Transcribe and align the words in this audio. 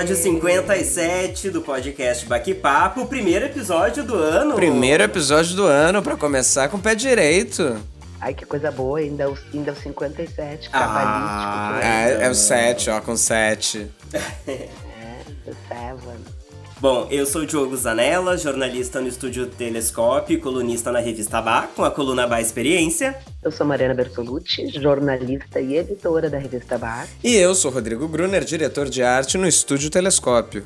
Episódio 0.00 0.16
57 0.16 1.50
do 1.50 1.60
podcast 1.60 2.24
Baque 2.24 2.54
Papo, 2.54 3.04
primeiro 3.04 3.44
episódio 3.44 4.02
do 4.02 4.14
ano. 4.14 4.54
Primeiro 4.54 5.02
episódio 5.02 5.54
do 5.54 5.66
ano, 5.66 6.02
pra 6.02 6.16
começar 6.16 6.70
com 6.70 6.78
o 6.78 6.80
pé 6.80 6.94
direito. 6.94 7.76
Ai, 8.18 8.32
que 8.32 8.46
coisa 8.46 8.70
boa, 8.70 8.98
ainda 8.98 9.30
o, 9.30 9.36
ainda 9.52 9.72
o 9.72 9.76
57, 9.76 10.70
Ah, 10.72 10.78
cabalístico. 10.78 11.86
é, 11.86 12.26
é 12.26 12.30
o 12.30 12.34
7, 12.34 12.88
ó, 12.88 13.00
com 13.02 13.14
7. 13.14 13.90
é, 14.48 14.68
the 15.44 15.52
seven. 15.68 16.39
Bom, 16.80 17.06
eu 17.10 17.26
sou 17.26 17.42
o 17.42 17.46
Diogo 17.46 17.76
Zanella, 17.76 18.38
jornalista 18.38 19.02
no 19.02 19.08
estúdio 19.08 19.46
Telescópio 19.46 20.34
e 20.38 20.40
colunista 20.40 20.90
na 20.90 20.98
revista 20.98 21.40
Bá, 21.42 21.66
com 21.76 21.84
a 21.84 21.90
coluna 21.90 22.26
Bá 22.26 22.40
Experiência. 22.40 23.18
Eu 23.42 23.50
sou 23.52 23.66
Mariana 23.66 23.92
Bertolucci, 23.92 24.66
jornalista 24.80 25.60
e 25.60 25.76
editora 25.76 26.30
da 26.30 26.38
revista 26.38 26.78
Bar. 26.78 27.06
E 27.22 27.36
eu 27.36 27.54
sou 27.54 27.70
Rodrigo 27.70 28.08
Brunner, 28.08 28.42
diretor 28.44 28.88
de 28.88 29.02
arte 29.02 29.36
no 29.36 29.46
estúdio 29.46 29.90
Telescópio. 29.90 30.64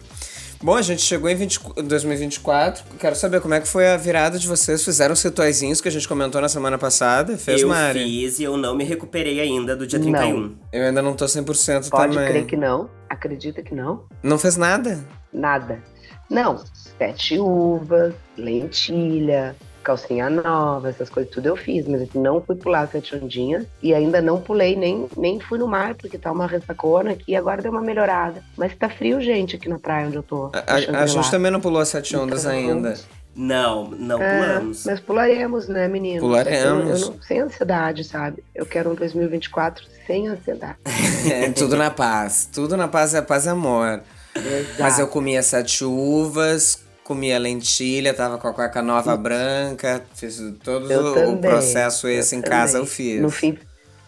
Bom, 0.62 0.76
a 0.76 0.82
gente 0.82 1.02
chegou 1.02 1.28
em 1.28 1.34
20 1.34 1.58
2024. 1.84 2.84
Quero 2.98 3.16
saber 3.16 3.40
como 3.40 3.52
é 3.54 3.60
que 3.60 3.66
foi 3.66 3.88
a 3.88 3.96
virada 3.96 4.38
de 4.38 4.46
vocês. 4.46 4.84
Fizeram 4.84 5.14
os 5.14 5.22
rituaizinhos 5.22 5.80
que 5.80 5.88
a 5.88 5.90
gente 5.90 6.06
comentou 6.06 6.40
na 6.40 6.48
semana 6.48 6.78
passada? 6.78 7.36
Fez, 7.36 7.60
eu 7.60 7.68
Mari? 7.68 8.04
fiz 8.04 8.38
e 8.38 8.44
eu 8.44 8.56
não 8.56 8.74
me 8.76 8.84
recuperei 8.84 9.40
ainda 9.40 9.74
do 9.74 9.84
dia 9.84 9.98
31. 9.98 10.54
Eu 10.72 10.84
ainda 10.86 11.02
não 11.02 11.14
tô 11.14 11.24
100% 11.24 11.90
Pode 11.90 12.14
também. 12.14 12.28
crer 12.30 12.46
que 12.46 12.56
não, 12.56 12.88
acredita 13.10 13.62
que 13.62 13.74
não, 13.74 14.04
Não 14.22 14.38
fez 14.38 14.56
nada? 14.56 15.04
nada. 15.32 15.82
Não, 16.30 16.62
sete 16.98 17.38
uvas, 17.38 18.14
lentilha, 18.36 19.54
calcinha 19.82 20.30
nova, 20.30 20.88
essas 20.88 21.10
coisas 21.10 21.30
tudo 21.32 21.46
eu 21.46 21.56
fiz, 21.56 21.86
mas 21.86 22.02
assim, 22.02 22.18
não 22.18 22.40
fui 22.40 22.56
pular 22.56 22.88
sete 22.88 23.14
ondinhas 23.14 23.66
e 23.82 23.92
ainda 23.94 24.20
não 24.22 24.40
pulei, 24.40 24.74
nem, 24.74 25.06
nem 25.16 25.38
fui 25.38 25.58
no 25.58 25.68
mar, 25.68 25.94
porque 25.94 26.16
tá 26.18 26.32
uma 26.32 26.46
ressacona 26.46 27.12
aqui 27.12 27.32
e 27.32 27.36
agora 27.36 27.60
deu 27.62 27.70
uma 27.70 27.82
melhorada. 27.82 28.42
Mas 28.56 28.74
tá 28.74 28.88
frio, 28.88 29.20
gente, 29.20 29.56
aqui 29.56 29.68
na 29.68 29.78
praia 29.78 30.06
onde 30.06 30.16
eu 30.16 30.22
tô. 30.22 30.50
A, 30.54 30.58
a- 30.74 31.02
a 31.02 31.06
gente 31.06 31.30
também 31.30 31.50
não 31.50 31.60
pulou 31.60 31.80
as 31.82 31.88
sete 31.88 32.16
ondas 32.16 32.44
Então, 32.44 32.52
ainda. 32.56 32.94
Não, 33.36 33.88
não 33.90 34.22
É, 34.22 34.30
pulamos. 34.54 34.84
mas 34.86 35.00
pularemos, 35.00 35.66
né, 35.66 35.88
menino? 35.88 36.20
Pularemos. 36.20 36.88
Eu, 36.88 36.94
eu 36.94 36.98
não- 37.14 37.22
sem 37.22 37.40
ansiedade, 37.40 38.04
sabe? 38.04 38.44
Eu 38.54 38.64
quero 38.64 38.90
um 38.90 38.94
2024 38.94 39.84
sem 40.06 40.28
ansiedade. 40.28 40.78
É, 41.30 41.50
tudo 41.50 41.74
na 41.74 41.90
paz. 41.90 42.48
Tudo 42.52 42.76
na 42.76 42.86
paz 42.86 43.14
é 43.14 43.20
paz 43.22 43.46
e 43.46 43.48
amor. 43.48 44.02
Exato. 44.36 44.82
Mas 44.82 44.98
eu 44.98 45.08
comia 45.08 45.42
sete 45.42 45.84
uvas, 45.84 46.84
comia 47.04 47.38
lentilha, 47.38 48.12
tava 48.14 48.38
com 48.38 48.48
a 48.48 48.52
cueca 48.52 48.82
nova 48.82 49.16
branca, 49.16 50.04
fiz 50.14 50.38
todo 50.62 50.90
Eu 50.90 51.32
o, 51.32 51.38
processo 51.38 52.08
eu 52.08 52.18
esse 52.20 52.34
em 52.34 52.40
também. 52.40 52.50
casa 52.50 52.78
eu 52.78 52.86
fiz. 52.86 53.20
No 53.20 53.30
fim, 53.30 53.58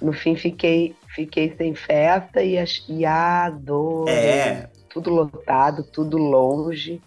no 0.01 0.13
fim 0.13 0.37
fiquei, 0.37 0.95
fiquei 1.15 1.55
sem 1.57 1.75
festa 1.75 2.43
e, 2.43 2.57
e 2.89 3.05
adorei. 3.05 4.15
É. 4.15 4.69
Tudo 4.89 5.11
lotado, 5.11 5.85
tudo 5.85 6.17
longe. 6.19 7.01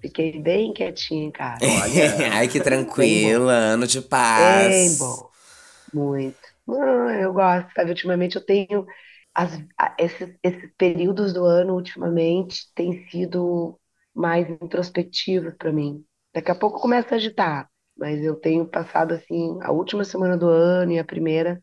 Fiquei 0.00 0.38
bem 0.40 0.72
quietinha 0.72 1.24
em 1.26 1.30
casa. 1.30 1.64
Ai, 2.32 2.48
que 2.48 2.60
tranquila, 2.60 3.52
ano 3.52 3.86
de 3.86 4.00
paz. 4.00 4.68
Bem 4.68 4.96
bom. 4.96 5.30
Muito. 5.92 6.38
Ah, 6.68 7.18
eu 7.20 7.32
gosto, 7.32 7.72
sabe? 7.74 7.90
Ultimamente 7.90 8.36
eu 8.36 8.44
tenho. 8.44 8.86
As, 9.34 9.52
esses, 9.98 10.36
esses 10.42 10.70
períodos 10.76 11.32
do 11.32 11.44
ano, 11.44 11.74
ultimamente, 11.74 12.72
têm 12.74 13.08
sido 13.08 13.78
mais 14.14 14.48
introspectivos 14.50 15.54
para 15.56 15.72
mim. 15.72 16.04
Daqui 16.34 16.50
a 16.50 16.54
pouco 16.54 16.80
começa 16.80 17.14
a 17.14 17.18
agitar, 17.18 17.70
mas 17.96 18.22
eu 18.22 18.36
tenho 18.36 18.66
passado, 18.66 19.14
assim, 19.14 19.58
a 19.62 19.72
última 19.72 20.04
semana 20.04 20.36
do 20.36 20.48
ano 20.48 20.92
e 20.92 20.98
a 20.98 21.04
primeira 21.04 21.62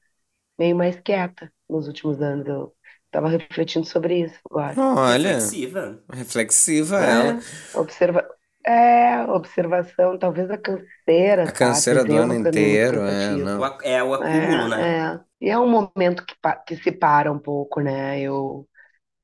meio 0.60 0.76
mais 0.76 1.00
quieta 1.00 1.52
nos 1.70 1.88
últimos 1.88 2.22
anos. 2.22 2.48
Eu 2.48 2.74
estava 3.08 3.30
refletindo 3.30 3.86
sobre 3.88 4.22
isso 4.26 4.40
agora. 4.50 4.76
Olha, 4.80 5.30
Reflexiva. 5.30 6.04
reflexiva 6.14 6.98
ela. 7.04 7.40
É, 7.74 7.78
observa... 7.78 8.28
é, 8.66 9.24
observação, 9.26 10.18
talvez 10.18 10.50
a 10.52 10.58
canseira, 10.58 11.44
A 11.44 11.52
sabe? 11.52 11.54
canseira 11.54 12.04
do 12.06 12.16
ano 12.18 12.34
é 12.34 12.38
inteiro, 12.38 13.02
é, 13.02 13.36
não. 13.38 13.64
É 13.84 14.04
o 14.04 14.14
acúmulo, 14.14 14.68
né? 14.68 14.94
É, 15.16 15.20
e 15.42 15.50
é 15.50 15.58
um 15.60 15.70
momento 15.70 16.26
que, 16.26 16.36
que 16.68 16.78
se 16.84 16.92
para 16.92 17.32
um 17.32 17.40
pouco, 17.40 17.82
né? 17.82 18.20
Eu, 18.22 18.68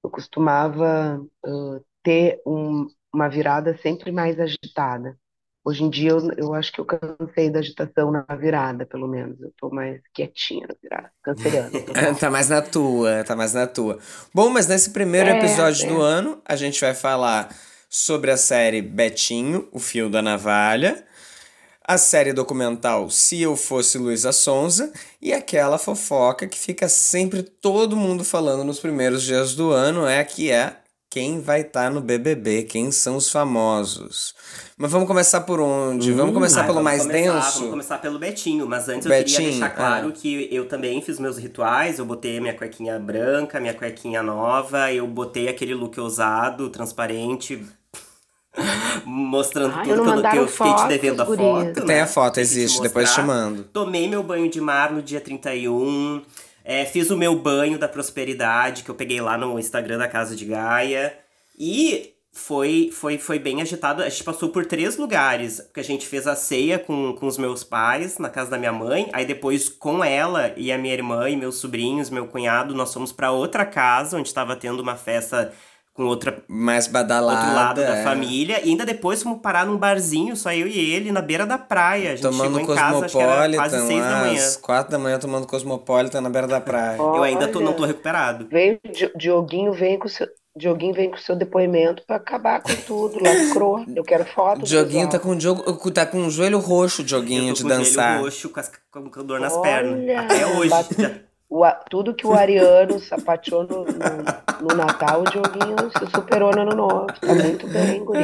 eu 0.04 0.10
costumava 0.12 1.22
ah, 1.46 1.82
ter 2.04 2.42
um- 2.46 2.88
uma 3.14 3.30
virada 3.30 3.78
sempre 3.80 4.12
mais 4.12 4.40
agitada. 4.40 5.18
Hoje 5.66 5.84
em 5.84 5.90
dia 5.90 6.12
eu, 6.12 6.20
eu 6.38 6.54
acho 6.56 6.72
que 6.74 6.80
eu 6.82 6.86
cansei 6.86 7.50
da 7.52 7.60
agitação 7.60 8.12
na 8.12 8.24
virada, 8.38 8.86
pelo 8.86 9.08
menos. 9.08 9.40
Eu 9.42 9.54
tô 9.58 9.70
mais 9.72 10.02
quietinha 10.14 10.68
na 10.68 10.76
virada, 10.82 11.12
canceriana. 11.24 11.76
total. 11.86 12.16
Tá 12.20 12.30
mais 12.30 12.50
na 12.50 12.62
tua, 12.62 13.24
tá 13.24 13.36
mais 13.36 13.54
na 13.54 13.68
tua. 13.68 14.00
Bom, 14.34 14.50
mas 14.50 14.68
nesse 14.68 14.90
primeiro 14.92 15.30
É, 15.30 15.30
episódio 15.30 15.88
é. 15.88 15.94
do 15.96 16.02
ano, 16.02 16.42
a 16.46 16.56
gente 16.56 16.80
vai 16.82 16.94
falar 16.94 17.54
sobre 17.90 18.32
a 18.32 18.38
série 18.38 18.82
Betinho, 18.82 19.68
o 19.72 19.80
Fio 19.80 20.10
da 20.10 20.22
Navalha, 20.22 21.06
a 21.86 21.98
série 21.98 22.34
documental 22.34 23.10
Se 23.10 23.42
Eu 23.42 23.56
Fosse 23.56 23.98
Luísa 23.98 24.32
Sonza 24.32 24.92
e 25.22 25.34
aquela 25.34 25.78
fofoca 25.78 26.48
que 26.48 26.58
fica 26.58 26.88
sempre 26.88 27.44
todo 27.44 27.96
mundo 27.98 28.24
falando 28.24 28.64
nos 28.64 28.80
primeiros 28.80 29.24
dias 29.24 29.54
do 29.56 29.72
ano, 29.72 30.06
é 30.08 30.24
que 30.24 30.50
é 30.52 30.78
quem 31.10 31.40
vai 31.40 31.62
estar 31.62 31.92
no 31.92 32.02
BBB, 32.02 32.64
quem 32.64 32.92
são 32.92 33.18
os 33.18 33.30
famosos. 33.30 34.34
Mas 34.76 34.90
vamos 34.92 35.08
começar 35.08 35.42
por 35.42 35.60
onde? 35.60 36.12
vamos 36.12 36.32
Hum, 36.32 36.34
começar 36.34 36.62
ah, 36.62 36.64
pelo 36.64 36.76
vamos 36.76 36.84
mais 36.92 37.02
começar- 37.04 37.22
denso? 37.36 37.54
Vamos 37.58 37.70
começar 37.70 37.98
pelo 38.00 38.18
Betinho, 38.18 38.66
mas 38.68 38.90
antes 38.90 39.06
eu 39.06 39.12
queria 39.12 39.38
deixar 39.52 39.70
claro 39.70 40.10
é. 40.10 40.12
que 40.12 40.48
eu 40.52 40.68
também 40.68 41.00
fiz 41.04 41.20
meus 41.20 41.38
rituais, 41.38 42.00
eu 42.00 42.06
botei 42.06 42.40
minha 42.40 42.56
cuequinha 42.56 42.98
branca, 42.98 43.60
minha 43.60 43.76
cuequinha 43.76 44.24
nova, 44.24 44.92
eu 44.92 45.06
botei 45.06 45.48
aquele 45.48 45.76
look 45.76 46.00
ousado, 46.00 46.68
transparente, 46.72 47.64
mostrando 49.06 49.74
Ai, 49.76 49.88
tudo 49.88 50.04
não 50.04 50.22
que 50.22 50.38
eu, 50.38 50.48
fiquei 50.48 50.74
te 50.76 50.88
devendo 50.88 51.22
a 51.22 51.26
foto. 51.26 51.74
Tem 51.74 51.86
né? 51.86 52.02
a 52.02 52.08
foto, 52.08 52.34
que 52.36 52.40
te 52.40 52.42
existe, 52.42 52.82
depois 52.82 53.14
te 53.14 53.22
mando. 53.22 53.64
Tomei 53.64 54.08
meu 54.08 54.24
banho 54.24 54.50
de 54.50 54.62
mar 54.62 54.92
no 54.92 55.02
dia 55.02 55.20
31. 55.20 56.22
É, 56.64 56.86
fiz 56.86 57.10
o 57.10 57.18
meu 57.18 57.36
banho 57.36 57.78
da 57.78 57.88
prosperidade 57.88 58.84
que 58.84 58.90
eu 58.90 58.96
peguei 58.96 59.20
lá 59.20 59.38
no 59.38 59.60
Instagram 59.60 59.98
da 59.98 60.08
Casa 60.08 60.36
de 60.36 60.46
Gaia. 60.46 61.18
E 61.58 62.14
foi, 62.32 62.90
foi, 62.92 63.18
foi 63.18 63.38
bem 63.38 63.62
agitado. 63.62 64.02
A 64.02 64.10
gente 64.10 64.24
passou 64.24 64.50
por 64.50 64.66
três 64.66 64.98
lugares. 64.98 65.60
Porque 65.62 65.82
a 65.82 65.84
gente 65.84 66.08
fez 66.08 66.26
a 66.26 66.36
ceia 66.36 66.80
com, 66.80 67.14
com 67.14 67.28
os 67.28 67.38
meus 67.38 67.64
pais, 67.64 68.18
na 68.18 68.30
casa 68.30 68.52
da 68.52 68.58
minha 68.58 68.72
mãe. 68.72 69.10
Aí 69.14 69.26
depois, 69.26 69.68
com 69.68 70.04
ela 70.04 70.54
e 70.56 70.72
a 70.72 70.78
minha 70.78 70.94
irmã 70.94 71.30
e 71.30 71.36
meus 71.36 71.56
sobrinhos, 71.56 72.10
meu 72.10 72.28
cunhado, 72.28 72.74
nós 72.74 72.94
fomos 72.94 73.12
pra 73.12 73.32
outra 73.32 73.66
casa, 73.66 74.18
onde 74.18 74.28
estava 74.28 74.56
tendo 74.56 74.80
uma 74.80 74.96
festa 74.96 75.54
com 75.94 76.04
outra 76.06 76.44
Mais 76.48 76.88
badalada. 76.88 77.40
outro 77.40 77.56
lado 77.56 77.82
da 77.82 77.98
é. 77.98 78.04
família. 78.04 78.60
E 78.66 78.70
ainda 78.70 78.86
depois 78.86 79.22
fomos 79.22 79.40
parar 79.42 79.66
num 79.66 79.78
barzinho, 79.78 80.36
só 80.36 80.52
eu 80.52 80.68
e 80.68 80.78
ele, 80.94 81.12
na 81.12 81.22
beira 81.22 81.46
da 81.46 81.58
praia. 81.58 82.14
A 82.14 82.16
gente 82.16 82.22
Tomando 82.24 82.58
chegou 82.60 82.74
em 82.74 82.78
casa, 82.78 83.06
acho 83.06 83.16
que 83.18 83.22
era 83.24 83.56
quase 83.56 83.88
seis 83.88 84.04
da 84.04 84.18
manhã. 84.22 84.34
às 84.34 84.56
quatro 84.58 84.92
da 84.92 84.98
manhã 85.00 85.20
tomando 85.20 85.46
Cosmopolitan 85.48 86.22
na 86.22 86.30
beira 86.30 86.48
da 86.48 86.60
praia. 86.60 86.98
Eu 86.98 87.22
ainda 87.24 87.48
tô, 87.48 87.60
Olha. 87.60 87.66
não 87.68 87.74
tô 87.74 87.86
recuperado. 87.86 88.48
Veio, 88.50 88.80
Di- 88.92 89.12
Dioguinho 89.16 89.72
vem 89.74 90.00
com 90.00 90.08
o 90.08 90.10
seu, 90.10 90.28
Dioguinho 90.58 90.94
vem 90.94 91.10
com 91.10 91.16
o 91.18 91.20
seu 91.20 91.36
depoimento 91.36 92.04
pra 92.08 92.16
acabar 92.18 92.62
com 92.62 92.74
tudo, 92.88 93.20
lacrou. 93.24 93.84
Eu 93.96 94.04
quero 94.04 94.26
foto. 94.26 94.62
O 94.62 94.64
Dioguinho 94.64 95.10
tá 95.10 95.20
com, 95.20 95.30
o 95.30 95.36
Diogo, 95.36 95.92
tá 95.92 96.06
com 96.06 96.26
o 96.26 96.30
joelho 96.32 96.58
roxo, 96.60 97.04
Dioguinho, 97.04 97.54
tô 97.54 97.58
de 97.58 97.62
com 97.64 97.68
o 97.68 97.72
joelho 97.72 97.86
dançar. 97.86 98.20
roxo, 98.20 98.50
com, 98.50 98.60
as, 98.60 98.72
com 98.92 99.24
dor 99.26 99.40
nas 99.40 99.54
Olha, 99.54 99.62
pernas. 99.62 100.26
Até 100.26 100.46
hoje. 100.58 100.70
bate- 100.70 101.33
O 101.56 101.64
tudo 101.88 102.16
que 102.16 102.26
o 102.26 102.34
Ariano 102.34 103.00
sapateou 103.00 103.62
no, 103.62 103.86
no, 103.86 104.68
no 104.70 104.76
Natal, 104.76 105.22
o 105.22 105.24
Dioguinho 105.30 105.92
se 106.00 106.10
superou 106.12 106.52
no 106.52 106.62
Ano 106.64 106.76
Novo. 106.76 107.06
Tá 107.22 107.36
muito 107.36 107.68
bem, 107.68 108.04
guri. 108.04 108.20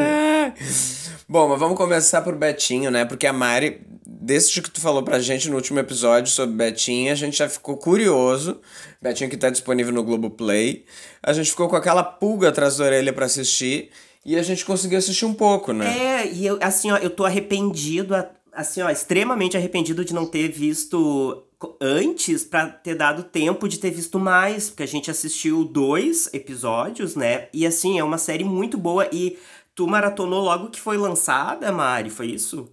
Bom, 1.28 1.48
mas 1.48 1.60
vamos 1.60 1.78
começar 1.78 2.24
por 2.24 2.34
Betinho, 2.36 2.90
né? 2.90 3.06
Porque 3.06 3.28
a 3.28 3.32
Mari, 3.34 3.82
desde 4.04 4.60
que 4.64 4.72
tu 4.72 4.82
falou 4.82 5.04
pra 5.04 5.20
gente 5.20 5.48
no 5.48 5.58
último 5.58 5.78
episódio 5.78 6.32
sobre 6.32 6.56
Betinho, 6.56 7.12
a 7.12 7.16
gente 7.16 7.38
já 7.38 7.48
ficou 7.48 7.78
curioso. 7.78 8.60
Betinho 9.00 9.30
que 9.30 9.38
tá 9.38 9.52
disponível 9.52 9.94
no 9.94 10.02
Globoplay. 10.04 10.84
A 11.22 11.32
gente 11.32 11.52
ficou 11.52 11.70
com 11.70 11.76
aquela 11.76 12.04
pulga 12.04 12.50
atrás 12.50 12.78
da 12.78 12.86
orelha 12.86 13.14
pra 13.14 13.28
assistir. 13.28 13.92
E 14.26 14.38
a 14.38 14.44
gente 14.44 14.66
conseguiu 14.66 14.98
assistir 14.98 15.26
um 15.26 15.34
pouco, 15.34 15.72
né? 15.72 15.98
É, 15.98 16.28
e 16.28 16.46
eu, 16.46 16.58
assim, 16.62 16.92
ó, 16.92 16.98
eu 16.98 17.10
tô 17.10 17.26
arrependido, 17.26 18.14
a- 18.16 18.28
assim, 18.60 18.82
ó, 18.82 18.90
extremamente 18.90 19.58
arrependido 19.58 20.04
de 20.06 20.14
não 20.14 20.26
ter 20.28 20.50
visto 20.50 21.46
antes 21.82 22.44
pra 22.46 22.70
ter 22.70 22.96
dado 22.96 23.24
tempo 23.24 23.68
de 23.68 23.80
ter 23.80 23.92
visto 23.92 24.20
mais, 24.20 24.70
porque 24.70 24.84
a 24.84 24.86
gente 24.88 25.12
assistiu 25.12 25.66
dois 25.66 26.34
episódios, 26.34 27.16
né? 27.16 27.50
E 27.54 27.66
assim, 27.66 28.00
é 28.00 28.04
uma 28.04 28.18
série 28.18 28.44
muito 28.44 28.78
boa 28.78 29.10
e 29.14 29.38
tu 29.76 29.88
maratonou 29.88 30.42
logo 30.44 30.70
que 30.70 30.80
foi 30.80 30.98
lançada, 30.98 31.72
Mari, 31.72 32.10
foi 32.10 32.28
isso? 32.28 32.70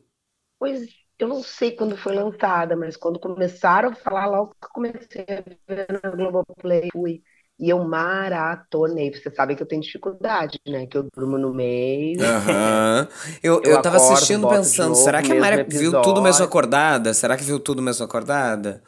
Pois 0.59 0.89
eu 1.19 1.29
não 1.29 1.43
sei 1.43 1.75
quando 1.77 1.97
foi 1.97 2.15
lançada, 2.15 2.77
mas 2.77 2.97
quando 2.97 3.19
começaram 3.21 3.91
a 3.91 3.95
falar, 3.95 4.27
logo 4.27 4.55
comecei 4.73 5.25
a 5.29 5.73
ver 5.75 5.87
na 6.03 6.11
Globoplay, 6.11 6.89
fui. 6.93 7.23
E 7.59 7.71
eu 7.71 7.85
maratonei. 7.85 9.13
Você 9.15 9.31
sabe 9.31 9.57
que 9.57 9.63
eu 9.63 9.67
tenho 9.69 9.83
dificuldade, 9.83 10.61
né? 10.69 10.87
Que 10.87 10.99
eu 10.99 11.09
durmo 11.15 11.39
no 11.39 11.55
meio, 11.55 12.19
Aham. 12.19 13.09
Eu, 13.43 13.63
eu 13.63 13.77
eu 13.77 13.81
tava 13.81 13.97
acordo, 13.97 14.39
assistindo 14.39 14.47
pensando, 14.49 14.95
novo 14.95 14.97
será 14.97 15.23
que 15.23 15.33
a 15.33 15.35
mesmo 15.35 15.55
Mari 15.55 15.65
viu 15.69 15.95
tudo 15.95 16.21
mesmo 16.23 16.45
episódio, 16.45 16.45
acordada? 16.45 17.13
Será 17.15 17.37
que 17.37 17.45
viu 17.45 17.61
tudo 17.61 17.83
mesmo 17.83 18.05
acordada? 18.05 18.83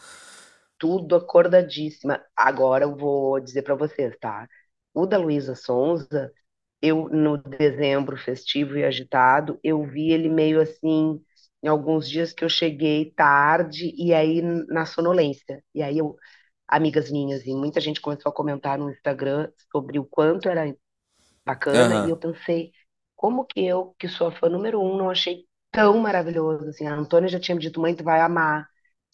tudo 0.78 1.16
acordadíssima. 1.16 2.22
Agora 2.36 2.84
eu 2.84 2.96
vou 2.96 3.40
dizer 3.40 3.62
pra 3.62 3.74
vocês, 3.74 4.16
tá? 4.20 4.48
O 4.94 5.06
da 5.06 5.18
Luísa 5.18 5.54
Sonza, 5.54 6.32
eu 6.82 7.08
no 7.08 7.36
dezembro 7.38 8.16
festivo 8.16 8.76
e 8.78 8.84
agitado, 8.84 9.58
eu 9.62 9.84
vi 9.84 10.12
ele 10.12 10.28
meio 10.28 10.60
assim, 10.60 11.20
em 11.62 11.68
alguns 11.68 12.08
dias 12.08 12.32
que 12.32 12.44
eu 12.44 12.48
cheguei 12.48 13.12
tarde 13.16 13.92
e 13.96 14.14
aí 14.14 14.42
na 14.42 14.86
sonolência. 14.86 15.62
E 15.74 15.82
aí 15.82 15.98
eu, 15.98 16.16
amigas 16.68 17.10
minhas 17.10 17.46
e 17.46 17.54
muita 17.54 17.80
gente 17.80 18.00
começou 18.00 18.30
a 18.30 18.34
comentar 18.34 18.78
no 18.78 18.90
Instagram 18.90 19.50
sobre 19.72 19.98
o 19.98 20.04
quanto 20.06 20.48
era 20.48 20.74
bacana 21.44 21.96
e 21.96 22.08
Aham. 22.08 22.10
eu 22.10 22.16
pensei, 22.16 22.72
como 23.16 23.44
que 23.44 23.64
eu, 23.66 23.94
que 23.98 24.08
sou 24.08 24.28
a 24.28 24.32
fã 24.32 24.48
número 24.48 24.80
um, 24.80 24.96
não 24.96 25.10
achei 25.10 25.46
tão 25.70 25.98
maravilhoso 25.98 26.68
assim. 26.68 26.86
A 26.86 26.94
Antônia 26.94 27.28
já 27.28 27.40
tinha 27.40 27.54
me 27.54 27.60
dito, 27.60 27.80
mãe, 27.80 27.94
tu 27.94 28.04
vai 28.04 28.20
amar. 28.20 28.68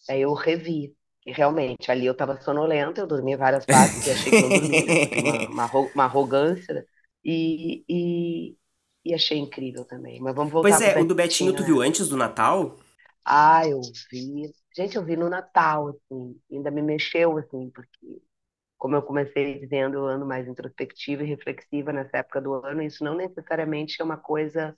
Aí 0.09 0.21
eu 0.21 0.33
revi. 0.33 0.95
E 1.25 1.31
realmente, 1.31 1.89
ali 1.91 2.05
eu 2.05 2.13
estava 2.13 2.39
sonolenta, 2.41 3.01
eu 3.01 3.07
dormi 3.07 3.35
várias 3.35 3.65
partes 3.65 4.05
e 4.05 4.11
achei 4.11 4.31
que 4.33 4.41
não 4.41 4.51
dormi, 4.51 4.85
né? 4.87 4.99
Uma, 5.17 5.43
uma, 5.49 5.71
uma 5.95 6.03
arrogância. 6.05 6.73
né? 6.73 6.83
E, 7.23 7.83
e, 7.89 8.57
e 9.05 9.13
achei 9.13 9.37
incrível 9.39 9.85
também. 9.85 10.19
Mas 10.21 10.35
vamos 10.35 10.53
Pois 10.61 10.79
voltar 10.79 10.81
pro 10.81 10.91
é, 10.91 11.01
o 11.01 11.05
do 11.05 11.15
Betinho 11.15 11.53
Betinho, 11.53 11.53
tu 11.53 11.63
viu 11.63 11.81
né? 11.81 11.81
antes 11.81 12.09
do 12.09 12.17
Natal? 12.17 12.77
Ah, 13.23 13.67
eu 13.67 13.91
vi. 14.11 14.51
Gente, 14.75 14.95
eu 14.97 15.05
vi 15.05 15.15
no 15.15 15.29
Natal, 15.29 15.89
assim. 15.89 16.39
Ainda 16.51 16.69
me 16.71 16.81
mexeu, 16.81 17.37
assim, 17.37 17.69
porque, 17.71 18.21
como 18.77 18.95
eu 18.95 19.03
comecei 19.03 19.59
dizendo, 19.59 19.97
eu 19.97 20.07
ando 20.07 20.25
mais 20.25 20.47
introspectiva 20.47 21.23
e 21.23 21.27
reflexiva 21.27 21.93
nessa 21.93 22.17
época 22.19 22.41
do 22.41 22.53
ano. 22.55 22.81
Isso 22.83 23.03
não 23.03 23.15
necessariamente 23.15 24.01
é 24.01 24.05
uma 24.05 24.17
coisa 24.17 24.75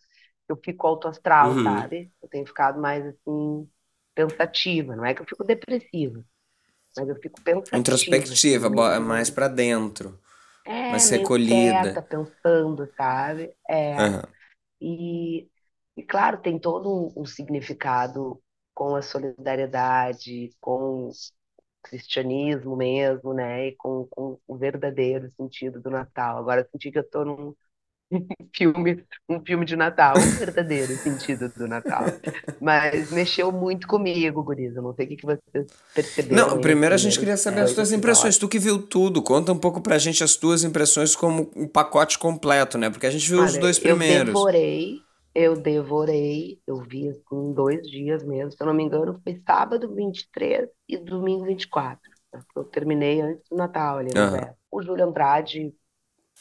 que 0.48 0.52
eu 0.54 0.58
fico 0.64 0.88
alto 0.88 1.08
astral, 1.08 1.56
Uhum. 1.56 1.64
sabe? 1.64 2.12
Eu 2.22 2.30
tenho 2.30 2.48
ficado 2.48 2.80
mais, 2.82 3.06
assim, 3.06 3.70
pensativa. 4.16 4.96
Não 4.96 5.06
é 5.06 5.14
que 5.16 5.22
eu 5.22 5.28
fico 5.28 5.44
depressiva 5.46 6.24
mas 6.98 7.10
eu 7.10 7.16
fico 7.22 7.42
pensativa, 7.44 8.34
assim, 8.34 8.60
Introspectiva, 8.60 8.70
bo- 8.70 9.00
mais 9.00 9.30
pra 9.30 9.48
dentro, 9.48 10.20
é, 10.66 11.00
mais 11.00 11.10
meio 11.10 11.34
quieta, 11.34 12.02
recolhida. 12.02 12.02
pensando, 12.02 12.88
sabe? 12.96 13.54
É, 13.70 14.06
Aham. 14.06 14.28
e, 14.82 15.50
e 15.98 16.04
claro, 16.04 16.42
tem 16.42 16.60
todo 16.60 17.14
um, 17.18 17.24
um 17.24 17.26
significado 17.26 18.42
com 18.78 18.96
a 18.96 19.02
solidariedade, 19.02 20.52
com 20.62 21.10
o 21.10 21.12
cristianismo 21.84 22.76
mesmo, 22.78 23.34
né? 23.34 23.70
E 23.70 23.76
com, 23.78 24.08
com 24.08 24.40
o 24.48 24.58
verdadeiro 24.58 25.32
sentido 25.38 25.82
do 25.82 25.90
Natal. 25.90 26.38
Agora 26.40 26.62
eu 26.62 26.70
senti 26.72 26.92
que 26.92 27.00
eu 27.00 27.10
tô 27.10 27.26
num 27.26 27.56
filme, 28.56 29.06
um 29.30 29.46
filme 29.46 29.66
de 29.66 29.76
Natal, 29.78 30.28
o 30.30 30.34
verdadeiro 30.34 30.98
sentido 31.04 31.50
do 31.54 31.68
Natal. 31.68 32.20
Mas 32.60 33.12
mexeu 33.12 33.52
muito 33.52 33.88
comigo, 33.88 34.44
Guriza. 34.44 34.82
Não 34.82 34.96
sei 34.96 35.06
o 35.08 35.10
que 35.10 35.18
que 35.18 35.26
vocês 35.28 35.68
perceberam 35.94 36.50
Não, 36.50 36.60
primeiro 36.60 36.94
a 36.96 36.98
gente 36.98 37.20
queria 37.20 37.38
saber 37.38 37.62
as 37.62 37.74
dois 37.74 37.92
tuas 37.92 37.92
impressões. 37.92 38.38
Tu 38.38 38.48
que 38.48 38.60
viu 38.60 38.82
tudo, 38.82 39.22
conta 39.22 39.52
um 39.52 39.58
pouco 39.60 39.82
pra 39.82 39.98
gente 39.98 40.24
as 40.24 40.36
tuas 40.36 40.64
impressões 40.64 41.16
como 41.16 41.52
um 41.56 41.68
pacote 41.68 42.18
completo, 42.20 42.78
né? 42.78 42.90
Porque 42.90 43.06
a 43.06 43.12
gente 43.12 43.30
viu 43.30 43.44
os 43.44 43.58
Olha, 43.58 43.58
dois 43.58 43.80
eu 43.82 43.98
primeiros. 44.00 44.06
devorei, 44.06 45.07
eu 45.38 45.56
devorei, 45.62 46.62
eu 46.68 46.78
vi 46.84 47.10
assim, 47.10 47.24
em 47.36 47.54
dois 47.54 47.88
dias 47.88 48.24
mesmo, 48.26 48.52
se 48.52 48.62
eu 48.64 48.68
não 48.68 48.74
me 48.76 48.84
engano, 48.84 49.22
foi 49.24 49.42
sábado 49.48 49.94
23 49.96 50.70
e 50.90 50.98
domingo 50.98 51.46
24. 51.46 52.10
né? 52.34 52.44
Eu 52.56 52.66
terminei 52.66 53.22
antes 53.22 53.48
do 53.50 53.58
Natal 53.58 54.00
ali, 54.00 54.16
Aham. 54.16 54.30
véspera. 54.30 54.58
O 54.72 54.82
Júlio 54.84 55.06
Andrade 55.06 55.76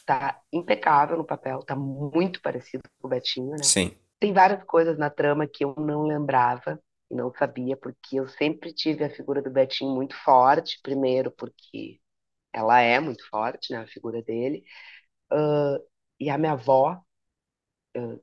tá 0.06 0.40
impecável 0.52 1.16
no 1.18 1.24
papel, 1.26 1.60
tá 1.64 1.76
muito 1.76 2.40
parecido 2.42 2.84
com 3.00 3.08
o 3.08 3.10
Betinho, 3.10 3.58
né? 3.58 3.72
Sim. 3.72 3.96
Tem 4.20 4.32
várias 4.32 4.64
coisas 4.64 4.98
na 4.98 5.10
trama 5.10 5.46
que 5.48 5.64
eu 5.64 5.74
não 5.78 6.04
lembrava 6.04 6.80
e 7.10 7.14
não 7.16 7.32
sabia, 7.34 7.76
porque 7.76 8.16
eu 8.20 8.28
sempre 8.28 8.72
tive 8.74 9.04
a 9.04 9.10
figura 9.10 9.42
do 9.42 9.50
Betinho 9.50 9.94
muito 9.94 10.16
forte, 10.24 10.80
primeiro 10.82 11.30
porque 11.32 12.00
ela 12.52 12.80
é 12.80 13.00
muito 13.00 13.28
forte, 13.30 13.72
né, 13.72 13.80
a 13.80 13.86
figura 13.88 14.22
dele, 14.22 14.64
Ah, 15.30 15.78
e 16.20 16.30
a 16.30 16.38
minha 16.38 16.52
avó 16.52 17.00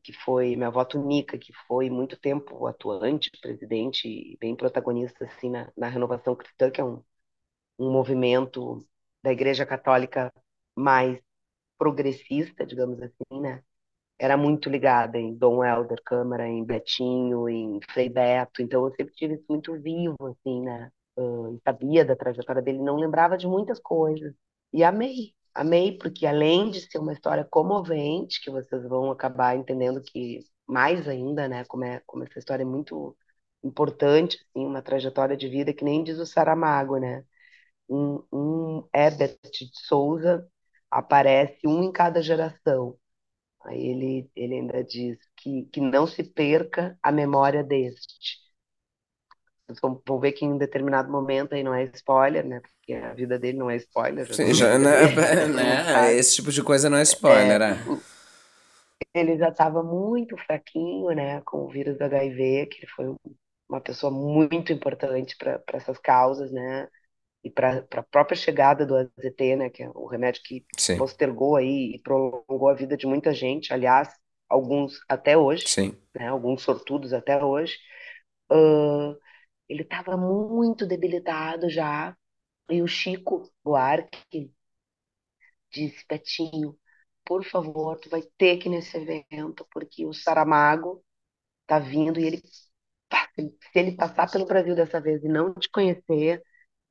que 0.04 0.14
foi 0.14 0.56
minha 0.56 0.68
avó 0.68 0.86
Tunica, 0.86 1.38
que 1.38 1.54
foi 1.68 1.90
muito 1.90 2.18
tempo 2.20 2.68
atuante, 2.68 3.30
presidente 3.42 4.38
bem 4.40 4.56
protagonista 4.56 5.26
assim 5.26 5.50
na, 5.50 5.72
na 5.78 5.88
Renovação 5.90 6.36
Cristã, 6.36 6.70
que 6.72 6.82
é 6.82 6.84
um, 6.84 7.04
um 7.80 7.92
movimento 7.92 8.80
da 9.24 9.32
Igreja 9.32 9.66
Católica 9.66 10.32
mais 10.76 11.20
progressista, 11.78 12.66
digamos 12.66 13.02
assim, 13.02 13.42
né? 13.42 13.64
Era 14.20 14.38
muito 14.38 14.70
ligada 14.70 15.18
em 15.20 15.36
Dom 15.36 15.64
Helder 15.64 16.02
Câmara, 16.06 16.48
em 16.48 16.64
Betinho, 16.66 17.50
em 17.50 17.80
Frei 17.92 18.10
Beto, 18.10 18.62
então 18.62 18.86
eu 18.86 18.92
sempre 18.96 19.14
tive 19.16 19.36
isso 19.36 19.46
muito 19.50 19.74
vivo, 19.82 20.16
assim, 20.28 20.62
né? 20.64 20.92
Eu 21.18 21.60
sabia 21.66 22.06
da 22.06 22.16
trajetória 22.16 22.62
dele, 22.62 22.80
não 22.80 22.98
lembrava 22.98 23.38
de 23.38 23.48
muitas 23.48 23.80
coisas. 23.80 24.34
E 24.74 24.84
amei, 24.84 25.34
amei, 25.54 25.98
porque 25.98 26.26
além 26.26 26.72
de 26.72 26.82
ser 26.82 26.98
uma 27.00 27.14
história 27.14 27.46
comovente, 27.46 28.42
que 28.42 28.50
vocês 28.52 28.84
vão 28.88 29.12
acabar 29.12 29.56
entendendo 29.58 30.02
que 30.02 30.40
mais 30.68 31.08
ainda, 31.08 31.48
né, 31.48 31.66
como 31.66 31.84
é, 31.86 32.02
como 32.06 32.24
essa 32.24 32.40
história 32.40 32.64
é 32.64 32.66
muito 32.66 33.16
importante, 33.64 34.38
assim, 34.38 34.66
uma 34.66 34.82
trajetória 34.82 35.38
de 35.38 35.48
vida 35.50 35.74
que 35.74 35.84
nem 35.86 36.04
diz 36.04 36.18
o 36.20 36.26
Saramago, 36.26 36.98
né? 37.00 37.24
Um, 37.90 38.24
um 38.32 38.90
Herbert 38.96 39.38
de 39.54 39.70
Souza 39.74 40.48
aparece 40.92 41.60
um 41.68 41.84
em 41.84 41.92
cada 41.92 42.22
geração. 42.22 42.98
Aí 43.66 43.80
ele, 43.88 44.32
ele 44.36 44.56
ainda 44.56 44.84
diz 44.84 45.18
que, 45.38 45.66
que 45.68 45.82
não 45.82 46.08
se 46.08 46.24
perca 46.24 46.98
a 47.04 47.12
memória 47.12 47.64
deste. 47.64 48.43
Vocês 49.74 49.82
vão, 49.82 50.02
vão 50.08 50.20
ver 50.20 50.34
que 50.34 50.46
em 50.46 50.54
um 50.54 50.58
determinado 50.58 51.12
momento 51.12 51.54
aí 51.56 51.64
não 51.64 51.74
é 51.74 51.84
spoiler, 51.86 52.46
né? 52.48 52.62
Porque 52.62 52.94
a 52.94 53.14
vida 53.14 53.40
dele 53.40 53.58
não 53.58 53.70
é 53.70 53.76
spoiler, 53.78 54.28
Sim, 54.32 54.54
vamos 54.54 54.54
já, 54.54 54.78
né, 54.80 54.92
mundo 55.00 55.48
né? 55.54 56.16
Esse 56.16 56.36
tipo 56.36 56.52
de 56.52 56.64
coisa 56.64 56.90
não 56.90 56.98
é 56.98 57.04
spoiler, 57.04 57.62
É, 57.62 57.62
é. 57.62 57.78
ele 59.14 59.38
já 59.38 59.50
estava 59.50 59.84
muito 59.84 60.38
fraquinho, 60.38 61.10
né, 61.16 61.42
com 61.42 61.60
o 61.66 61.70
vírus 61.70 61.98
do 61.98 62.04
HIV, 62.04 62.66
que 62.68 62.80
ele 62.80 62.88
foi 62.88 63.10
um- 63.10 63.18
uma 63.70 63.82
pessoa 63.82 64.12
muito 64.12 64.72
importante 64.74 65.36
para 65.38 65.62
essas 65.74 65.98
causas, 66.00 66.52
né, 66.52 66.88
e 67.44 67.50
para 67.52 67.86
a 67.96 68.04
própria 68.04 68.38
chegada 68.38 68.86
do 68.86 68.96
AZT, 68.98 69.56
né, 69.56 69.70
que 69.72 69.84
é 69.84 69.90
o 69.92 70.08
remédio 70.08 70.42
que 70.46 70.66
Sim, 70.78 70.98
postergou 70.98 71.56
aí 71.58 71.96
e 71.96 72.00
prolongou 72.02 72.70
a 72.70 72.76
vida 72.76 72.98
de 72.98 73.08
muita 73.08 73.34
gente, 73.34 73.74
aliás, 73.74 74.10
alguns 74.50 75.00
até 75.10 75.38
hoje, 75.38 75.66
sim. 75.66 75.98
né, 76.16 76.30
alguns 76.30 76.64
sortudos 76.64 77.14
até 77.14 77.44
hoje. 77.44 77.78
Ah, 78.52 79.16
ele 79.70 79.84
estava 79.84 80.18
muito 80.18 80.86
debilitado 80.88 81.70
já, 81.70 82.16
e 82.70 82.82
o 82.82 82.88
Chico 82.88 83.52
Buarque 83.64 84.52
disse, 85.72 86.06
Betinho, 86.08 86.78
por 87.26 87.44
favor, 87.44 87.98
tu 88.00 88.10
vai 88.10 88.22
ter 88.38 88.58
que 88.58 88.68
ir 88.68 88.72
nesse 88.72 88.98
evento, 88.98 89.66
porque 89.72 90.06
o 90.06 90.14
Saramago 90.14 91.04
tá 91.68 91.80
vindo 91.80 92.20
e 92.20 92.26
ele, 92.26 92.44
se 93.38 93.52
ele 93.76 93.96
passar 93.96 94.30
pelo 94.32 94.46
Brasil 94.46 94.76
dessa 94.76 95.00
vez 95.02 95.24
e 95.24 95.28
não 95.28 95.54
te 95.54 95.70
conhecer, 95.70 96.44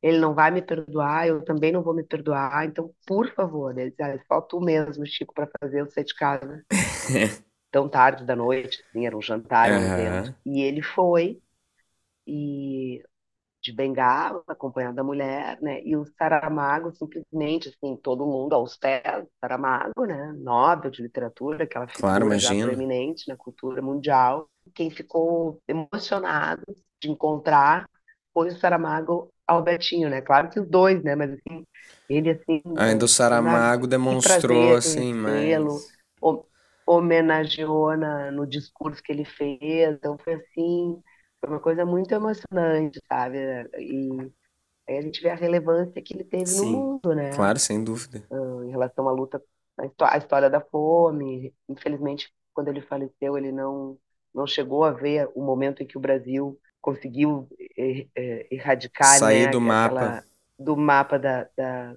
ele 0.03 0.19
não 0.19 0.35
vai 0.35 0.51
me 0.51 0.63
perdoar, 0.63 1.29
eu 1.29 1.45
também 1.45 1.73
não 1.73 1.83
vou 1.83 1.95
me 1.95 2.05
perdoar, 2.05 2.67
então, 2.67 2.95
por 3.07 3.33
favor, 3.35 3.77
ele 3.79 3.91
disse, 3.91 4.03
ah, 4.03 4.19
só 4.27 4.41
tu 4.41 4.61
mesmo, 4.61 5.07
Chico, 5.07 5.35
para 5.35 5.51
fazer 5.61 5.81
eu 5.81 5.91
sair 5.91 6.05
de 6.05 6.15
casa. 6.15 6.65
Tão 7.71 7.89
tarde 7.89 8.25
da 8.25 8.37
noite, 8.37 8.83
assim, 8.89 9.07
era 9.07 9.17
um 9.17 9.23
jantar, 9.23 9.73
um 9.73 9.83
evento. 9.83 10.31
E 10.45 10.63
ele 10.63 10.83
foi, 10.83 11.41
e 12.27 13.03
de 13.63 13.73
bengala, 13.73 14.43
acompanhado 14.49 14.97
da 14.97 15.05
mulher, 15.05 15.61
né? 15.63 15.83
E 15.85 15.97
o 15.97 16.05
Saramago, 16.19 16.93
simplesmente, 16.97 17.69
assim, 17.69 17.97
todo 17.97 18.27
mundo 18.27 18.55
aos 18.55 18.77
pés 18.77 19.03
do 19.25 19.31
Saramago, 19.41 20.05
né? 20.07 20.33
Nobel 20.39 20.91
de 20.91 21.03
literatura, 21.03 21.65
aquela 21.65 21.87
Claro, 21.93 22.23
figura 22.23 22.39
já 22.39 22.55
imagino. 22.55 22.57
proeminente 22.57 23.29
na 23.29 23.37
cultura 23.37 23.81
mundial. 23.83 24.49
Quem 24.75 24.91
ficou 24.91 25.61
emocionado 25.69 26.65
de 27.01 27.11
encontrar 27.11 27.89
foi 28.35 28.49
o 28.49 28.59
Saramago 28.59 29.33
Albertinho, 29.47 30.11
né? 30.11 30.21
Claro 30.23 30.51
que 30.51 30.59
os 30.61 30.69
dois, 30.69 31.03
né? 31.05 31.15
Mas, 31.15 31.33
assim, 31.33 31.65
ele, 32.09 32.31
assim, 32.31 32.63
Ainda 32.77 33.07
o 33.07 33.09
sabe? 33.29 33.69
Saramago 33.69 33.87
demonstrou, 33.87 34.75
prazer 34.77 34.77
assim, 34.77 35.15
mas... 35.15 35.97
ho- 36.21 36.47
homenageou 36.87 37.97
na, 37.97 38.31
no 38.31 38.47
discurso 38.47 39.03
que 39.03 39.13
ele 39.13 39.25
fez, 39.25 39.95
então 39.97 40.19
foi 40.19 40.35
assim, 40.35 41.03
foi 41.43 41.51
uma 41.51 41.61
coisa 41.61 41.85
muito 41.87 42.13
emocionante, 42.15 43.01
sabe? 43.09 43.39
E 43.79 44.33
aí 44.89 44.99
a 44.99 45.03
gente 45.03 45.23
vê 45.23 45.31
a 45.31 45.37
relevância 45.37 46.03
que 46.03 46.15
ele 46.15 46.25
teve 46.25 46.55
no 46.55 46.65
Sim. 46.65 46.73
mundo, 46.73 47.15
né? 47.15 47.31
Claro, 47.37 47.59
sem 47.59 47.83
dúvida. 47.83 48.23
Em 48.65 48.71
relação 48.71 49.09
à 49.09 49.13
luta, 49.13 49.43
à 49.79 49.87
histó- 49.87 50.05
à 50.07 50.17
história 50.19 50.51
da 50.51 50.61
fome. 50.61 51.55
Infelizmente, 51.69 52.33
quando 52.55 52.69
ele 52.69 52.81
faleceu, 52.83 53.37
ele 53.39 53.53
não 53.53 53.99
não 54.35 54.47
chegou 54.47 54.83
a 54.85 54.91
ver 54.93 55.29
o 55.35 55.43
momento 55.45 55.83
em 55.83 55.87
que 55.87 55.99
o 55.99 56.01
Brasil 56.01 56.59
conseguiu 56.81 57.47
eh, 57.77 58.09
eh, 58.17 58.49
erradicar 58.51 59.21
Sair 59.21 59.47
né, 59.47 59.51
do 59.51 59.61
aquela- 59.61 59.61
mapa. 59.61 60.25
do 60.59 60.75
mapa 60.77 61.19
da, 61.19 61.47
da, 61.57 61.95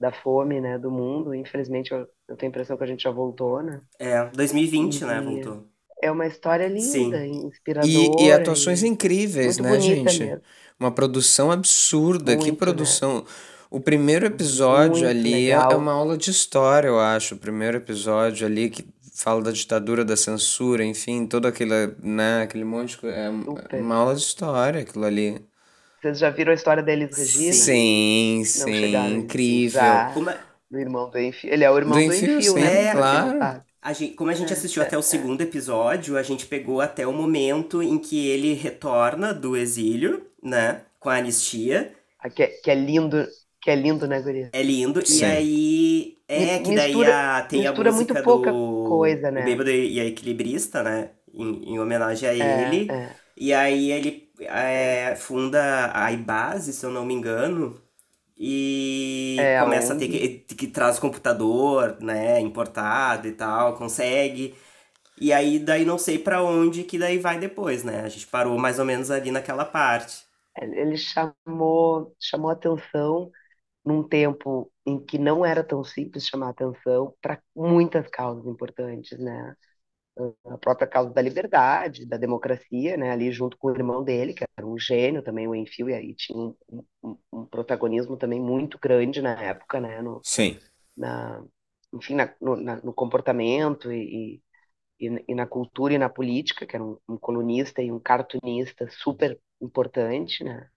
da 0.00 0.12
fome 0.12 0.60
né, 0.62 0.78
do 0.78 0.90
mundo. 0.90 1.34
Infelizmente, 1.34 1.92
eu, 1.92 2.00
eu 2.28 2.36
tenho 2.36 2.48
a 2.50 2.52
impressão 2.52 2.76
que 2.78 2.84
a 2.84 2.86
gente 2.86 3.02
já 3.02 3.10
voltou, 3.10 3.62
né? 3.62 3.82
É, 3.98 4.24
2020, 4.30 5.04
né, 5.04 5.20
E- 5.20 5.20
voltou. 5.20 5.68
É 6.04 6.10
uma 6.10 6.26
história 6.26 6.68
Sim. 6.80 7.04
linda, 7.04 7.26
inspiradora. 7.26 7.92
E, 7.92 8.26
e 8.26 8.32
atuações 8.32 8.82
e 8.82 8.86
incríveis, 8.86 9.58
muito 9.58 9.72
né, 9.72 9.80
gente? 9.80 10.18
mesmo. 10.20 10.42
Uma 10.78 10.90
produção 10.90 11.50
absurda. 11.50 12.32
que 12.36 12.42
Muito, 12.42 12.52
né? 12.52 12.58
produção. 12.58 13.24
O 13.70 13.80
primeiro 13.80 14.26
episódio 14.26 15.04
Muito 15.04 15.06
ali 15.06 15.50
é, 15.50 15.56
legal. 15.56 15.72
é 15.72 15.76
uma 15.76 15.92
aula 15.92 16.16
de 16.16 16.30
história, 16.30 16.88
eu 16.88 17.00
acho. 17.00 17.36
O 17.36 17.38
primeiro 17.38 17.78
episódio 17.78 18.46
ali 18.46 18.68
que 18.68 18.84
fala 19.14 19.40
da 19.42 19.50
ditadura, 19.50 20.04
da 20.04 20.16
censura, 20.16 20.84
enfim, 20.84 21.26
todo 21.26 21.46
aquele, 21.46 21.94
né, 22.02 22.42
aquele 22.42 22.64
monte 22.64 22.90
de 22.90 22.98
coisa. 22.98 23.16
É 23.16 23.30
Super. 23.30 23.80
uma 23.80 23.94
aula 23.94 24.14
de 24.14 24.20
história 24.20 24.80
aquilo 24.82 25.04
ali. 25.04 25.40
Vocês 26.02 26.18
já 26.18 26.28
viram 26.28 26.52
a 26.52 26.54
história 26.54 26.82
da 26.82 26.92
Elis 26.92 27.16
Regina? 27.16 27.52
Sim, 27.54 28.38
Não 28.38 28.44
sim, 28.44 28.74
chegaram 28.74 29.16
incrível. 29.16 29.80
Do 30.70 30.78
irmão 30.78 31.08
do 31.08 31.18
Enfio. 31.18 31.50
Ele 31.52 31.64
é 31.64 31.70
o 31.70 31.78
irmão 31.78 31.98
Do 31.98 32.04
do, 32.06 32.12
Enfio, 32.12 32.38
Enfio, 32.38 32.52
sim, 32.52 32.60
né? 32.60 32.86
É, 32.88 32.92
claro. 32.92 33.62
A 33.84 33.92
gente, 33.92 34.14
como 34.16 34.30
a 34.30 34.34
gente 34.34 34.52
É, 34.52 34.54
assistiu 34.54 34.82
é, 34.82 34.86
até 34.86 34.96
o 34.96 35.00
é. 35.00 35.02
segundo 35.02 35.40
episódio, 35.42 36.16
a 36.16 36.22
gente 36.22 36.46
pegou 36.46 36.80
até 36.80 37.06
o 37.06 37.12
momento 37.12 37.82
em 37.82 37.98
que 37.98 38.26
ele 38.28 38.54
retorna 38.54 39.32
do 39.34 39.56
exílio, 39.56 40.26
né? 40.42 40.86
Com 40.98 41.10
a 41.10 41.16
anistia. 41.18 41.94
Ah, 42.18 42.30
Que, 42.30 42.42
é- 42.44 42.48
que 42.62 42.70
é 42.70 42.74
lindo, 42.74 43.26
que 43.60 43.70
é 43.70 43.76
lindo, 43.76 44.06
né, 44.08 44.20
Guria? 44.20 44.52
É 44.52 44.62
lindo. 44.62 45.02
E 45.06 45.06
Sim. 45.06 45.24
aí. 45.24 46.18
É 46.28 46.58
que 46.60 46.72
daí 46.72 46.94
mistura- 46.94 47.38
a, 47.38 47.42
tem 47.42 47.66
a 47.66 47.72
mistura 47.72 47.92
música 47.92 48.14
muito 48.14 48.22
pouca 48.22 48.52
do 48.52 48.82
coisa, 48.82 49.30
né? 49.30 49.42
O 49.42 49.42
Bêbado 49.44 49.70
e 49.70 50.00
a 50.00 50.04
Equilibrista, 50.06 50.82
né? 50.82 51.12
Em, 51.32 51.72
em 51.74 51.78
homenagem 51.78 52.28
a 52.28 52.34
É, 52.38 52.44
ele. 52.62 52.90
é. 52.90 53.16
E 53.36 53.52
aí 53.52 53.90
ele 53.92 54.32
é, 54.40 55.16
funda 55.16 55.92
a 55.94 56.12
Ibase, 56.12 56.72
se 56.72 56.84
eu 56.86 56.90
não 56.90 57.04
me 57.04 57.14
engano. 57.14 57.82
E 58.36 59.52
É, 59.52 59.58
a 59.58 59.64
começa 59.64 59.92
a 59.92 59.96
ter 59.96 60.08
ONG. 60.08 60.44
que, 60.48 60.54
que 60.56 60.66
traz 60.68 60.98
computador, 60.98 61.96
né, 62.00 62.40
importado 62.40 63.28
e 63.28 63.32
tal, 63.32 63.76
consegue. 63.76 64.54
E 65.20 65.32
aí 65.32 65.58
daí 65.60 65.84
não 65.84 65.98
sei 65.98 66.18
pra 66.18 66.42
onde 66.42 66.84
que 66.84 66.98
daí 66.98 67.18
vai 67.18 67.38
depois, 67.38 67.84
né? 67.84 68.02
A 68.02 68.08
gente 68.08 68.26
parou 68.28 68.58
mais 68.58 68.78
ou 68.78 68.84
menos 68.86 69.10
ali 69.10 69.30
naquela 69.32 69.64
parte. 69.64 70.24
Ele 70.60 70.96
chamou, 70.96 72.14
chamou 72.20 72.50
atenção 72.50 73.30
num 73.84 74.02
tempo 74.06 74.72
em 74.86 75.04
que 75.04 75.18
não 75.18 75.44
era 75.46 75.64
tão 75.64 75.84
simples 75.84 76.26
chamar 76.28 76.50
atenção 76.50 77.14
para 77.22 77.42
muitas 77.56 78.08
causas 78.10 78.46
importantes, 78.46 79.18
né? 79.18 79.56
A 80.46 80.56
própria 80.58 80.86
causa 80.86 81.12
da 81.12 81.20
liberdade, 81.20 82.06
da 82.06 82.16
democracia, 82.16 82.96
né? 82.96 83.10
Ali 83.10 83.32
junto 83.32 83.56
com 83.58 83.68
o 83.68 83.74
irmão 83.74 84.04
dele, 84.04 84.32
que 84.32 84.44
era 84.56 84.66
um 84.66 84.78
gênio 84.78 85.22
também, 85.22 85.48
o 85.48 85.54
Enfio, 85.54 85.90
e 85.90 85.94
aí 85.94 86.14
tinha 86.14 86.38
um, 86.38 86.54
um- 87.02 87.18
um 87.32 87.46
protagonismo 87.46 88.16
também 88.16 88.40
muito 88.40 88.78
grande 88.80 89.20
na 89.20 89.32
época, 89.42 89.80
né? 89.80 90.00
No, 90.02 90.22
Sim. 90.22 90.58
na, 90.96 91.44
enfim, 91.94 92.14
na, 92.16 92.34
no, 92.40 92.56
na- 92.56 92.76
no 92.82 92.94
comportamento 92.94 93.92
e, 93.92 94.42
e, 95.00 95.24
e 95.28 95.34
na 95.34 95.46
cultura 95.46 95.94
e 95.94 95.98
na 95.98 96.08
política, 96.10 96.66
que 96.66 96.76
era 96.76 96.84
um, 96.84 96.98
um 97.08 97.18
colunista 97.18 97.82
e 97.82 97.92
um 97.92 98.00
cartunista 98.00 98.88
super 98.90 99.40
importante, 99.60 100.44
né? 100.44 100.68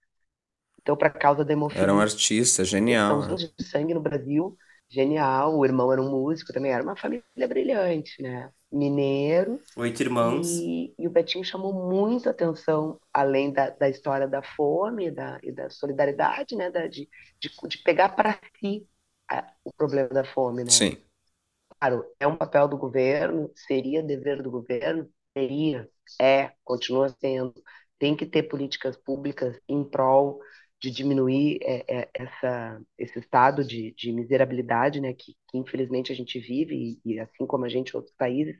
Então, 0.82 0.96
para 0.96 1.08
a 1.08 1.12
causa 1.12 1.44
da 1.44 1.52
hemofilia, 1.52 1.84
Era 1.84 1.94
um 1.94 2.00
artista 2.00 2.64
genial. 2.64 3.20
né? 3.28 3.36
de 3.36 3.64
sangue 3.64 3.94
no 3.94 4.00
Brasil, 4.00 4.56
genial. 4.88 5.56
O 5.58 5.64
irmão 5.64 5.92
era 5.92 6.02
um 6.02 6.10
músico 6.10 6.52
também, 6.52 6.72
era 6.72 6.82
uma 6.82 6.96
família 6.96 7.24
brilhante, 7.48 8.22
né? 8.22 8.52
Mineiro. 8.72 9.60
Oito 9.76 10.02
irmãos. 10.02 10.68
E, 10.68 10.94
e 10.98 11.06
o 11.08 11.10
Betinho 11.10 11.44
chamou 11.44 11.72
muito 11.90 12.28
atenção, 12.30 13.00
além 13.12 13.52
da, 13.52 13.70
da 13.70 13.88
história 13.88 14.28
da 14.28 14.42
fome 14.42 15.08
e 15.08 15.10
da, 15.10 15.38
e 15.42 15.52
da 15.52 15.70
solidariedade, 15.70 16.56
né? 16.56 16.70
Da, 16.70 16.86
de, 16.88 17.08
de, 17.40 17.50
de 17.68 17.78
pegar 17.84 18.10
para 18.10 18.38
si 18.60 18.88
a- 19.30 19.52
o 19.64 19.72
problema 19.72 20.08
da 20.10 20.24
fome, 20.24 20.64
né? 20.64 20.76
Sim. 20.76 20.96
Claro, 21.80 22.04
é 22.18 22.26
um 22.26 22.36
papel 22.36 22.66
do 22.68 22.76
governo, 22.76 23.50
seria 23.54 24.02
dever 24.02 24.42
do 24.42 24.50
governo, 24.50 25.08
seria, 25.36 25.88
é, 26.20 26.52
continua 26.64 27.08
sendo. 27.20 27.54
Tem 27.98 28.16
que 28.16 28.26
ter 28.26 28.44
políticas 28.44 28.96
públicas 28.96 29.56
em 29.68 29.84
prol 29.84 30.40
de 30.80 30.90
diminuir 30.90 31.58
é, 31.62 32.02
é, 32.02 32.10
essa, 32.14 32.80
esse 32.96 33.18
estado 33.18 33.64
de, 33.64 33.92
de 33.94 34.12
miserabilidade, 34.12 35.00
né, 35.00 35.12
que, 35.12 35.34
que 35.48 35.58
infelizmente 35.58 36.12
a 36.12 36.14
gente 36.14 36.38
vive, 36.38 37.00
e, 37.04 37.14
e 37.14 37.20
assim 37.20 37.46
como 37.46 37.64
a 37.64 37.68
gente 37.68 37.96
outros 37.96 38.14
países, 38.16 38.56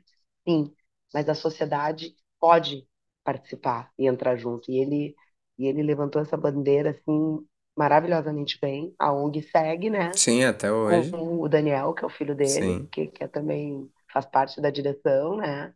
sim, 0.47 0.73
mas 1.13 1.29
a 1.29 1.35
sociedade 1.35 2.13
pode 2.39 2.87
participar 3.23 3.91
e 3.97 4.07
entrar 4.07 4.35
junto. 4.37 4.69
E 4.71 4.79
ele, 4.79 5.15
e 5.57 5.67
ele 5.67 5.83
levantou 5.83 6.21
essa 6.21 6.37
bandeira 6.37 6.91
assim 6.91 7.45
maravilhosamente 7.77 8.59
bem. 8.61 8.93
A 8.99 9.13
ONG 9.13 9.41
segue, 9.41 9.89
né? 9.89 10.11
Sim, 10.13 10.43
até 10.43 10.71
hoje. 10.71 11.11
com 11.11 11.39
o 11.39 11.47
Daniel, 11.47 11.93
que 11.93 12.03
é 12.03 12.07
o 12.07 12.09
filho 12.09 12.35
dele, 12.35 12.87
que, 12.91 13.07
que 13.07 13.23
é 13.23 13.27
também 13.27 13.89
faz 14.11 14.25
parte 14.25 14.59
da 14.59 14.69
direção, 14.69 15.37
né? 15.37 15.73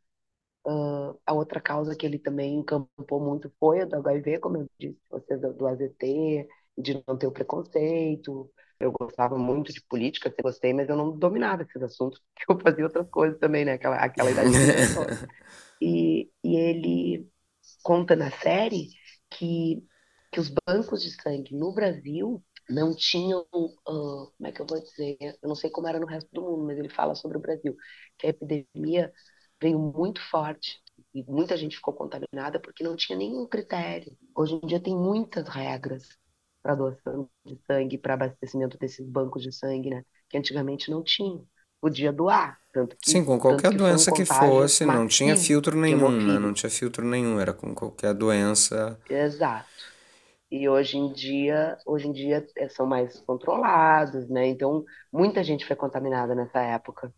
Ah, 0.66 1.14
a 1.26 1.34
outra 1.34 1.60
causa 1.60 1.96
que 1.96 2.06
ele 2.06 2.18
também 2.18 2.56
encampou 2.56 3.20
muito 3.20 3.52
foi 3.60 3.82
a 3.82 3.86
do 3.86 3.96
HIV, 3.96 4.40
como 4.40 4.58
eu 4.58 4.68
disse, 4.80 4.98
você 5.10 5.38
do, 5.38 5.68
AZT, 5.68 6.48
de 6.78 7.04
não 7.08 7.18
ter 7.18 7.28
o 7.28 7.32
preconceito. 7.32 8.50
Eu 8.80 8.92
gostava 8.92 9.38
muito 9.38 9.72
de 9.74 9.82
política, 9.84 10.30
sempre 10.30 10.44
gostei, 10.44 10.74
mas 10.74 10.90
eu 10.90 10.96
não 10.96 11.18
dominava 11.18 11.64
esses 11.64 11.82
assuntos, 11.82 12.20
porque 12.36 12.52
eu 12.52 12.60
fazia 12.60 12.86
outras 12.86 13.10
coisas 13.10 13.40
também, 13.40 13.66
né? 13.66 13.74
Aquela, 13.74 13.98
aquela 13.98 14.32
idade. 14.32 14.50
E, 15.82 16.32
e 16.44 16.56
ele 16.56 17.28
conta 17.84 18.16
na 18.16 18.32
série 18.32 18.90
que, 19.30 19.84
que 20.32 20.40
os 20.40 20.50
bancos 20.66 21.04
de 21.04 21.12
sangue 21.22 21.54
no 21.56 21.74
Brasil 21.74 22.44
não 22.70 22.96
tinham, 22.96 23.46
ah, 23.54 24.32
como 24.38 24.48
é 24.48 24.52
que 24.52 24.62
eu 24.62 24.66
vou 24.66 24.82
dizer? 24.82 25.18
Eu 25.42 25.50
não 25.50 25.56
sei 25.56 25.70
como 25.70 25.88
era 25.88 26.00
no 26.00 26.06
resto 26.06 26.30
do 26.32 26.42
mundo, 26.42 26.66
mas 26.66 26.78
ele 26.78 26.90
fala 26.90 27.16
sobre 27.16 27.38
o 27.38 27.42
Brasil, 27.42 27.76
que 28.18 28.28
a 28.28 28.30
epidemia 28.30 29.12
veio 29.64 29.80
muito 29.80 30.22
forte 30.30 30.82
e 31.14 31.24
muita 31.24 31.56
gente 31.56 31.78
ficou 31.78 31.94
contaminada 31.94 32.60
porque 32.60 32.84
não 32.84 32.96
tinha 32.96 33.18
nenhum 33.18 33.48
critério. 33.48 34.16
Hoje 34.36 34.56
em 34.56 34.68
dia 34.68 34.80
tem 34.80 34.96
muitas 34.96 35.48
regras 35.48 36.10
para 36.62 36.76
doação 36.76 37.30
de 37.46 37.58
sangue, 37.66 37.98
para 37.98 38.16
abastecimento 38.16 38.78
desses 38.78 39.08
bancos 39.08 39.42
de 39.42 39.52
sangue, 39.52 39.90
né? 39.90 40.04
Que 40.30 40.38
antigamente 40.38 40.92
não 40.92 41.04
tinha. 41.04 41.42
Podia 41.80 42.12
doar, 42.12 42.60
tanto 42.74 42.98
que 42.98 43.12
Sim, 43.12 43.26
com 43.26 43.38
qualquer 43.40 43.72
que 43.72 43.78
foi 43.80 43.96
um 43.96 44.06
doença 44.06 44.12
que 44.12 44.26
fosse, 44.26 44.86
não 44.86 45.08
tinha 45.08 45.36
filtro 45.38 45.78
nenhum, 45.78 46.10
né? 46.10 46.40
Não 46.40 46.54
tinha 46.54 46.70
filtro 46.70 47.06
nenhum, 47.06 47.40
era 47.40 47.54
com 47.54 47.74
qualquer 47.76 48.14
doença. 48.14 49.00
Exato. 49.10 49.68
E 50.52 50.70
hoje 50.70 50.98
em 50.98 51.12
dia, 51.12 51.78
hoje 51.86 52.08
em 52.08 52.12
dia 52.14 52.46
eh, 52.56 52.70
são 52.70 52.86
mais 52.86 53.20
controlados, 53.22 54.30
né? 54.30 54.48
Então, 54.48 54.86
muita 55.12 55.44
gente 55.44 55.66
foi 55.66 55.76
contaminada 55.76 56.36
nessa 56.36 56.62
época. 56.62 57.14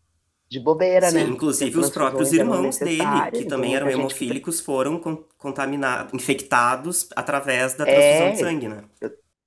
De 0.48 0.60
bobeira, 0.60 1.10
Sim, 1.10 1.18
né? 1.18 1.32
inclusive 1.32 1.78
os 1.78 1.90
próprios 1.90 2.32
irmãos 2.32 2.78
dele, 2.78 3.30
que 3.30 3.44
então 3.44 3.46
também 3.46 3.74
eram 3.76 3.88
muita 3.88 3.92
gente 3.92 4.14
hemofílicos, 4.16 4.60
foram 4.60 4.98
con- 4.98 5.24
contaminados, 5.38 6.12
infectados 6.14 7.08
através 7.14 7.74
da 7.74 7.84
É, 7.84 7.86
transfusão 7.86 8.30
de 8.30 8.38
sangue, 8.38 8.68
né? 8.68 8.84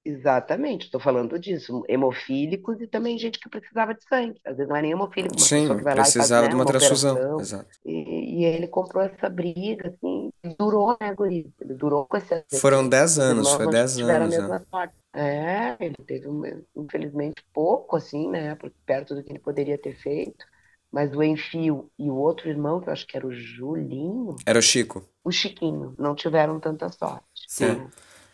Exatamente, 0.06 0.86
estou 0.86 1.00
falando 1.00 1.38
disso. 1.38 1.84
Hemofílicos 1.88 2.82
e 2.82 2.88
também 2.88 3.18
gente 3.20 3.40
que 3.40 3.50
precisava 3.50 3.94
de 3.94 4.04
sangue. 4.08 4.40
Às 4.46 4.56
vezes 4.58 4.70
não 4.70 4.76
é 4.78 4.82
nem 4.82 4.92
hemofílico, 4.92 5.38
uma 5.38 5.48
pessoa 5.50 5.76
Sim, 5.76 5.78
que 5.78 5.84
vai 5.84 5.94
lá 5.96 6.10
e 6.10 6.14
faz, 6.14 6.34
precisava 6.34 6.48
né, 6.48 6.50
de 6.50 6.56
uma 6.56 6.66
uma 6.66 6.66
transfusão. 6.66 7.28
Exato. 7.38 7.70
E, 7.86 8.42
e 8.42 8.46
ele 8.46 8.68
comprou 8.68 9.04
essa 9.04 9.30
briga, 9.30 9.90
assim, 9.90 10.32
e 10.44 10.56
durou, 10.58 10.98
né, 11.02 11.14
guri? 11.14 11.54
Ele 11.60 11.74
durou 11.76 12.06
com 12.08 12.18
esse 12.18 12.46
Foram 12.52 12.88
10 12.88 13.18
Os 13.26 13.38
anos, 13.38 13.54
foi 13.54 13.66
não 13.66 13.72
10 13.72 13.98
tiveram 13.98 14.26
a 14.26 14.28
anos, 14.28 14.30
mesma 14.30 14.60
né? 14.60 14.66
sorte. 14.72 14.96
É, 15.14 15.78
ele 15.84 15.96
teve, 16.06 16.28
infelizmente, 16.76 17.44
pouco, 17.54 17.96
assim, 17.98 18.30
né? 18.30 18.56
Perto 18.86 19.16
do 19.16 19.24
que 19.24 19.32
ele 19.32 19.40
poderia 19.40 19.78
ter 19.78 19.96
feito. 19.96 20.46
Mas 20.92 21.16
o 21.16 21.22
Enfio 21.24 21.90
e 22.00 22.10
o 22.10 22.16
outro 22.16 22.50
irmão, 22.50 22.80
que 22.82 22.90
eu 22.90 22.94
acho 22.94 23.06
que 23.06 23.16
era 23.16 23.26
o 23.28 23.32
Julinho, 23.32 24.36
Era 24.46 24.60
o 24.60 24.62
Chico. 24.62 25.06
o 25.24 25.32
Chiquinho, 25.32 25.94
não 26.00 26.16
tiveram 26.16 26.60
tanta 26.60 26.90
sorte. 26.90 27.24
Sim. 27.48 27.66
né? 27.66 27.88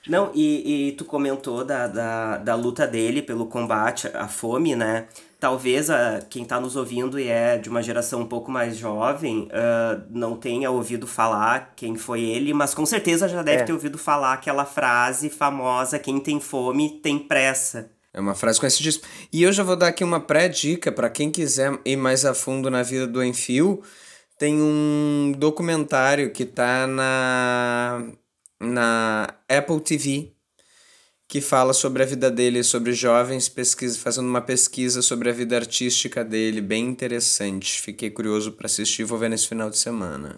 Não, 0.07 0.29
e, 0.35 0.89
e 0.89 0.91
tu 0.91 1.03
comentou 1.03 1.65
da, 1.65 1.88
da, 1.88 2.38
da 2.38 2.53
luta 2.55 2.85
dele 2.85 3.24
pelo 3.24 3.47
combate 3.47 4.07
à 4.13 4.27
fome, 4.27 4.75
né? 4.75 5.07
Talvez 5.39 5.89
a, 5.89 6.21
quem 6.29 6.45
tá 6.45 6.59
nos 6.59 6.75
ouvindo 6.75 7.19
e 7.19 7.27
é 7.27 7.57
de 7.57 7.69
uma 7.69 7.81
geração 7.81 8.21
um 8.21 8.27
pouco 8.27 8.51
mais 8.51 8.77
jovem 8.77 9.47
ah, 9.51 10.00
não 10.12 10.38
tenha 10.38 10.69
ouvido 10.69 11.07
falar 11.07 11.74
quem 11.75 11.95
foi 11.95 12.21
ele, 12.21 12.53
mas 12.53 12.74
com 12.75 12.85
certeza 12.85 13.27
já 13.27 13.41
deve 13.41 13.63
É. 13.63 13.65
ter 13.65 13.74
ouvido 13.74 13.97
falar 13.97 14.33
aquela 14.33 14.63
frase 14.65 15.27
famosa: 15.29 15.97
quem 16.00 16.19
tem 16.19 16.39
fome 16.39 17.00
tem 17.01 17.17
pressa. 17.17 17.89
É 18.15 18.19
uma 18.22 18.34
frase 18.34 18.62
conhecidíssima. 18.62 19.05
E 19.31 19.43
eu 19.43 19.51
já 19.51 19.62
vou 19.62 19.75
dar 19.75 19.89
aqui 19.89 20.01
uma 20.01 20.22
pré-dica 20.22 20.89
para 20.89 21.10
quem 21.10 21.29
quiser 21.29 21.77
ir 21.84 21.98
mais 21.98 22.24
a 22.24 22.34
fundo 22.34 22.72
na 22.72 22.81
vida 22.81 23.05
do 23.05 23.22
Enfio. 23.22 23.84
Tem 24.39 24.55
um 24.62 25.34
documentário 25.38 26.31
que 26.31 26.45
tá 26.45 26.88
na, 26.88 28.07
na 28.57 29.36
Apple 29.50 29.81
TV 29.81 30.31
que 31.27 31.41
fala 31.41 31.74
sobre 31.74 32.03
a 32.03 32.05
vida 32.05 32.31
dele, 32.31 32.63
sobre 32.63 32.93
jovens, 32.93 33.50
pesquisa, 33.50 34.00
fazendo 34.00 34.27
uma 34.29 34.41
pesquisa 34.41 35.01
sobre 35.01 35.29
a 35.29 35.34
vida 35.34 35.57
artística 35.57 36.24
dele, 36.24 36.62
bem 36.62 36.86
interessante. 36.86 37.81
Fiquei 37.81 38.10
curioso 38.10 38.53
para 38.53 38.67
assistir, 38.67 39.03
vou 39.03 39.17
ver 39.17 39.29
nesse 39.29 39.48
final 39.48 39.69
de 39.69 39.77
semana. 39.77 40.38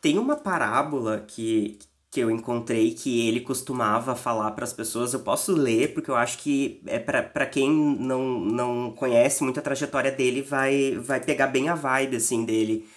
Tem 0.00 0.18
uma 0.18 0.34
parábola 0.34 1.24
que, 1.28 1.78
que 2.14 2.20
eu 2.20 2.30
encontrei 2.30 2.94
que 2.94 3.26
ele 3.26 3.40
costumava 3.40 4.14
falar 4.14 4.52
para 4.52 4.62
as 4.62 4.72
pessoas. 4.72 5.12
Eu 5.12 5.18
posso 5.20 5.52
ler, 5.52 5.92
porque 5.92 6.08
eu 6.08 6.14
acho 6.14 6.38
que 6.38 6.80
é 6.86 7.00
para 7.00 7.44
quem 7.44 7.68
não, 7.68 8.38
não 8.38 8.92
conhece 8.92 9.42
muito 9.42 9.58
a 9.58 9.62
trajetória 9.62 10.12
dele, 10.12 10.40
vai, 10.40 10.92
vai 10.92 11.18
pegar 11.18 11.48
bem 11.48 11.68
a 11.68 11.74
vibe, 11.74 12.18
assim, 12.18 12.44
dele. 12.44 12.88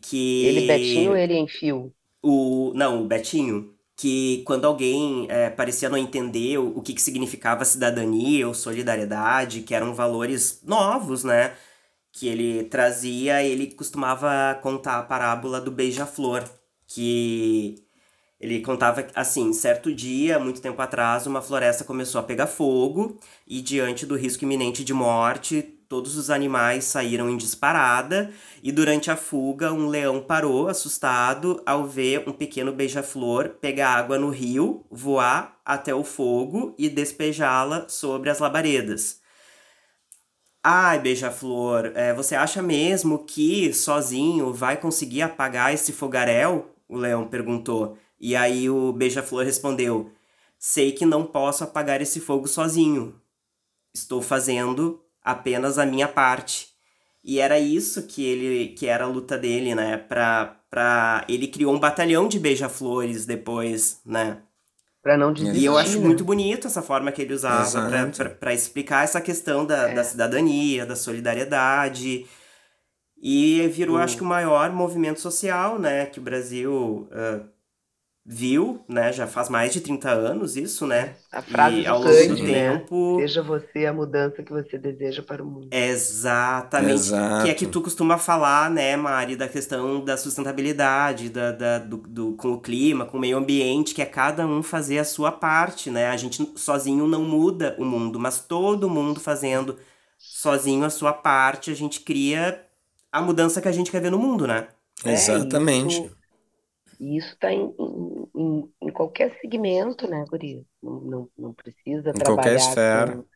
Que... 0.00 0.46
Ele 0.46 0.66
Betinho 0.66 1.10
ou 1.10 1.16
ele 1.16 1.34
em 1.34 1.46
fio? 1.46 1.92
O, 2.22 2.72
não, 2.74 3.02
o 3.02 3.06
Betinho. 3.06 3.74
Que 3.94 4.42
quando 4.46 4.64
alguém 4.64 5.26
é, 5.28 5.50
parecia 5.50 5.90
não 5.90 5.98
entender 5.98 6.56
o, 6.56 6.78
o 6.78 6.80
que, 6.80 6.94
que 6.94 7.02
significava 7.02 7.66
cidadania 7.66 8.48
ou 8.48 8.54
solidariedade, 8.54 9.60
que 9.60 9.74
eram 9.74 9.94
valores 9.94 10.62
novos, 10.64 11.22
né? 11.22 11.54
Que 12.10 12.28
ele 12.28 12.64
trazia, 12.64 13.42
ele 13.44 13.66
costumava 13.72 14.58
contar 14.62 15.00
a 15.00 15.02
parábola 15.02 15.60
do 15.60 15.70
beija-flor. 15.70 16.42
Que 16.86 17.83
ele 18.44 18.60
contava 18.60 19.06
assim: 19.14 19.54
certo 19.54 19.92
dia, 19.94 20.38
muito 20.38 20.60
tempo 20.60 20.80
atrás, 20.82 21.26
uma 21.26 21.40
floresta 21.40 21.82
começou 21.82 22.20
a 22.20 22.24
pegar 22.24 22.46
fogo 22.46 23.18
e, 23.46 23.62
diante 23.62 24.04
do 24.04 24.16
risco 24.16 24.44
iminente 24.44 24.84
de 24.84 24.92
morte, 24.92 25.62
todos 25.88 26.18
os 26.18 26.28
animais 26.28 26.84
saíram 26.84 27.30
em 27.30 27.38
disparada. 27.38 28.30
E 28.62 28.70
durante 28.70 29.10
a 29.10 29.16
fuga, 29.16 29.72
um 29.72 29.88
leão 29.88 30.20
parou, 30.20 30.68
assustado, 30.68 31.62
ao 31.64 31.86
ver 31.86 32.28
um 32.28 32.32
pequeno 32.32 32.70
beija-flor 32.70 33.48
pegar 33.62 33.94
água 33.94 34.18
no 34.18 34.28
rio, 34.28 34.84
voar 34.90 35.58
até 35.64 35.94
o 35.94 36.04
fogo 36.04 36.74
e 36.76 36.90
despejá-la 36.90 37.88
sobre 37.88 38.28
as 38.28 38.40
labaredas. 38.40 39.20
Ai, 40.62 40.98
beija-flor, 40.98 41.92
é, 41.94 42.12
você 42.12 42.34
acha 42.34 42.60
mesmo 42.62 43.24
que 43.24 43.72
sozinho 43.72 44.52
vai 44.52 44.76
conseguir 44.76 45.22
apagar 45.22 45.72
esse 45.72 45.92
fogaréu? 45.92 46.70
O 46.86 46.96
leão 46.96 47.26
perguntou. 47.26 47.98
E 48.20 48.34
aí 48.36 48.68
o 48.70 48.92
beija-flor 48.92 49.44
respondeu: 49.44 50.10
Sei 50.58 50.92
que 50.92 51.04
não 51.04 51.24
posso 51.24 51.64
apagar 51.64 52.00
esse 52.00 52.20
fogo 52.20 52.46
sozinho. 52.46 53.14
Estou 53.92 54.20
fazendo 54.22 55.00
apenas 55.22 55.78
a 55.78 55.86
minha 55.86 56.08
parte. 56.08 56.68
E 57.22 57.40
era 57.40 57.58
isso 57.58 58.06
que 58.06 58.24
ele 58.24 58.68
que 58.74 58.86
era 58.86 59.04
a 59.04 59.08
luta 59.08 59.38
dele, 59.38 59.74
né? 59.74 59.96
Pra, 59.96 60.60
pra... 60.68 61.24
Ele 61.28 61.48
criou 61.48 61.74
um 61.74 61.78
batalhão 61.78 62.28
de 62.28 62.38
beija-flores 62.38 63.24
depois, 63.24 64.00
né? 64.04 64.38
Pra 65.02 65.16
não 65.16 65.32
desistir. 65.32 65.60
E 65.60 65.64
eu 65.64 65.76
acho 65.76 65.98
né? 66.00 66.06
muito 66.06 66.24
bonito 66.24 66.66
essa 66.66 66.82
forma 66.82 67.12
que 67.12 67.22
ele 67.22 67.34
usava 67.34 67.88
pra, 67.88 68.06
pra, 68.08 68.28
pra 68.30 68.54
explicar 68.54 69.04
essa 69.04 69.20
questão 69.20 69.64
da, 69.66 69.90
É. 69.90 69.94
da 69.94 70.04
cidadania, 70.04 70.84
da 70.86 70.96
solidariedade. 70.96 72.26
E 73.22 73.66
virou, 73.68 73.96
Hum. 73.96 74.00
acho 74.00 74.16
que, 74.16 74.22
o 74.22 74.26
maior 74.26 74.70
movimento 74.72 75.20
social, 75.20 75.78
né? 75.78 76.06
Que 76.06 76.18
o 76.18 76.22
Brasil 76.22 77.08
ah, 77.12 77.40
viu, 78.24 78.84
né? 78.88 79.12
Já 79.12 79.26
faz 79.26 79.48
mais 79.48 79.72
de 79.72 79.80
30 79.80 80.10
anos 80.10 80.56
isso, 80.56 80.86
né? 80.86 81.16
A 81.30 81.42
frase 81.42 81.80
e 81.80 81.84
do 81.84 81.90
ao 81.90 82.00
longo 82.00 82.34
do 82.36 82.48
né? 82.48 82.78
tempo... 82.78 83.20
Seja 83.20 83.42
você 83.42 83.86
a 83.86 83.92
mudança 83.92 84.42
que 84.42 84.52
você 84.52 84.78
deseja 84.78 85.22
para 85.22 85.42
o 85.42 85.46
mundo. 85.46 85.70
Exatamente. 85.70 86.92
Exato. 86.92 87.42
Que 87.44 87.50
é 87.50 87.54
que 87.54 87.66
tu 87.66 87.82
costuma 87.82 88.16
falar, 88.16 88.70
né, 88.70 88.96
Mari, 88.96 89.34
da 89.36 89.48
questão 89.48 90.04
da 90.04 90.16
sustentabilidade, 90.16 91.28
da, 91.28 91.50
da, 91.52 91.78
do, 91.78 91.96
do, 91.98 92.36
com 92.36 92.52
o 92.52 92.60
clima, 92.60 93.04
com 93.06 93.16
o 93.18 93.20
meio 93.20 93.36
ambiente, 93.36 93.92
que 93.94 94.00
é 94.02 94.06
cada 94.06 94.46
um 94.46 94.62
fazer 94.62 94.98
a 94.98 95.04
sua 95.04 95.32
parte, 95.32 95.90
né? 95.90 96.06
A 96.08 96.16
gente 96.16 96.52
sozinho 96.56 97.06
não 97.08 97.24
muda 97.24 97.74
o 97.78 97.84
mundo, 97.84 98.18
mas 98.20 98.40
todo 98.40 98.88
mundo 98.88 99.20
fazendo 99.20 99.78
sozinho 100.16 100.84
a 100.84 100.90
sua 100.90 101.12
parte, 101.12 101.70
a 101.70 101.74
gente 101.74 102.00
cria 102.00 102.64
a 103.12 103.20
mudança 103.20 103.60
que 103.60 103.68
a 103.68 103.72
gente 103.72 103.90
quer 103.90 104.00
ver 104.00 104.10
no 104.10 104.18
mundo, 104.18 104.46
né? 104.46 104.68
É, 105.04 105.12
Exatamente. 105.12 105.84
isso- 105.84 106.16
E 107.00 107.18
isso 107.18 107.32
está 107.34 107.52
em, 107.52 107.74
em, 107.78 108.13
em- 108.34 108.72
em 108.82 108.92
qualquer 108.92 109.38
segmento, 109.40 110.08
né, 110.08 110.24
Guri? 110.28 110.66
Não, 110.82 111.00
não, 111.00 111.30
não 111.38 111.54
precisa 111.54 112.14
Em 112.14 112.20
qualquer 112.22 112.54
trabalhar 112.54 112.56
esfera. 112.56 113.22
com- 113.22 113.26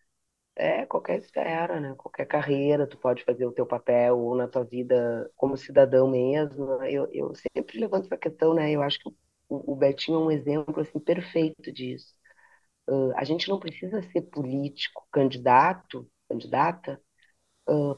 É, 0.57 0.87
qualquer 0.87 1.19
esfera, 1.19 1.81
né? 1.81 1.95
Qualquer 1.97 2.27
carreira, 2.27 2.87
tu 2.87 2.99
pode 2.99 3.25
fazer 3.25 3.47
o 3.47 3.53
teu 3.53 3.67
papel 3.67 4.19
ou 4.19 4.35
na 4.37 4.49
tua 4.49 4.65
vida 4.65 5.31
como 5.37 5.57
cidadão 5.57 6.11
mesmo. 6.11 6.83
Eu, 6.85 7.09
eu 7.13 7.33
sempre 7.57 7.79
levanto 7.81 8.07
essa 8.07 8.19
questão, 8.19 8.55
né? 8.55 8.71
Eu 8.73 8.83
acho 8.83 8.99
que 9.01 9.09
o, 9.49 9.73
o 9.73 9.77
Betinho 9.77 10.17
é 10.21 10.25
um 10.25 10.31
exemplo, 10.33 10.81
assim, 10.81 10.99
perfeito 11.01 11.73
disso. 11.73 12.15
Ah, 12.89 13.21
a 13.21 13.25
gente 13.25 13.49
não 13.49 13.59
precisa 13.61 14.03
ser 14.13 14.23
político, 14.23 15.07
candidato, 15.13 16.09
candidata, 16.29 17.01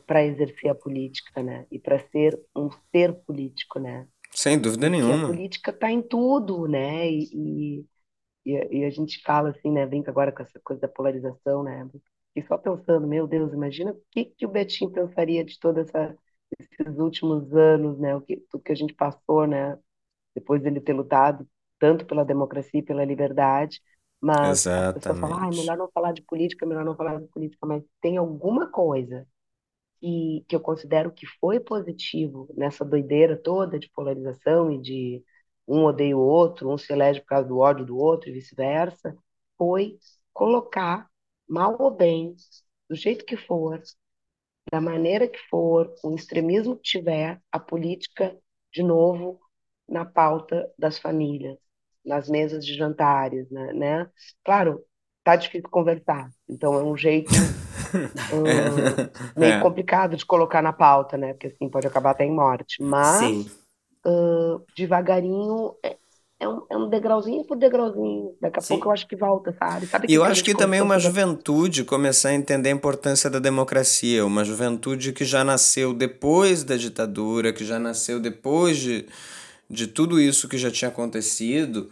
para 0.07 0.25
exercer 0.25 0.71
a 0.71 0.75
política, 0.75 1.43
né? 1.43 1.67
E 1.71 1.79
para 1.79 1.99
ser 2.11 2.39
um 2.57 2.71
ser 2.93 3.15
político, 3.25 3.79
né? 3.79 4.07
Sem 4.35 4.59
dúvida 4.61 4.89
Porque 4.89 5.13
a 5.13 5.19
nenhuma. 5.19 5.19
política 5.19 5.71
está 5.71 5.91
em 5.91 6.03
tudo, 6.03 6.67
né? 6.69 7.09
E, 7.11 7.85
e, 8.47 8.53
e 8.81 8.85
a- 8.87 8.91
gente 8.91 9.23
fala 9.25 9.51
assim, 9.51 9.71
né? 9.73 9.87
Brinca 9.87 10.11
agora 10.11 10.33
com 10.33 10.43
essa 10.43 10.61
coisa 10.61 10.83
da 10.83 10.89
polarização, 10.89 11.63
né? 11.63 11.89
E 12.37 12.43
só 12.45 12.59
pensando, 12.59 13.07
meu 13.09 13.27
Deus, 13.29 13.53
imagina 13.53 13.93
o 13.93 14.03
que, 14.11 14.27
que 14.27 14.47
o 14.47 14.51
Betinho 14.51 14.91
pensaria 14.93 15.45
de 15.45 15.59
todos 15.61 15.87
esses 16.59 16.99
últimos 16.99 17.53
anos, 17.55 17.99
né? 17.99 18.17
O 18.17 18.21
que, 18.23 18.45
o 18.55 18.61
que 18.61 18.73
a 18.73 18.75
gente 18.75 18.95
passou, 18.95 19.47
né? 19.47 19.79
Depois 20.35 20.63
dele 20.63 20.81
ter 20.81 20.93
lutado 20.95 21.49
tanto 21.79 22.07
pela 22.07 22.25
democracia 22.25 22.81
e 22.81 22.85
pela 22.85 23.05
liberdade, 23.05 23.81
mas 24.21 24.61
a 24.75 24.83
pessoa 24.85 25.17
fala, 25.19 25.45
ah, 25.45 25.49
é 25.49 25.53
Exatamente. 25.53 25.57
melhor 25.57 25.77
não 25.79 25.91
falar 25.93 26.13
de 26.13 26.23
política, 26.23 26.65
é 26.65 26.69
melhor 26.69 26.85
não 26.85 26.97
falar 26.97 27.21
de 27.21 27.29
política, 27.29 27.67
mas 27.67 27.85
tem 28.03 28.17
alguma 28.19 28.71
coisa 28.71 29.27
que, 30.01 30.45
que 30.49 30.57
eu 30.57 30.61
considero 30.61 31.13
que 31.13 31.27
foi 31.41 31.61
positivo 31.61 32.49
nessa 32.57 32.85
doideira 32.85 33.37
toda 33.37 33.79
de 33.79 33.91
polarização 33.91 34.73
e 34.73 34.81
de 34.81 35.25
um 35.69 35.85
odeia 35.85 36.17
o 36.17 36.21
outro, 36.21 36.73
um 36.73 36.79
se 36.79 36.93
elege 36.93 37.21
por 37.21 37.29
causa 37.29 37.47
do 37.47 37.59
ódio 37.59 37.87
do 37.87 37.97
outro 37.97 38.29
e 38.29 38.33
vice-versa, 38.33 39.17
foi 39.57 39.99
colocar, 40.33 41.09
mal 41.49 41.77
ou 41.79 41.91
bem, 41.91 42.35
do 42.89 42.97
jeito 42.97 43.25
que 43.25 43.37
for, 43.37 43.81
da 44.71 44.81
maneira 44.81 45.29
que 45.29 45.39
for, 45.49 45.95
o 46.03 46.15
extremismo 46.15 46.77
que 46.77 46.83
tiver, 46.83 47.41
a 47.53 47.61
política, 47.61 48.37
de 48.73 48.83
novo, 48.83 49.41
na 49.89 50.05
pauta 50.05 50.69
das 50.79 50.99
famílias, 50.99 51.59
nas 52.05 52.29
mesas 52.29 52.65
de 52.65 52.75
jantares, 52.75 53.49
né? 53.51 53.73
né? 53.73 54.11
Claro, 54.45 54.85
tá 55.23 55.37
difícil 55.37 55.69
conversar, 55.71 56.31
então 56.49 56.75
é 56.75 56.83
um 56.83 56.97
jeito 56.97 57.31
hum, 58.31 58.95
meio 59.37 59.57
É. 59.57 59.59
complicado 59.59 60.17
de 60.17 60.25
colocar 60.27 60.63
na 60.63 60.73
pauta, 60.73 61.17
né? 61.17 61.33
Porque 61.35 61.49
assim 61.49 61.69
pode 61.69 61.87
acabar 61.87 62.11
até 62.13 62.25
em 62.25 62.33
morte. 62.35 62.83
Mas 62.83 63.19
Sim. 63.19 63.51
devagarinho 64.77 65.75
é, 65.85 65.97
é 66.41 66.49
um, 66.49 66.67
é 66.71 66.77
um 66.77 66.89
degrauzinho 66.89 67.45
por 67.45 67.57
degrauzinho. 67.59 68.37
Daqui 68.41 68.59
a 68.59 68.63
Sim. 68.63 68.69
pouco 68.69 68.89
eu 68.89 68.93
acho 68.93 69.07
que 69.07 69.17
volta, 69.17 69.53
sabe? 69.59 69.87
Sabe 69.87 70.09
E 70.09 70.15
eu 70.15 70.25
acho 70.25 70.43
que 70.45 70.55
também 70.55 70.81
uma 70.81 70.99
juventude 70.99 71.85
começar 71.85 72.31
a 72.31 72.35
entender 72.35 72.69
a 72.69 72.73
importância 72.73 73.29
da 73.31 73.39
democracia, 73.39 74.25
uma 74.27 74.45
juventude 74.45 75.13
que 75.13 75.25
já 75.25 75.45
nasceu 75.45 75.93
depois 75.95 76.65
da 76.65 76.77
ditadura, 76.77 77.53
que 77.53 77.65
já 77.65 77.79
nasceu 77.79 78.19
depois 78.21 78.79
de, 78.79 79.07
de 79.69 79.87
tudo 79.87 80.21
isso 80.21 80.49
que 80.49 80.59
já 80.59 80.71
tinha 80.71 80.89
acontecido, 80.89 81.91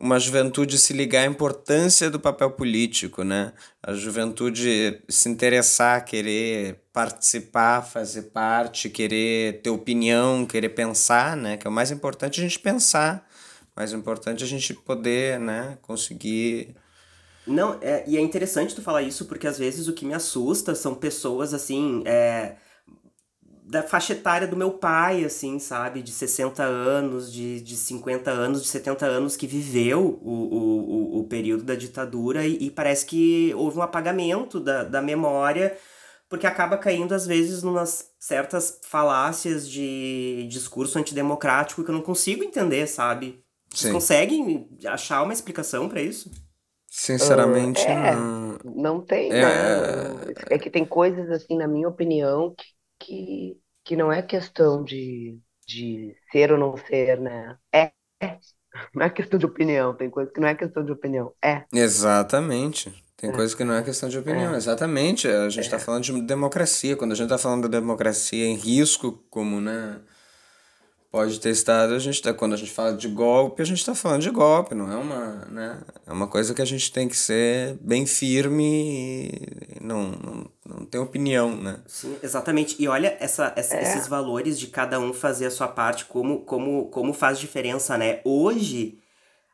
uma 0.00 0.18
juventude 0.18 0.78
se 0.78 0.94
ligar 0.94 1.24
à 1.24 1.26
importância 1.26 2.10
do 2.10 2.18
papel 2.18 2.50
político, 2.52 3.22
né? 3.22 3.52
A 3.82 3.92
juventude 3.92 5.02
se 5.08 5.28
interessar, 5.28 6.04
querer 6.06 6.80
participar, 6.90 7.82
fazer 7.82 8.22
parte, 8.22 8.88
querer 8.88 9.60
ter 9.60 9.68
opinião, 9.68 10.46
querer 10.46 10.70
pensar, 10.70 11.36
né? 11.36 11.58
Que 11.58 11.66
é 11.66 11.70
o 11.70 11.72
mais 11.72 11.90
importante 11.90 12.40
a 12.40 12.42
gente 12.42 12.58
pensar, 12.58 13.28
mais 13.76 13.92
importante 13.92 14.42
a 14.42 14.46
gente 14.46 14.74
poder, 14.74 15.38
né, 15.38 15.78
conseguir 15.82 16.74
Não, 17.46 17.78
é, 17.80 18.04
e 18.06 18.16
é 18.16 18.20
interessante 18.20 18.74
tu 18.74 18.82
falar 18.82 19.02
isso 19.02 19.26
porque 19.26 19.46
às 19.46 19.58
vezes 19.58 19.86
o 19.86 19.92
que 19.92 20.04
me 20.04 20.14
assusta 20.14 20.74
são 20.74 20.94
pessoas 20.94 21.54
assim, 21.54 22.02
é, 22.06 22.56
da 23.70 23.82
faixa 23.82 24.12
etária 24.14 24.48
do 24.48 24.56
meu 24.56 24.72
pai, 24.72 25.24
assim, 25.24 25.58
sabe? 25.60 26.02
De 26.02 26.10
60 26.12 26.62
anos, 26.64 27.32
de, 27.32 27.60
de 27.60 27.76
50 27.76 28.30
anos, 28.30 28.62
de 28.62 28.68
70 28.68 29.06
anos, 29.06 29.36
que 29.36 29.46
viveu 29.46 30.18
o, 30.22 30.30
o, 30.32 31.18
o, 31.18 31.20
o 31.20 31.24
período 31.28 31.62
da 31.64 31.74
ditadura 31.76 32.44
e, 32.46 32.56
e 32.66 32.70
parece 32.70 33.06
que 33.06 33.52
houve 33.54 33.78
um 33.78 33.82
apagamento 33.82 34.58
da, 34.60 34.84
da 34.84 35.00
memória, 35.02 35.76
porque 36.28 36.46
acaba 36.46 36.78
caindo 36.78 37.14
às 37.14 37.26
vezes 37.26 37.62
numas 37.62 38.10
certas 38.18 38.80
falácias 38.84 39.68
de 39.68 40.46
discurso 40.48 40.98
antidemocrático 40.98 41.84
que 41.84 41.90
eu 41.90 41.94
não 41.94 42.02
consigo 42.02 42.44
entender, 42.44 42.86
sabe? 42.88 43.42
Vocês 43.72 43.88
Sim. 43.88 43.92
conseguem 43.92 44.68
achar 44.86 45.22
uma 45.22 45.32
explicação 45.32 45.88
pra 45.88 46.02
isso? 46.02 46.30
Sinceramente, 46.88 47.88
é. 47.88 47.94
não. 47.94 48.58
Não 48.64 49.00
tem, 49.04 49.30
É. 49.30 49.42
né? 49.42 50.34
É 50.50 50.58
que 50.58 50.70
tem 50.70 50.84
coisas, 50.84 51.30
assim, 51.30 51.56
na 51.56 51.66
minha 51.68 51.88
opinião, 51.88 52.54
que, 52.54 52.64
que, 52.98 53.59
que 53.84 53.96
não 53.96 54.12
é 54.12 54.22
questão 54.22 54.84
de, 54.84 55.38
de 55.66 56.14
ser 56.32 56.52
ou 56.52 56.58
não 56.58 56.76
ser, 56.76 57.20
né? 57.20 57.56
É, 57.72 57.92
é. 58.22 58.38
Não 58.94 59.04
é 59.04 59.10
questão 59.10 59.38
de 59.38 59.46
opinião, 59.46 59.94
tem 59.96 60.08
coisa 60.08 60.30
que 60.32 60.40
não 60.40 60.48
é 60.48 60.54
questão 60.54 60.84
de 60.84 60.92
opinião. 60.92 61.32
É. 61.44 61.64
Exatamente. 61.72 62.92
Tem 63.16 63.30
coisa 63.30 63.54
que 63.54 63.64
não 63.64 63.74
é 63.74 63.82
questão 63.82 64.08
de 64.08 64.16
opinião. 64.18 64.54
Exatamente. 64.54 65.28
A 65.28 65.48
gente 65.50 65.64
está 65.64 65.78
falando 65.78 66.04
de 66.04 66.22
democracia. 66.22 66.96
Quando 66.96 67.12
a 67.12 67.14
gente 67.14 67.26
está 67.26 67.36
falando 67.36 67.68
da 67.68 67.78
democracia 67.78 68.46
em 68.46 68.54
risco, 68.54 69.22
como, 69.28 69.60
né? 69.60 70.00
Pode 71.10 71.40
ter 71.40 71.50
estado, 71.50 71.92
a 71.94 71.98
gente 71.98 72.22
tá, 72.22 72.32
quando 72.32 72.52
a 72.52 72.56
gente 72.56 72.70
fala 72.70 72.94
de 72.94 73.08
golpe, 73.08 73.60
a 73.60 73.64
gente 73.64 73.78
está 73.78 73.96
falando 73.96 74.22
de 74.22 74.30
golpe, 74.30 74.76
não 74.76 74.92
é 74.92 74.94
uma, 74.94 75.44
né? 75.50 75.80
É 76.06 76.12
uma 76.12 76.28
coisa 76.28 76.54
que 76.54 76.62
a 76.62 76.64
gente 76.64 76.92
tem 76.92 77.08
que 77.08 77.16
ser 77.16 77.76
bem 77.80 78.06
firme 78.06 79.28
e 79.28 79.84
não, 79.84 80.12
não, 80.12 80.50
não 80.64 80.86
tem 80.86 81.00
opinião, 81.00 81.56
né? 81.56 81.80
Sim, 81.88 82.16
exatamente. 82.22 82.76
E 82.78 82.86
olha 82.86 83.16
essa, 83.18 83.52
essa 83.56 83.74
É. 83.74 83.82
esses 83.82 84.06
valores 84.06 84.56
de 84.56 84.68
cada 84.68 85.00
um 85.00 85.12
fazer 85.12 85.46
a 85.46 85.50
sua 85.50 85.66
parte, 85.66 86.04
como, 86.04 86.44
como, 86.44 86.86
como 86.90 87.12
faz 87.12 87.40
diferença, 87.40 87.98
né? 87.98 88.20
Hoje, 88.24 89.00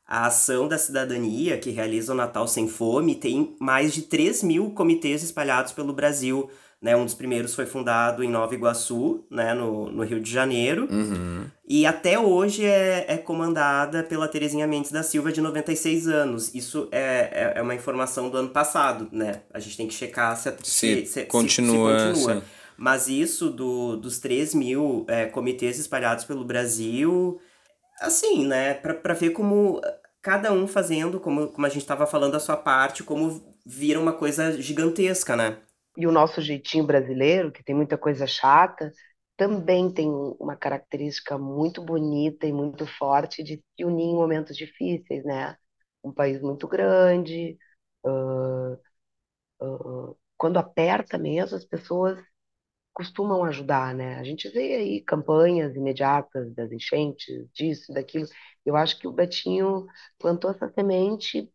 a 0.06 0.26
ação 0.26 0.68
da 0.68 0.76
cidadania 0.76 1.56
que 1.56 1.70
realiza 1.70 2.12
o 2.12 2.16
Natal 2.16 2.46
Sem 2.46 2.68
Fome 2.68 3.14
tem 3.14 3.56
mais 3.58 3.94
de 3.94 4.02
3 4.02 4.42
mil 4.42 4.72
comitês 4.72 5.22
espalhados 5.22 5.72
pelo 5.72 5.94
Brasil. 5.94 6.50
Né? 6.80 6.94
Um 6.94 7.04
dos 7.04 7.14
primeiros 7.14 7.54
foi 7.54 7.64
fundado 7.66 8.22
em 8.22 8.28
Nova 8.28 8.54
Iguaçu, 8.54 9.24
né? 9.30 9.54
no, 9.54 9.90
no 9.90 10.04
Rio 10.04 10.20
de 10.20 10.30
Janeiro. 10.30 10.86
Uhum. 10.90 11.44
E 11.66 11.86
até 11.86 12.18
hoje 12.18 12.64
é, 12.64 13.06
é 13.08 13.16
comandada 13.16 14.02
pela 14.02 14.28
Terezinha 14.28 14.66
Mendes 14.66 14.92
da 14.92 15.02
Silva, 15.02 15.32
de 15.32 15.40
96 15.40 16.06
anos. 16.06 16.54
Isso 16.54 16.88
é, 16.92 17.30
é, 17.32 17.52
é 17.56 17.62
uma 17.62 17.74
informação 17.74 18.28
do 18.28 18.36
ano 18.36 18.50
passado, 18.50 19.08
né? 19.10 19.42
A 19.52 19.58
gente 19.58 19.76
tem 19.76 19.88
que 19.88 19.94
checar 19.94 20.36
se, 20.36 21.06
Se 21.06 21.24
continua, 21.24 22.14
sim. 22.14 22.42
Mas 22.76 23.08
isso 23.08 23.48
do, 23.48 23.96
dos 23.96 24.18
3 24.18 24.54
mil 24.54 25.06
é, 25.08 25.24
comitês 25.26 25.78
espalhados 25.78 26.24
pelo 26.24 26.44
Brasil, 26.44 27.40
assim, 28.00 28.46
né? 28.46 28.74
Pra 28.74 29.14
ver 29.14 29.30
como 29.30 29.80
cada 30.22 30.52
um 30.52 30.66
fazendo, 30.66 31.18
como, 31.18 31.48
como 31.48 31.66
a 31.66 31.70
gente 31.70 31.86
tava 31.86 32.06
falando, 32.06 32.34
a 32.34 32.40
sua 32.40 32.56
parte, 32.56 33.02
como 33.02 33.56
vira 33.64 33.98
uma 33.98 34.12
coisa 34.12 34.60
gigantesca, 34.60 35.36
né? 35.36 35.56
E 35.96 36.06
o 36.06 36.12
nosso 36.12 36.40
jeitinho 36.42 36.86
brasileiro, 36.86 37.52
que 37.52 37.62
tem 37.64 37.74
muita 37.74 37.96
coisa 37.98 38.26
chata, 38.26 38.92
também 39.36 39.92
tem 39.92 40.08
um- 40.10 40.36
uma 40.40 40.56
característica 40.56 41.38
muito 41.38 41.82
bonita 41.82 42.46
e 42.46 42.52
muito 42.52 42.86
forte 42.86 43.42
de 43.42 43.62
se 43.76 43.84
unir 43.84 44.04
em 44.06 44.14
momentos 44.14 44.56
difíceis, 44.56 45.24
né? 45.24 45.56
Um 46.04 46.12
país 46.12 46.40
muito 46.42 46.68
grande, 46.68 47.58
ah, 48.06 48.78
ah, 49.62 50.14
quando 50.36 50.58
aperta 50.58 51.18
mesmo, 51.18 51.56
as 51.56 51.64
pessoas 51.64 52.18
costumam 52.94 53.44
ajudar, 53.44 53.94
né? 53.94 54.16
A 54.18 54.24
gente 54.24 54.48
vê 54.50 54.76
aí 54.76 55.02
campanhas 55.02 55.74
imediatas 55.76 56.54
das 56.54 56.72
enchentes, 56.72 57.48
disso, 57.52 57.92
daquilo. 57.92 58.26
Eu 58.64 58.76
acho 58.76 58.98
que 58.98 59.08
o 59.08 59.12
Betinho 59.12 59.86
plantou 60.18 60.50
essa 60.50 60.68
semente 60.72 61.50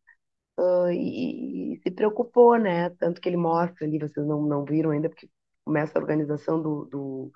e, 0.92 1.74
e 1.76 1.82
se 1.84 1.92
preocupou, 1.92 2.58
né? 2.58 2.90
Tanto 2.92 3.22
que 3.22 3.30
ele 3.30 3.38
mostra 3.38 3.86
ali, 3.86 4.00
vocês 4.00 4.26
não, 4.28 4.42
não 4.44 4.66
viram 4.66 4.92
ainda, 4.92 5.10
porque 5.10 5.30
começa 5.66 5.98
a 5.98 6.02
organização 6.02 6.62
do, 6.62 6.86
do 6.86 7.32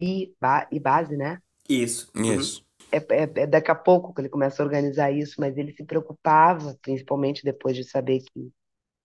I, 0.00 0.34
Ba- 0.40 0.68
IBASE, 0.72 1.16
né? 1.16 1.40
Isso. 1.68 2.10
Uhum. 2.16 2.40
Isso. 2.40 2.64
É, 2.92 2.98
é, 2.98 3.22
é 3.42 3.46
daqui 3.46 3.70
a 3.70 3.74
pouco 3.74 4.14
que 4.14 4.20
ele 4.20 4.28
começa 4.28 4.62
a 4.62 4.66
organizar 4.66 5.10
isso, 5.12 5.36
mas 5.40 5.56
ele 5.56 5.72
se 5.72 5.84
preocupava, 5.84 6.76
principalmente 6.82 7.42
depois 7.44 7.76
de 7.76 7.84
saber 7.84 8.20
que 8.22 8.52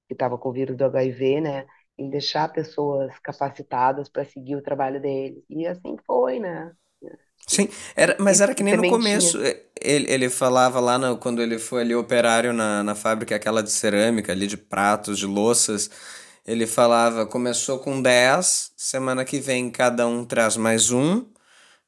estava 0.10 0.38
com 0.38 0.50
o 0.50 0.54
vírus 0.54 0.78
do 0.78 0.86
HIV, 0.86 1.41
né? 1.41 1.67
Em 1.98 2.10
deixar 2.10 2.50
pessoas 2.54 3.17
capacitadas 3.19 4.10
para 4.10 4.26
seguir 4.26 4.56
o 4.56 4.63
trabalho 4.63 5.02
dele. 5.02 5.43
E 5.50 5.67
assim 5.67 5.98
foi, 6.06 6.39
né? 6.39 6.74
Sim, 7.48 7.68
era, 7.96 8.16
mas 8.20 8.42
era 8.42 8.54
que 8.54 8.62
nem 8.64 8.76
no 8.76 8.86
começo. 8.86 9.42
eh, 9.44 9.64
Ele, 9.82 10.12
ele 10.12 10.30
falava 10.30 10.80
lá 10.80 10.98
no, 10.98 11.18
quando 11.18 11.42
ele 11.42 11.58
foi 11.58 11.82
ali 11.82 11.96
operário 11.96 12.54
na, 12.54 12.84
na 12.84 12.94
fábrica, 12.96 13.36
aquela 13.36 13.64
de 13.64 13.72
cerâmica, 13.72 14.32
ali 14.32 14.46
de 14.46 14.58
pratos, 14.58 15.18
de 15.18 15.26
louças. 15.26 15.90
Ele 16.46 16.68
falava, 16.68 17.26
começou 17.26 17.80
com 17.80 18.02
10, 18.02 18.72
semana 18.78 19.26
que 19.26 19.40
vem 19.40 19.70
cada 19.72 20.08
um 20.08 20.26
traz 20.26 20.58
mais 20.58 20.92
um, 20.92 21.26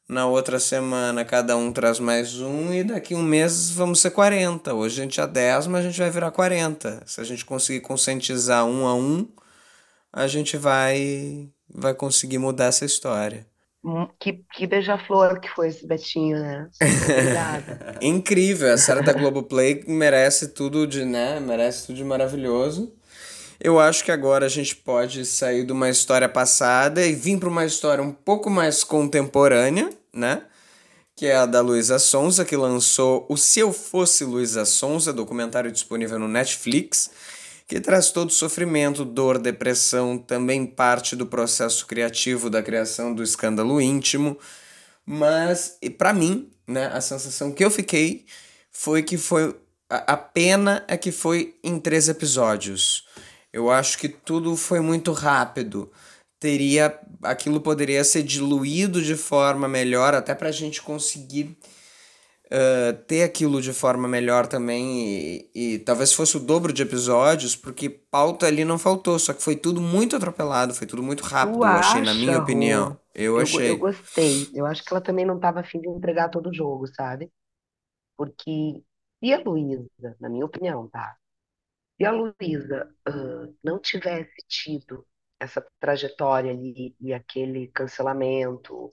na 0.10 0.28
outra 0.28 0.60
semana 0.60 1.26
cada 1.26 1.58
um 1.58 1.72
traz 1.74 2.00
mais 2.00 2.40
um, 2.42 2.74
e 2.74 2.84
daqui 2.84 3.16
um 3.16 3.24
mês 3.24 3.72
vamos 3.72 4.02
ser 4.02 4.12
40. 4.12 4.74
Hoje 4.76 5.02
a 5.02 5.04
gente 5.06 5.22
é 5.22 5.28
10, 5.28 5.68
mas 5.68 5.86
a 5.86 5.90
gente 5.90 6.00
vai 6.00 6.12
virar 6.12 6.32
40. 6.32 7.04
Se 7.08 7.22
a 7.22 7.24
gente 7.26 7.46
conseguir 7.46 7.82
conscientizar 7.82 8.66
um 8.66 8.88
a 8.88 8.96
um, 8.96 9.28
a 10.14 10.28
gente 10.28 10.58
vai, 10.58 11.50
vai 11.70 11.94
conseguir 11.96 12.40
mudar 12.40 12.66
essa 12.68 12.86
história. 12.86 13.48
Que, 14.20 14.44
que 14.54 14.68
beija-flor 14.68 15.40
que 15.40 15.50
foi 15.50 15.70
esse 15.70 15.88
Betinho, 15.88 16.38
né? 16.38 16.70
Obrigada. 16.80 17.98
Incrível, 18.02 18.72
a 18.72 18.78
série 18.78 19.02
da 19.02 19.12
Globoplay 19.12 19.84
merece 19.88 20.50
tudo 20.50 20.86
de, 20.86 21.04
né? 21.04 21.40
Merece 21.40 21.88
tudo 21.88 21.96
de 21.96 22.04
maravilhoso. 22.04 22.94
Eu 23.60 23.80
acho 23.80 24.04
que 24.04 24.12
agora 24.12 24.46
a 24.46 24.50
gente 24.50 24.76
pode 24.76 25.26
sair 25.26 25.66
de 25.66 25.72
uma 25.72 25.90
história 25.90 26.30
passada 26.30 27.06
e 27.06 27.14
vir 27.14 27.40
para 27.40 27.50
uma 27.50 27.66
história 27.66 28.04
um 28.04 28.12
pouco 28.12 28.50
mais 28.50 28.84
contemporânea, 28.84 29.90
né? 30.14 30.44
Que 31.16 31.28
é 31.28 31.36
a 31.36 31.48
da 31.48 31.62
Luísa 31.62 31.98
Sonza, 31.98 32.46
que 32.46 32.56
lançou 32.56 33.26
o 33.30 33.38
Se 33.38 33.60
Eu 33.60 33.74
Fosse 33.74 34.24
Luísa 34.24 34.64
Sonza, 34.64 35.12
documentário 35.12 35.72
disponível 35.72 36.20
no 36.20 36.28
Netflix, 36.28 37.12
que 37.72 37.80
traz 37.80 38.12
todo 38.12 38.34
sofrimento, 38.34 39.06
dor, 39.06 39.40
depressão, 39.40 40.18
também 40.18 40.66
parte 40.66 41.16
do 41.16 41.26
processo 41.26 41.88
criativo 41.88 42.50
da 42.50 42.62
criação 42.62 43.16
do 43.16 43.24
escândalo 43.24 43.80
íntimo. 43.80 44.38
Mas, 45.06 45.78
para 45.98 46.12
mim, 46.12 46.52
né, 46.68 46.88
a 46.88 47.00
sensação 47.00 47.50
que 47.50 47.64
eu 47.64 47.72
fiquei 47.72 48.26
foi 48.70 49.02
que 49.02 49.18
foi. 49.18 49.56
A, 49.90 50.12
a 50.12 50.18
pena 50.18 50.84
é 50.86 50.98
que 50.98 51.14
foi 51.14 51.56
em 51.64 51.80
três 51.80 52.10
episódios. 52.10 53.08
Eu 53.54 53.72
acho 53.72 53.98
que 54.00 54.10
tudo 54.10 54.58
foi 54.58 54.82
muito 54.82 55.14
rápido. 55.14 55.90
Teria. 56.42 57.00
Aquilo 57.24 57.62
poderia 57.62 58.04
ser 58.04 58.24
diluído 58.24 59.02
de 59.02 59.16
forma 59.16 59.70
melhor, 59.70 60.14
até 60.14 60.36
pra 60.36 60.52
gente 60.52 60.82
conseguir 60.82 61.58
uh, 62.52 62.94
ter 63.08 63.24
aquilo 63.24 63.62
de 63.62 63.74
forma 63.74 64.08
melhor 64.08 64.48
também. 64.48 65.50
E, 65.56 65.76
e 65.76 65.80
talvez 65.80 66.14
fosse 66.14 66.38
o 66.38 66.40
dobro 66.40 66.74
de 66.74 66.82
episódios, 66.84 67.56
porque 67.56 67.90
pauta 67.90 68.48
ali 68.48 68.66
não 68.66 68.80
faltou. 68.80 69.18
Só 69.20 69.34
que 69.34 69.44
foi 69.44 69.56
tudo 69.56 69.82
muito 69.82 70.16
atropelado, 70.16 70.74
foi 70.74 70.88
tudo 70.88 71.04
muito 71.04 71.24
rápido, 71.24 71.60
Tu 71.60 71.66
eu 71.66 71.78
achei, 71.78 72.02
na 72.02 72.14
minha 72.14 72.38
Rô? 72.38 72.40
opinião. 72.40 73.00
Eu, 73.14 73.40
Eu, 73.40 73.40
achei. 73.40 73.70
eu 73.70 73.78
gostei. 73.78 74.52
Eu 74.54 74.66
acho 74.66 74.84
que 74.84 74.94
ela 74.94 75.02
também 75.04 75.26
não 75.26 75.36
estava 75.38 75.62
afim 75.62 75.82
de 75.82 75.90
entregar 75.90 76.30
todo 76.30 76.50
o 76.50 76.54
jogo, 76.54 76.88
sabe? 76.88 77.32
Porque 78.18 78.84
se 79.24 79.34
a 79.34 79.40
Luísa, 79.40 80.18
na 80.20 80.30
minha 80.30 80.46
opinião, 80.46 80.90
tá? 80.90 81.18
Se 81.98 82.06
a 82.06 82.12
Luísa 82.12 82.94
ah, 83.08 83.48
não 83.64 83.80
tivesse 83.80 84.36
tido 84.48 85.06
essa 85.40 85.66
trajetória 85.80 86.52
ali 86.52 86.96
e 87.02 87.14
aquele 87.14 87.68
cancelamento, 87.70 88.92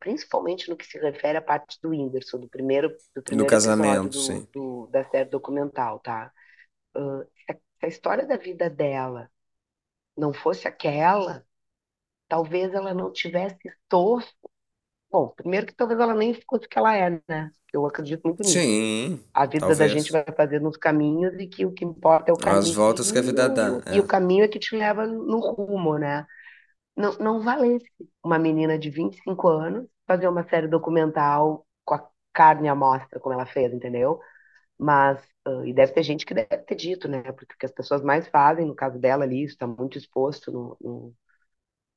principalmente 0.00 0.68
no 0.70 0.76
que 0.76 0.86
se 0.86 0.98
refere 0.98 1.38
à 1.38 1.42
parte 1.42 1.78
do 1.82 1.90
Whindersson, 1.90 2.38
do 2.40 2.48
primeiro, 2.48 2.90
do 3.14 3.22
primeiro 3.22 3.54
casamento, 3.54 4.08
episódio 4.08 4.10
do, 4.10 4.42
sim. 4.42 4.46
do- 4.52 4.86
da 4.88 5.04
série 5.10 5.30
documental, 5.30 6.00
tá? 6.00 6.32
Ah, 6.94 7.24
se 7.46 7.86
a, 7.86 7.88
história 7.88 8.26
da 8.26 8.36
vida 8.36 8.70
dela 8.70 9.30
não 10.16 10.32
fosse 10.32 10.68
aquela, 10.68 11.44
talvez 12.28 12.72
ela 12.74 12.94
não 12.94 13.12
tivesse 13.12 13.58
estofo. 13.68 14.32
Bom, 15.10 15.28
primeiro 15.30 15.66
que 15.66 15.74
talvez 15.74 15.98
ela 16.00 16.14
nem 16.14 16.34
fosse 16.34 16.66
o 16.66 16.68
que 16.68 16.78
ela 16.78 16.96
é, 16.96 17.22
né? 17.28 17.50
Eu 17.72 17.86
acredito 17.86 18.22
muito 18.26 18.42
nisso. 18.44 18.60
Sim, 18.60 19.20
A 19.34 19.46
vida 19.46 19.76
da 19.76 19.86
talvez. 19.86 19.92
gente 20.00 20.12
vai 20.12 20.24
fazendo 20.36 20.68
uns 20.68 20.76
caminhos 20.76 21.34
e 21.40 21.46
que 21.46 21.66
o 21.66 21.72
que 21.72 21.84
importa 21.84 22.30
é 22.30 22.34
o 22.34 22.38
As 22.38 22.44
caminho. 22.64 22.74
voltas 22.74 23.12
que 23.12 23.18
a 23.18 23.22
vida 23.22 23.48
dá, 23.48 23.68
E 23.90 23.98
é. 23.98 24.00
o 24.00 24.06
caminho 24.06 24.44
é 24.44 24.48
que 24.48 24.58
te 24.58 24.76
leva 24.76 25.06
no 25.06 25.38
rumo, 25.40 25.98
né? 25.98 26.26
Não, 26.98 27.12
não 27.18 27.42
valesse 27.42 27.86
uma 28.24 28.38
menina 28.40 28.78
de 28.78 28.90
25 28.90 29.48
anos 29.48 29.88
fazer 30.06 30.28
uma 30.28 30.44
série 30.48 30.68
documental 30.68 31.66
com 31.84 31.94
a 31.96 32.10
carne 32.34 32.68
à 32.68 32.76
mostra, 32.76 33.20
como 33.20 33.34
ela 33.34 33.46
fez, 33.46 33.72
entendeu? 33.74 34.20
Mas, 34.78 35.20
ah, 35.46 35.62
e 35.66 35.72
deve 35.74 35.92
ter 35.94 36.02
gente 36.04 36.26
que 36.26 36.34
deve 36.34 36.58
ter 36.58 36.76
dito, 36.76 37.08
né? 37.08 37.22
Porque 37.32 37.54
o 37.54 37.58
que 37.58 37.66
as 37.66 37.72
pessoas 37.72 38.02
mais 38.02 38.28
fazem, 38.28 38.66
no 38.66 38.74
caso 38.76 38.98
dela 39.00 39.24
ali, 39.24 39.44
isso 39.44 39.54
está 39.54 39.66
muito 39.66 39.98
exposto 39.98 40.52
no, 40.52 40.76
no- 40.80 41.16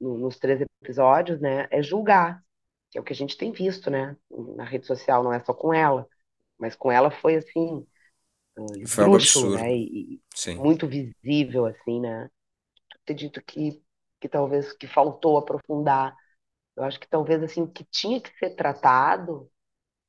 no- 0.02 0.18
nos 0.20 0.38
três 0.40 0.62
episódios, 0.82 1.40
né? 1.42 1.68
É 1.72 1.82
julgar, 1.84 2.44
que 2.92 2.98
é 2.98 3.02
o 3.02 3.04
que 3.04 3.14
a 3.14 3.16
gente 3.16 3.38
tem 3.38 3.52
visto, 3.52 3.90
né? 3.92 4.18
Na 4.58 4.66
rede 4.66 4.86
social, 4.88 5.24
não 5.24 5.34
é 5.34 5.40
só 5.42 5.54
com 5.54 5.74
ela, 5.74 6.08
mas 6.60 6.76
com 6.76 6.92
ela 6.92 7.12
foi 7.12 7.36
assim, 7.38 7.86
Foi 8.88 9.04
algo 9.04 9.16
esdrúxulo, 9.16 9.50
absurdo. 9.56 9.60
né? 9.60 9.76
E, 9.76 10.16
e 10.16 10.22
muito 10.56 10.88
visível, 10.88 11.66
assim, 11.66 12.00
né? 12.02 12.30
Acredito 13.04 13.42
que, 13.44 13.84
que 14.22 14.30
talvez 14.30 14.74
que 14.74 14.88
faltou 14.88 15.38
aprofundar. 15.40 16.16
Eu 16.78 16.84
acho 16.86 17.00
que 17.00 17.08
talvez 17.10 17.44
assim, 17.44 17.68
que 17.68 17.86
tinha 17.86 18.22
que 18.22 18.32
ser 18.40 18.56
tratado 18.56 19.50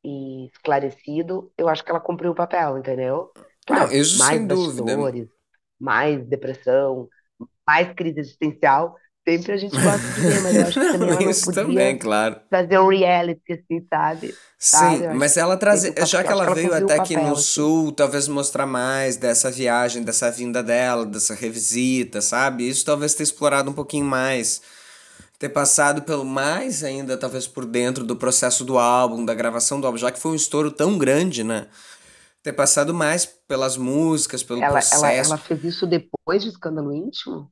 e 0.05 0.47
esclarecido, 0.47 1.53
eu 1.59 1.69
acho 1.69 1.85
que 1.85 1.91
ela 1.91 2.01
cumpriu 2.01 2.33
o 2.33 2.35
papel, 2.35 2.79
entendeu? 2.79 3.33
Claro, 3.67 3.89
Não, 3.91 3.97
isso 3.97 4.19
mais 4.19 4.39
sem 4.39 4.47
dúvida. 4.47 4.83
bastidores, 4.85 5.29
mais 5.79 6.27
depressão, 6.27 7.09
mais 7.67 7.93
crise 7.95 8.21
existencial, 8.21 8.97
sempre 9.27 9.53
a 9.53 9.57
gente 9.57 9.79
gosta 9.81 10.11
de 10.13 10.21
ver, 10.23 10.41
mas 10.41 10.59
eu 10.59 10.67
acho 10.67 10.79
que 10.81 10.87
também 10.87 11.11
ela 11.11 11.23
não 11.23 11.31
Isso 11.31 11.43
podia 11.43 11.65
também, 11.65 11.99
claro. 11.99 12.41
fazer 12.51 12.79
um 12.79 12.89
reality, 12.89 13.53
assim, 13.53 13.87
sabe? 13.89 14.39
Sabe? 14.59 14.99
Sim, 14.99 15.07
acho 15.07 15.19
mas 15.19 15.37
ela 15.37 15.57
trazer, 15.57 15.95
já 16.07 16.23
que 16.23 16.33
ela 16.33 16.47
ela 16.47 16.47
veio 16.47 16.73
até 16.73 16.95
aqui 16.95 17.17
papel, 17.17 17.21
no 17.21 17.33
assim. 17.33 17.43
sul, 17.43 17.93
talvez 17.93 18.29
mostrar 18.29 18.67
mais 18.67 19.17
dessa 19.17 19.51
viagem, 19.51 20.05
dessa 20.05 20.31
vinda 20.31 20.63
dela, 20.63 21.05
dessa 21.05 21.35
revisita, 21.35 22.21
sabe? 22.21 22.69
Isso 22.69 22.85
talvez 22.85 23.15
ter 23.15 23.25
explorado 23.25 23.71
um 23.71 23.75
pouquinho 23.75 24.05
mais. 24.07 24.63
ter 25.39 25.49
passado 25.51 26.03
pelo 26.03 26.25
mais 26.25 26.85
ainda, 26.85 27.17
talvez 27.19 27.47
por 27.49 27.67
dentro 27.67 28.05
do 28.05 28.17
processo 28.17 28.65
do 28.65 28.79
álbum, 28.79 29.25
da 29.25 29.35
gravação 29.35 29.81
do 29.81 29.87
álbum, 29.87 29.99
já 29.99 30.13
que 30.13 30.21
foi 30.21 30.33
um 30.33 30.37
estouro 30.37 30.71
tão 30.71 30.99
grande, 30.99 31.45
né? 31.45 31.69
Ter 32.43 32.53
passado 32.53 32.95
mais 32.95 33.27
pelas 33.27 33.77
músicas, 33.77 34.43
pelo 34.43 34.61
Ela, 34.61 34.81
ela, 34.93 35.09
processo. 35.09 35.33
ela 35.33 35.39
fez 35.39 35.65
isso 35.65 35.87
depois 35.87 36.43
de 36.43 36.49
Escândalo 36.51 36.93
Íntimo? 36.93 37.51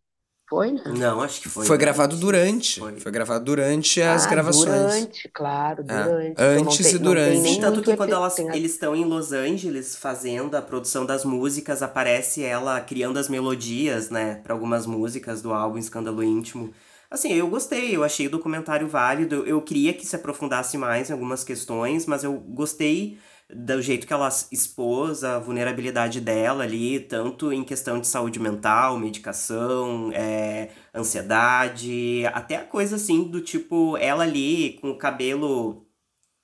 Foi, 0.51 0.73
né? 0.73 0.83
Não, 0.99 1.21
acho 1.23 1.41
que 1.41 1.49
foi. 1.49 1.65
Foi 1.65 1.79
gravado 1.79 2.17
durante. 2.17 2.81
Foi. 2.81 2.99
Foi 2.99 3.13
gravado 3.13 3.45
durante 3.45 4.03
as 4.03 4.27
Ah, 4.27 4.29
gravações. 4.29 4.67
durante, 4.67 5.29
claro, 5.29 5.85
É, 5.87 6.03
durante. 6.03 6.41
Não 6.41 6.63
antes 6.71 6.87
tem- 6.87 6.95
e 6.97 6.99
durante. 6.99 7.39
nem 7.41 7.61
tanto 7.61 7.81
que 7.83 7.97
quando 7.97 8.13
elas, 8.13 8.35
tem 8.35 8.49
eles 8.49 8.73
estão 8.73 8.97
em 8.97 9.05
Los 9.05 9.31
Angeles 9.33 9.95
fazendo 9.95 10.57
a 10.57 10.61
produção 10.61 11.07
das 11.07 11.25
músicas, 11.25 11.85
aparece 11.85 12.43
ela 12.43 12.81
criando 12.81 13.17
as 13.19 13.29
melodias, 13.29 14.11
né, 14.11 14.41
para 14.43 14.53
algumas 14.53 14.87
músicas 14.87 15.41
do 15.41 15.53
álbum 15.53 15.79
Escândalo 15.79 16.21
Íntimo. 16.23 16.73
Assim, 17.09 17.33
eu 17.33 17.47
gostei, 17.49 17.95
eu 17.95 18.03
achei 18.03 18.27
o 18.27 18.31
documentário 18.31 18.89
válido. 18.89 19.37
Eu, 19.37 19.47
eu 19.47 19.63
queria 19.63 19.93
que 19.93 20.05
se 20.05 20.17
aprofundasse 20.17 20.77
mais 20.77 21.11
em 21.11 21.13
algumas 21.13 21.45
questões, 21.45 22.07
mas 22.07 22.25
eu 22.25 22.33
gostei 22.35 23.19
do 23.55 23.83
jeito 23.83 24.07
que 24.07 24.13
ela 24.13 24.29
expôs 24.51 25.25
a 25.25 25.39
vulnerabilidade 25.39 26.21
dela 26.21 26.65
ali, 26.65 27.01
tanto 27.01 27.53
em 27.53 27.65
questão 27.65 28.01
de 28.01 28.07
saúde 28.07 28.39
mental, 28.39 28.99
medicação, 28.99 30.11
é, 30.13 30.71
ansiedade, 30.95 32.23
até 32.33 32.57
a 32.57 32.65
coisa 32.65 32.97
assim 32.97 33.25
do 33.25 33.41
tipo, 33.41 33.97
ela 33.97 34.25
ali 34.25 34.79
com 34.81 34.91
o 34.91 34.99
cabelo 34.99 35.87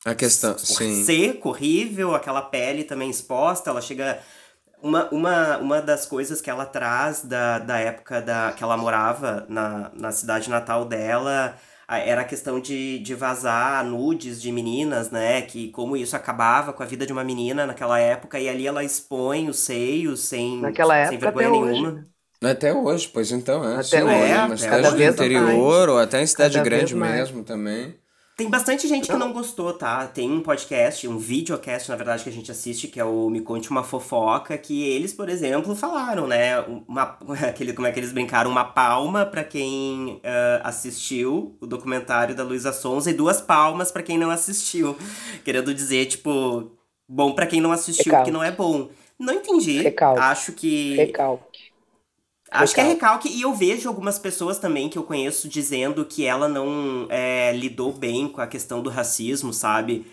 A 0.04 0.14
questão, 0.14 0.56
sim. 0.58 1.04
seco, 1.04 1.50
horrível, 1.50 2.14
aquela 2.14 2.42
pele 2.42 2.84
também 2.84 3.10
exposta, 3.10 3.70
ela 3.70 3.80
chega. 3.80 4.20
Uma, 4.82 5.08
uma, 5.10 5.56
uma 5.56 5.82
das 5.82 6.04
coisas 6.04 6.40
que 6.40 6.50
ela 6.50 6.66
traz 6.66 7.22
da, 7.22 7.58
da 7.58 7.78
época 7.78 8.20
da, 8.20 8.52
que 8.52 8.62
ela 8.62 8.76
morava 8.76 9.46
na, 9.48 9.90
na 9.94 10.12
cidade 10.12 10.50
natal 10.50 10.84
dela 10.84 11.56
era 11.88 12.22
a 12.22 12.24
questão 12.24 12.60
de, 12.60 12.98
de 13.00 13.14
vazar 13.14 13.84
nudes 13.84 14.40
de 14.42 14.50
meninas, 14.52 15.10
né? 15.10 15.42
Que 15.42 15.70
como 15.70 15.96
isso 15.96 16.16
acabava 16.16 16.72
com 16.72 16.82
a 16.82 16.86
vida 16.86 17.06
de 17.06 17.12
uma 17.12 17.24
menina 17.24 17.66
naquela 17.66 17.98
época, 17.98 18.38
e 18.40 18.48
ali 18.48 18.66
ela 18.66 18.84
expõe 18.84 19.48
os 19.48 19.58
seios 19.60 20.20
sem, 20.20 20.56
Naquela 20.60 20.94
sem 21.02 21.18
época 21.18 21.18
vergonha 21.18 21.48
até 21.48 21.50
hoje, 21.50 21.82
nenhuma. 21.82 22.06
né? 22.42 22.50
Até 22.50 22.72
hoje, 22.74 23.08
pois 23.12 23.30
então, 23.32 23.64
é. 23.64 23.76
Até 23.80 24.02
sim, 24.02 24.02
hoje. 24.02 24.32
é, 24.32 24.44
uma 24.44 24.56
cidade 24.56 24.94
do 24.94 25.02
interior, 25.02 25.88
ou 25.88 25.98
até 25.98 26.22
em 26.22 26.26
cidade 26.26 26.58
Cada 26.58 26.62
grande 26.62 26.94
mais. 26.94 27.30
mesmo 27.30 27.44
também. 27.44 27.98
Tem 28.36 28.50
bastante 28.50 28.86
gente 28.86 29.10
que 29.10 29.16
Não. 29.16 29.32
gostou, 29.32 29.72
tá? 29.72 30.06
Tem 30.06 30.30
um 30.30 30.42
podcast, 30.42 31.08
um 31.08 31.16
videocast, 31.16 31.88
na 31.88 31.96
verdade, 31.96 32.22
que 32.22 32.28
a 32.28 32.32
gente 32.32 32.50
assiste, 32.50 32.86
que 32.86 33.00
é 33.00 33.04
o 33.04 33.30
Me 33.30 33.40
Conte 33.40 33.70
Uma 33.70 33.82
Fofoca, 33.82 34.58
que 34.58 34.82
eles, 34.82 35.14
por 35.14 35.30
exemplo, 35.30 35.74
falaram, 35.74 36.26
né? 36.26 36.60
Uma, 36.86 37.16
aquele, 37.48 37.72
como 37.72 37.86
é 37.86 37.92
que 37.92 37.98
eles 37.98 38.12
brincaram? 38.12 38.50
Uma 38.50 38.64
palma 38.64 39.24
pra 39.24 39.42
quem 39.42 40.20
ah, 40.22 40.60
assistiu 40.64 41.56
o 41.62 41.66
documentário 41.66 42.34
da 42.34 42.44
Luísa 42.44 42.74
Sonza 42.74 43.10
e 43.10 43.14
duas 43.14 43.40
palmas 43.40 43.90
pra 43.90 44.02
quem 44.02 44.18
não 44.18 44.28
assistiu. 44.30 44.94
Querendo 45.42 45.72
dizer, 45.72 46.04
tipo, 46.04 46.72
bom 47.08 47.32
pra 47.32 47.46
quem 47.46 47.62
não 47.62 47.72
assistiu, 47.72 48.04
Recalque. 48.04 48.26
que 48.26 48.30
não 48.30 48.44
é 48.44 48.50
bom. 48.50 48.90
Não 49.18 49.32
entendi. 49.32 49.80
Recalque. 49.80 50.20
Acho 50.20 50.52
que. 50.52 50.94
Recalque. 50.96 51.45
Acho 52.50 52.74
que 52.74 52.80
é 52.80 52.84
Recalque. 52.84 53.28
e 53.28 53.42
eu 53.42 53.52
vejo 53.54 53.88
algumas 53.88 54.18
pessoas 54.18 54.58
também 54.58 54.88
que 54.88 54.96
eu 54.96 55.02
conheço 55.02 55.48
dizendo 55.48 56.04
que 56.04 56.24
ela 56.24 56.48
não 56.48 57.06
é, 57.10 57.52
lidou 57.52 57.92
bem 57.92 58.28
com 58.28 58.40
a 58.40 58.46
questão 58.46 58.80
do 58.80 58.88
racismo, 58.90 59.52
sabe? 59.52 60.06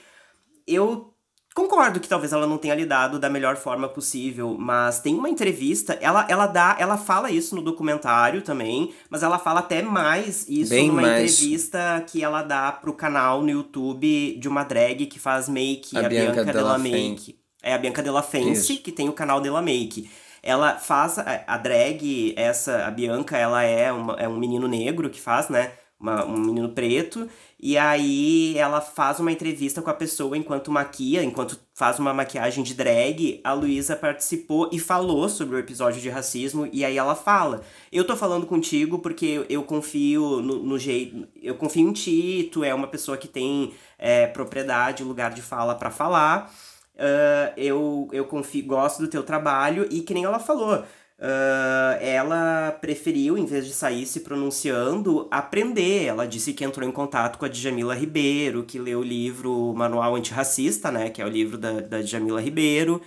Eu 0.66 1.14
concordo 1.54 2.00
que 2.00 2.08
talvez 2.08 2.34
ela 2.34 2.48
não 2.48 2.58
tenha 2.58 2.74
lidado 2.74 3.20
da 3.20 3.30
melhor 3.30 3.56
forma 3.56 3.88
possível, 3.88 4.56
mas 4.58 5.00
tem 5.00 5.14
uma 5.14 5.30
entrevista, 5.30 5.94
ela, 6.02 6.26
ela 6.28 6.48
dá, 6.48 6.76
ela 6.80 6.98
fala 6.98 7.30
isso 7.30 7.56
no 7.56 7.62
documentário 7.62 8.42
também, 8.42 8.92
mas 9.10 9.22
ela 9.22 9.38
fala 9.38 9.60
até 9.60 9.84
mais 9.84 10.48
isso 10.50 10.72
Bem 10.72 10.88
numa 10.88 11.04
mais. 11.04 11.32
entrevista 11.40 12.04
que 12.08 12.24
ela 12.24 12.42
dá 12.42 12.72
pro 12.72 12.94
canal 12.94 13.44
no 13.44 13.52
YouTube 13.52 14.38
de 14.40 14.48
uma 14.48 14.64
drag 14.64 15.06
que 15.06 15.20
faz 15.20 15.48
make, 15.48 15.96
A 15.96 16.00
a, 16.06 16.10
Bianca 16.10 16.44
Bianca, 16.44 16.54
Della 16.54 16.78
Make. 16.80 17.38
É 17.62 17.74
a 17.74 17.78
Bianca 17.78 18.02
Della 18.02 18.24
Fence, 18.24 18.74
Isso. 18.74 18.84
que 18.84 18.92
tem 18.92 19.08
o 19.08 19.14
canal 19.14 19.40
Della 19.40 19.62
Make. 19.62 20.10
Ela 20.44 20.78
faz 20.78 21.18
a, 21.18 21.44
a 21.48 21.58
drag, 21.58 22.34
essa, 22.38 22.86
a 22.86 22.92
Bianca, 22.92 23.38
ela 23.38 23.64
é, 23.64 23.92
uma, 23.92 24.14
é 24.16 24.28
um 24.28 24.38
menino 24.38 24.68
negro 24.68 25.10
que 25.10 25.22
faz, 25.22 25.50
né? 25.50 25.72
Uma- 26.00 26.26
um 26.26 26.38
menino 26.38 26.70
preto. 26.70 27.30
E 27.60 27.78
aí 27.78 28.58
ela 28.58 28.82
faz 28.82 29.22
uma 29.22 29.32
entrevista 29.32 29.82
com 29.82 29.90
a 29.90 29.94
pessoa 29.94 30.38
enquanto 30.38 30.70
maquia, 30.70 31.24
enquanto 31.24 31.58
faz 31.74 31.98
uma 31.98 32.14
maquiagem 32.14 32.62
de 32.62 32.74
drag. 32.74 33.40
A 33.42 33.54
Luísa 33.54 33.96
participou 33.96 34.70
e 34.74 34.80
falou 34.80 35.30
sobre 35.30 35.56
o 35.56 35.60
episódio 35.60 36.02
de 36.02 36.10
racismo. 36.10 36.68
E 36.74 36.84
aí 36.84 36.98
ela 36.98 37.16
fala: 37.16 37.62
Eu 37.92 38.06
tô 38.06 38.18
falando 38.18 38.46
contigo 38.46 39.00
porque 39.00 39.46
eu, 39.50 39.64
confio 39.64 40.42
no, 40.42 40.62
no 40.62 40.78
jeito. 40.78 41.26
Eu 41.42 41.56
confio 41.56 41.88
em 41.88 41.94
ti, 41.94 42.50
tu 42.52 42.66
é 42.66 42.74
uma 42.74 42.88
pessoa 42.88 43.18
que 43.18 43.28
tem 43.30 43.74
é, 43.98 44.28
propriedade, 44.28 45.04
lugar 45.06 45.32
de 45.34 45.42
fala 45.42 45.74
pra 45.76 45.90
falar. 45.90 46.54
Ah, 46.98 47.54
eu, 47.58 48.08
eu 48.12 48.26
confio, 48.26 48.66
gosto 48.66 49.00
do 49.02 49.08
teu 49.08 49.24
trabalho 49.24 49.88
e 49.90 50.02
que 50.02 50.14
nem 50.14 50.24
ela 50.26 50.40
falou. 50.40 50.84
ah, 51.20 51.98
ela 52.02 52.72
preferiu, 52.82 53.38
em 53.38 53.46
vez 53.46 53.66
de 53.66 53.74
sair 53.74 54.06
se 54.06 54.20
pronunciando, 54.22 55.28
aprender. 55.32 56.06
Ela 56.06 56.28
disse 56.28 56.54
que 56.54 56.64
entrou 56.64 56.88
em 56.88 56.92
contato 56.92 57.38
com 57.38 57.46
a 57.46 57.50
Djamila 57.50 57.96
Ribeiro, 57.96 58.64
que 58.64 58.78
leu 58.80 59.00
o 59.00 59.04
livro 59.04 59.74
Manual 59.74 60.16
Antirracista, 60.16 60.92
né? 60.92 61.10
Que 61.10 61.22
é 61.22 61.26
o 61.26 61.30
livro 61.30 61.58
da, 61.58 61.80
da 61.82 62.02
Djamila 62.02 62.42
Ribeiro. 62.42 63.02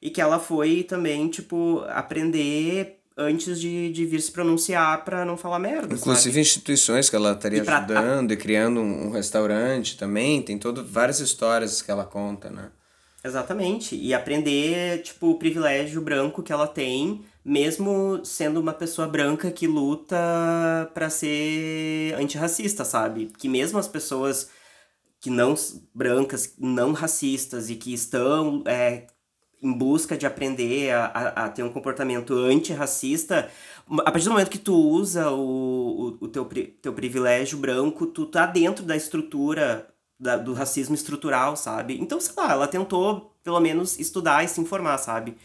E 0.00 0.10
que 0.10 0.20
ela 0.20 0.38
foi 0.38 0.84
também, 0.84 1.28
tipo, 1.28 1.82
aprender 1.88 3.00
antes 3.16 3.60
de, 3.60 3.90
de 3.92 4.04
vir 4.06 4.20
se 4.20 4.30
pronunciar 4.30 5.04
pra 5.04 5.24
não 5.24 5.36
falar 5.36 5.58
merda. 5.58 5.88
sabe? 5.88 5.94
Inclusive 6.00 6.40
instituições 6.40 7.10
que 7.10 7.16
ela 7.16 7.32
estaria 7.32 7.58
E 7.60 7.64
pra- 7.64 7.78
ajudando 7.78 8.30
e 8.32 8.36
criando 8.36 8.78
um, 8.80 9.08
um 9.08 9.10
restaurante 9.10 9.96
também. 9.98 10.40
Tem 10.40 10.56
todo, 10.56 10.84
várias 10.84 11.18
histórias 11.18 11.82
que 11.82 11.90
ela 11.90 12.04
conta, 12.04 12.48
né? 12.48 12.68
Exatamente. 13.28 13.94
E 13.94 14.14
aprender, 14.14 15.02
tipo, 15.02 15.30
o 15.30 15.38
privilégio 15.38 16.00
branco 16.00 16.42
que 16.42 16.52
ela 16.52 16.66
tem, 16.66 17.24
mesmo 17.44 18.24
sendo 18.24 18.58
uma 18.58 18.72
pessoa 18.72 19.06
branca 19.06 19.50
que 19.50 19.66
luta 19.66 20.16
pra 20.94 21.10
ser 21.10 22.14
antirracista, 22.14 22.84
sabe? 22.84 23.30
Que 23.38 23.48
mesmo 23.48 23.78
as 23.78 23.86
pessoas 23.86 24.50
que 25.20 25.30
não 25.30 25.54
brancas, 25.94 26.54
não 26.58 26.92
racistas 26.92 27.68
e 27.68 27.76
que 27.76 27.92
estão 27.92 28.62
é, 28.66 29.06
em 29.62 29.72
busca 29.76 30.16
de 30.16 30.26
aprender 30.26 30.90
a, 30.92 31.04
a, 31.06 31.44
a 31.44 31.48
ter 31.50 31.62
um 31.62 31.72
comportamento 31.72 32.32
antirracista, 32.34 33.50
a 33.90 34.10
partir 34.10 34.24
do 34.24 34.30
momento 34.30 34.50
que 34.50 34.58
tu 34.58 34.74
usa 34.74 35.30
o, 35.30 36.18
o, 36.20 36.24
o 36.24 36.28
teu, 36.28 36.46
teu 36.80 36.92
privilégio 36.94 37.58
branco, 37.58 38.06
tu 38.06 38.24
tá 38.26 38.46
dentro 38.46 38.84
da 38.84 38.96
estrutura 38.96 39.86
da- 40.18 40.36
do 40.36 40.52
racismo 40.54 40.94
estrutural, 40.94 41.56
sabe? 41.56 41.98
Então, 42.00 42.20
sei 42.20 42.32
lá, 42.36 42.52
ela 42.52 42.66
tentou 42.68 43.32
pelo 43.44 43.60
menos 43.60 43.98
estudar 43.98 44.44
e 44.44 44.48
se 44.48 44.60
informar, 44.60 44.98
sabe? 44.98 45.36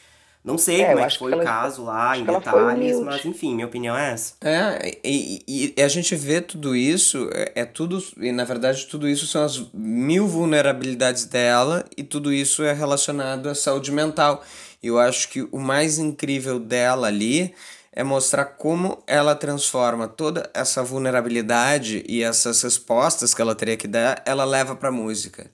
Não 0.43 0.57
sei 0.57 0.81
É, 0.81 0.87
como 0.89 0.99
é 0.99 1.07
que 1.07 1.17
foi 1.17 1.31
que 1.31 1.37
o 1.37 1.41
ela- 1.41 1.49
caso 1.49 1.83
lá, 1.85 2.17
em 2.17 2.25
detalhes, 2.25 2.99
mas 2.99 3.23
enfim, 3.23 3.53
minha 3.55 3.65
opinião 3.65 3.97
é 3.97 4.11
essa. 4.11 4.33
É, 4.41 4.97
e, 5.01 5.41
e- 5.47 5.73
e 5.77 5.81
a 5.81 5.87
gente 5.87 6.13
vê 6.17 6.41
tudo 6.41 6.75
isso, 6.75 7.29
é, 7.33 7.53
é 7.61 7.65
tudo, 7.65 8.03
e 8.17 8.29
na 8.33 8.43
verdade 8.43 8.85
tudo 8.87 9.07
isso 9.07 9.25
são 9.25 9.41
as 9.45 9.65
mil 9.73 10.27
vulnerabilidades 10.27 11.23
dela, 11.25 11.85
e 11.95 12.03
tudo 12.03 12.33
isso 12.33 12.61
é 12.61 12.73
relacionado 12.73 13.47
à 13.47 13.55
saúde 13.55 13.89
mental. 13.89 14.43
E 14.81 14.87
eu 14.87 14.99
acho 14.99 15.29
que 15.29 15.47
o 15.49 15.59
mais 15.59 15.97
incrível 15.97 16.59
dela 16.59 17.07
ali 17.07 17.53
é 17.95 18.03
mostrar 18.03 18.45
como 18.45 19.03
ela 19.05 19.35
transforma 19.35 20.07
toda 20.07 20.49
essa 20.53 20.81
vulnerabilidade 20.83 22.03
e 22.07 22.23
essas 22.23 22.61
respostas 22.61 23.33
que 23.33 23.41
ela 23.41 23.55
teria 23.55 23.77
que 23.77 23.87
dar, 23.87 24.21
ela 24.25 24.43
leva 24.43 24.75
pra 24.75 24.91
música. 24.91 25.49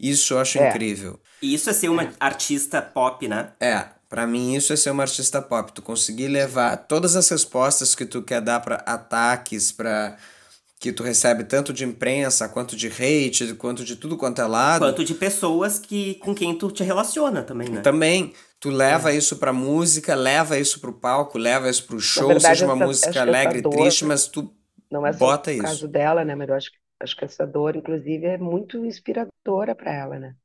Isso 0.00 0.34
eu 0.34 0.40
acho 0.40 0.58
É. 0.58 0.68
incrível. 0.70 1.20
E 1.40 1.54
isso 1.54 1.68
é 1.70 1.72
ser 1.72 1.88
uma 1.88 2.12
artista 2.18 2.80
pop, 2.82 3.28
né? 3.28 3.52
É, 3.60 3.84
pra 4.08 4.26
mim 4.26 4.54
isso 4.54 4.72
é 4.72 4.76
ser 4.76 4.90
uma 4.90 5.02
artista 5.02 5.40
pop. 5.40 5.72
Tu 5.72 5.82
conseguir 5.82 6.28
levar 6.28 6.76
todas 6.76 7.14
as 7.16 7.28
respostas 7.28 7.94
que 7.94 8.04
tu 8.06 8.22
quer 8.22 8.40
dar 8.40 8.60
pra 8.60 8.76
ataques, 8.86 9.70
pra 9.70 10.16
que 10.80 10.92
tu 10.92 11.02
recebe 11.02 11.44
tanto 11.44 11.72
de 11.72 11.84
imprensa, 11.84 12.48
quanto 12.48 12.76
de 12.76 12.88
hate, 12.88 13.54
quanto 13.54 13.84
de 13.84 13.96
tudo 13.96 14.16
quanto 14.16 14.40
é 14.42 14.46
lado. 14.46 14.84
Quanto 14.84 15.04
de 15.04 15.14
pessoas 15.14 15.78
que 15.78 16.14
com 16.16 16.34
quem 16.34 16.56
tu 16.56 16.70
te 16.70 16.82
relaciona 16.84 17.42
também, 17.42 17.68
né? 17.70 17.80
Também, 17.82 18.34
tu 18.60 18.70
leva 18.70 19.12
isso 19.12 19.36
pra 19.36 19.52
música, 19.52 20.14
leva 20.14 20.58
isso 20.58 20.80
pro 20.80 20.92
palco, 20.92 21.38
leva 21.38 21.70
isso 21.70 21.84
pro 21.84 21.98
show, 22.00 22.28
verdade, 22.28 22.46
seja 22.46 22.66
uma 22.66 22.74
essa- 22.74 22.86
música 22.86 23.20
alegre, 23.22 23.62
dor- 23.62 23.76
triste, 23.76 24.04
mas 24.04 24.26
tu 24.26 24.52
Não 24.90 25.06
é 25.06 25.12
só 25.12 25.18
bota 25.18 25.50
o 25.50 25.54
isso. 25.54 25.64
caso 25.64 25.88
dela, 25.88 26.24
né? 26.24 26.34
Mas 26.34 26.48
eu 26.48 26.54
acho 26.54 26.70
que, 26.72 26.78
acho 27.00 27.16
que 27.16 27.24
essa 27.24 27.46
dor, 27.46 27.76
inclusive, 27.76 28.26
é 28.26 28.38
muito 28.38 28.84
inspiradora 28.84 29.74
para 29.74 29.92
ela, 29.92 30.18
né? 30.18 30.36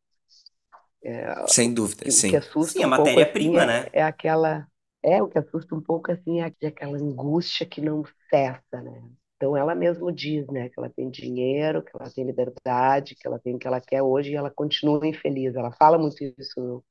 Sem 1.48 1.74
dúvida, 1.74 2.04
Que- 2.04 2.12
O 2.12 2.14
sim. 2.14 2.30
que 2.30 2.36
assusta 2.38 2.82
Sim, 2.82 2.84
a 2.84 2.88
um 2.88 2.92
pouco 2.92 2.98
matéria-prima, 2.98 3.62
assim, 3.62 3.66
né? 3.66 3.88
é, 3.94 4.00
é 4.00 4.04
aquela. 4.04 4.68
É, 5.04 5.22
o 5.24 5.28
que 5.30 5.38
assusta 5.40 5.74
um 5.76 5.82
pouco 5.82 6.12
assim 6.12 6.42
é 6.42 6.46
aquela 6.68 6.98
angústia 6.98 7.66
que 7.66 7.82
não 7.82 8.04
cessa, 8.30 8.82
né? 8.82 9.02
Então 9.40 9.58
ela 9.58 9.76
mesma 9.76 10.14
diz, 10.14 10.48
né, 10.50 10.70
que 10.70 10.80
ela 10.80 10.92
tem 10.92 11.10
dinheiro, 11.12 11.84
que 11.84 11.92
ela 11.96 12.12
tem 12.12 12.26
liberdade, 12.26 13.16
que 13.16 13.28
ela 13.28 13.40
tem 13.40 13.56
o 13.56 13.60
que 13.60 13.68
ela 13.68 13.82
quer 13.82 14.04
hoje 14.04 14.32
e 14.34 14.36
ela 14.38 14.52
continua 14.52 15.08
infeliz. 15.08 15.56
Ela 15.56 15.72
fala 15.74 15.98
muito 15.98 16.24
isso. 16.38 16.84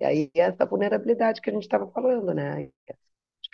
E 0.00 0.04
aí 0.04 0.30
essa 0.34 0.66
vulnerabilidade 0.66 1.40
que 1.40 1.50
a 1.50 1.52
gente 1.52 1.64
estava 1.64 1.90
falando, 1.92 2.34
né? 2.34 2.64
Acho 2.64 2.70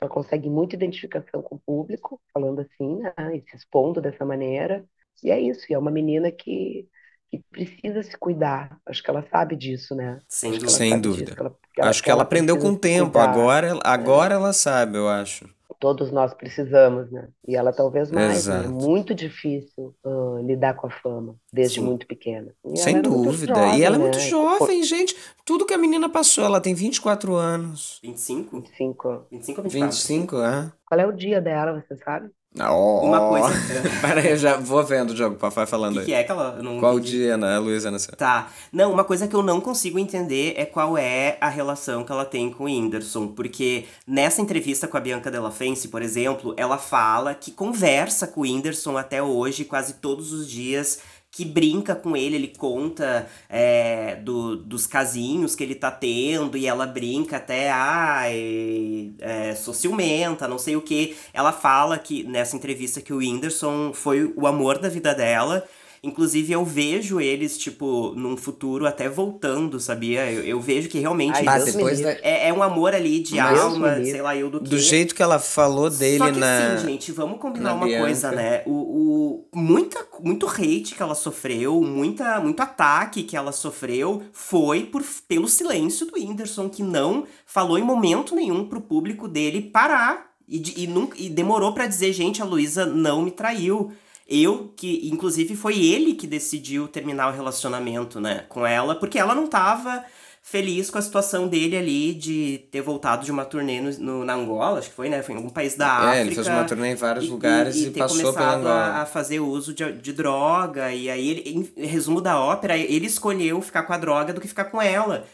ela 0.02 0.10
consegue 0.10 0.48
muita 0.50 0.76
identificação 0.76 1.42
com 1.42 1.56
o 1.56 1.60
público, 1.60 2.20
falando 2.32 2.60
assim, 2.60 2.98
né, 3.00 3.12
e 3.36 3.42
se 3.50 3.56
expondo 3.56 4.00
dessa 4.00 4.24
maneira. 4.24 4.84
E 5.22 5.30
é 5.30 5.38
isso, 5.40 5.66
e 5.70 5.74
é 5.74 5.78
uma 5.78 5.90
menina 5.90 6.32
que, 6.32 6.88
que 7.30 7.40
precisa 7.50 8.02
se 8.02 8.16
cuidar. 8.18 8.80
Acho 8.86 9.02
que 9.02 9.10
ela 9.10 9.26
sabe 9.30 9.56
disso, 9.56 9.94
né? 9.94 10.20
Sem 10.28 10.52
dúvida. 10.52 10.68
ela 10.70 10.78
Sem 10.78 10.90
sabe 10.90 11.02
dúvida. 11.02 11.32
disso, 11.32 11.34
que 11.36 11.42
ela- 11.42 11.56
que 11.74 11.80
ela- 11.80 11.90
Acho 11.90 12.02
que 12.02 12.10
ela 12.10 12.22
aprendeu 12.22 12.56
com 12.58 12.68
o 12.68 12.78
tempo. 12.78 13.18
Agora, 13.18 13.78
agora 13.84 14.34
ela 14.34 14.52
sabe, 14.52 14.96
eu 14.98 15.08
acho. 15.08 15.48
Todos 15.80 16.12
nós 16.12 16.34
precisamos, 16.34 17.10
né? 17.10 17.28
E 17.48 17.56
ela 17.56 17.72
talvez 17.72 18.10
mais, 18.10 18.46
né? 18.46 18.64
É 18.64 18.68
muito 18.68 19.14
difícil 19.14 19.94
ah, 20.04 20.38
lidar 20.42 20.74
com 20.74 20.86
a 20.86 20.90
fama 20.90 21.34
desde 21.50 21.80
Sim. 21.80 21.86
muito 21.86 22.06
pequena. 22.06 22.54
E 22.66 22.76
Sem 22.78 23.00
dúvida. 23.00 23.54
jovem, 23.54 23.78
e 23.78 23.82
ela 23.82 23.96
é 23.96 23.98
né? 23.98 24.04
muito 24.04 24.20
jovem, 24.20 24.82
gente. 24.82 25.16
Tudo 25.44 25.64
que 25.64 25.72
a 25.72 25.78
menina 25.78 26.08
passou, 26.08 26.44
ela 26.44 26.60
tem 26.60 26.74
24 26.74 27.34
anos. 27.34 27.98
25? 28.04 28.56
25. 28.60 29.26
25 29.30 29.60
ou 29.60 29.64
24? 29.64 29.70
25, 29.70 30.36
é? 30.42 30.72
Qual 30.86 31.00
é 31.00 31.06
o 31.06 31.12
dia 31.12 31.40
dela, 31.40 31.80
você 31.80 31.96
sabe? 31.96 32.30
Oh. 32.58 33.06
Uma 33.06 33.28
coisa. 33.28 33.54
Pera 34.02 34.20
aí, 34.20 34.30
eu 34.30 34.36
já 34.36 34.56
vou 34.56 34.82
vendo 34.82 35.10
o 35.10 35.16
jogo, 35.16 35.36
papai 35.36 35.66
falando 35.66 35.94
que, 35.94 35.98
aí. 36.00 36.04
que 36.06 36.12
é 36.12 36.24
que 36.24 36.32
ela. 36.32 36.54
eu 36.56 36.62
não 36.64 36.80
Qual 36.80 36.98
entendi. 36.98 37.18
dia, 37.18 37.36
né? 37.36 37.54
A 37.54 37.58
Luísa 37.60 37.92
nasceu. 37.92 38.16
Tá. 38.16 38.48
Não, 38.72 38.92
uma 38.92 39.04
coisa 39.04 39.28
que 39.28 39.36
eu 39.36 39.42
não 39.42 39.60
consigo 39.60 40.00
entender 40.00 40.54
é 40.56 40.64
qual 40.64 40.98
é 40.98 41.38
a 41.40 41.48
relação 41.48 42.02
que 42.02 42.10
ela 42.10 42.24
tem 42.24 42.50
com 42.50 42.64
o 42.64 42.66
Whindersson. 42.66 43.28
Porque 43.28 43.84
nessa 44.04 44.42
entrevista 44.42 44.88
com 44.88 44.96
a 44.96 45.00
Bianca 45.00 45.30
Della 45.30 45.52
Fence, 45.52 45.86
por 45.86 46.02
exemplo, 46.02 46.52
ela 46.56 46.76
fala 46.76 47.34
que 47.34 47.52
conversa 47.52 48.26
com 48.26 48.40
o 48.40 48.42
Whindersson 48.42 48.98
até 48.98 49.22
hoje, 49.22 49.64
quase 49.64 49.94
todos 49.94 50.32
os 50.32 50.48
dias. 50.50 50.98
Que 51.32 51.44
brinca 51.44 51.94
com 51.94 52.16
ele, 52.16 52.34
ele 52.34 52.48
conta 52.48 53.28
é, 53.48 54.16
do, 54.16 54.56
dos 54.56 54.86
casinhos 54.86 55.54
que 55.54 55.62
ele 55.62 55.76
tá 55.76 55.90
tendo, 55.90 56.56
e 56.56 56.66
ela 56.66 56.86
brinca 56.86 57.36
até, 57.36 57.70
ai, 57.70 59.12
é, 59.20 59.54
sou 59.54 59.72
ciumenta, 59.72 60.48
não 60.48 60.58
sei 60.58 60.74
o 60.74 60.82
que. 60.82 61.16
Ela 61.32 61.52
fala 61.52 61.98
que 61.98 62.24
nessa 62.24 62.56
entrevista 62.56 63.00
que 63.00 63.12
o 63.12 63.18
Whindersson 63.18 63.92
foi 63.92 64.32
o 64.36 64.46
amor 64.46 64.78
da 64.78 64.88
vida 64.88 65.14
dela. 65.14 65.64
Inclusive, 66.02 66.50
eu 66.52 66.64
vejo 66.64 67.20
eles, 67.20 67.58
tipo, 67.58 68.14
num 68.16 68.34
futuro 68.34 68.86
até 68.86 69.06
voltando, 69.06 69.78
sabia? 69.78 70.32
Eu, 70.32 70.42
eu 70.44 70.58
vejo 70.60 70.88
que 70.88 70.98
realmente 70.98 71.46
Ai, 71.46 71.58
me 71.58 71.64
depois 71.66 72.00
da- 72.00 72.12
é, 72.12 72.48
é 72.48 72.52
um 72.54 72.62
amor 72.62 72.94
ali 72.94 73.20
de 73.20 73.36
Mas- 73.36 73.60
alma, 73.60 73.86
Deus 73.88 73.96
livre. 73.98 74.10
sei 74.12 74.22
lá 74.22 74.34
eu 74.34 74.48
do 74.48 74.60
que. 74.60 74.70
Do 74.70 74.78
jeito 74.78 75.14
que 75.14 75.22
ela 75.22 75.38
falou 75.38 75.90
dele 75.90 76.16
Só 76.16 76.32
que 76.32 76.38
na. 76.38 76.74
assim, 76.74 76.86
gente, 76.88 77.12
vamos 77.12 77.38
combinar 77.38 77.70
na 77.70 77.74
uma 77.74 77.86
Bianca. 77.86 78.04
coisa, 78.04 78.30
né? 78.32 78.62
O, 78.64 78.70
o, 78.72 79.48
muita, 79.54 80.06
muito 80.22 80.46
hate 80.48 80.94
que 80.94 81.02
ela 81.02 81.14
sofreu, 81.14 81.82
muita, 81.82 82.40
muito 82.40 82.60
ataque 82.60 83.22
que 83.22 83.36
ela 83.36 83.52
sofreu 83.52 84.22
foi 84.32 84.84
por, 84.84 85.04
pelo 85.28 85.48
silêncio 85.48 86.06
do 86.06 86.14
Whindersson, 86.14 86.70
que 86.70 86.82
não 86.82 87.24
falou 87.44 87.78
em 87.78 87.82
momento 87.82 88.34
nenhum 88.34 88.66
pro 88.66 88.80
público 88.80 89.28
dele 89.28 89.60
parar. 89.60 90.30
E, 90.48 90.58
de- 90.58 90.82
e, 90.82 90.86
nunca, 90.86 91.14
e 91.20 91.28
demorou 91.28 91.72
pra 91.74 91.86
dizer, 91.86 92.12
gente, 92.12 92.40
a 92.42 92.44
Luísa 92.44 92.84
não 92.86 93.22
me 93.22 93.30
traiu. 93.30 93.92
Eu, 94.30 94.72
que 94.76 95.08
inclusive 95.10 95.56
foi 95.56 95.84
ele 95.84 96.14
que 96.14 96.26
decidiu 96.26 96.86
terminar 96.86 97.28
o 97.32 97.34
relacionamento, 97.34 98.20
né, 98.20 98.44
com 98.48 98.64
ela, 98.64 98.94
porque 98.94 99.18
ela 99.18 99.34
não 99.34 99.46
tava 99.48 100.04
feliz 100.42 100.88
com 100.88 100.98
a 100.98 101.02
situação 101.02 101.46
dele 101.48 101.76
ali 101.76 102.14
de 102.14 102.64
ter 102.70 102.80
voltado 102.80 103.24
de 103.24 103.30
uma 103.30 103.44
turnê 103.44 103.80
no, 103.80 103.90
no- 103.98 104.24
na 104.24 104.34
Angola, 104.34 104.78
acho 104.78 104.88
que 104.88 104.94
foi, 104.94 105.08
né? 105.08 105.22
Foi 105.22 105.34
em 105.34 105.38
algum 105.38 105.50
país 105.50 105.74
da 105.76 105.86
África. 105.92 106.16
É, 106.16 106.20
ele 106.22 106.34
fez 106.34 106.46
uma 106.46 106.64
turnê 106.64 106.92
em 106.92 106.94
vários 106.94 107.24
e- 107.26 107.28
lugares 107.28 107.76
e, 107.76 107.90
ter 107.90 107.98
passou 107.98 108.18
pela 108.18 108.32
começado 108.32 108.58
Angola. 108.60 108.74
a, 108.74 109.02
a 109.02 109.06
fazer 109.06 109.40
uso 109.40 109.74
de, 109.74 109.92
de 109.92 110.12
droga. 110.12 110.92
E 110.92 111.10
aí, 111.10 111.28
ele, 111.28 111.70
em 111.76 111.86
resumo 111.86 112.20
da 112.20 112.40
ópera, 112.40 112.76
ele 112.76 113.06
escolheu 113.06 113.60
ficar 113.60 113.82
com 113.82 113.92
a 113.92 113.98
droga 113.98 114.32
do 114.32 114.40
que 114.40 114.48
ficar 114.48 114.64
com 114.64 114.80
ela. 114.80 115.26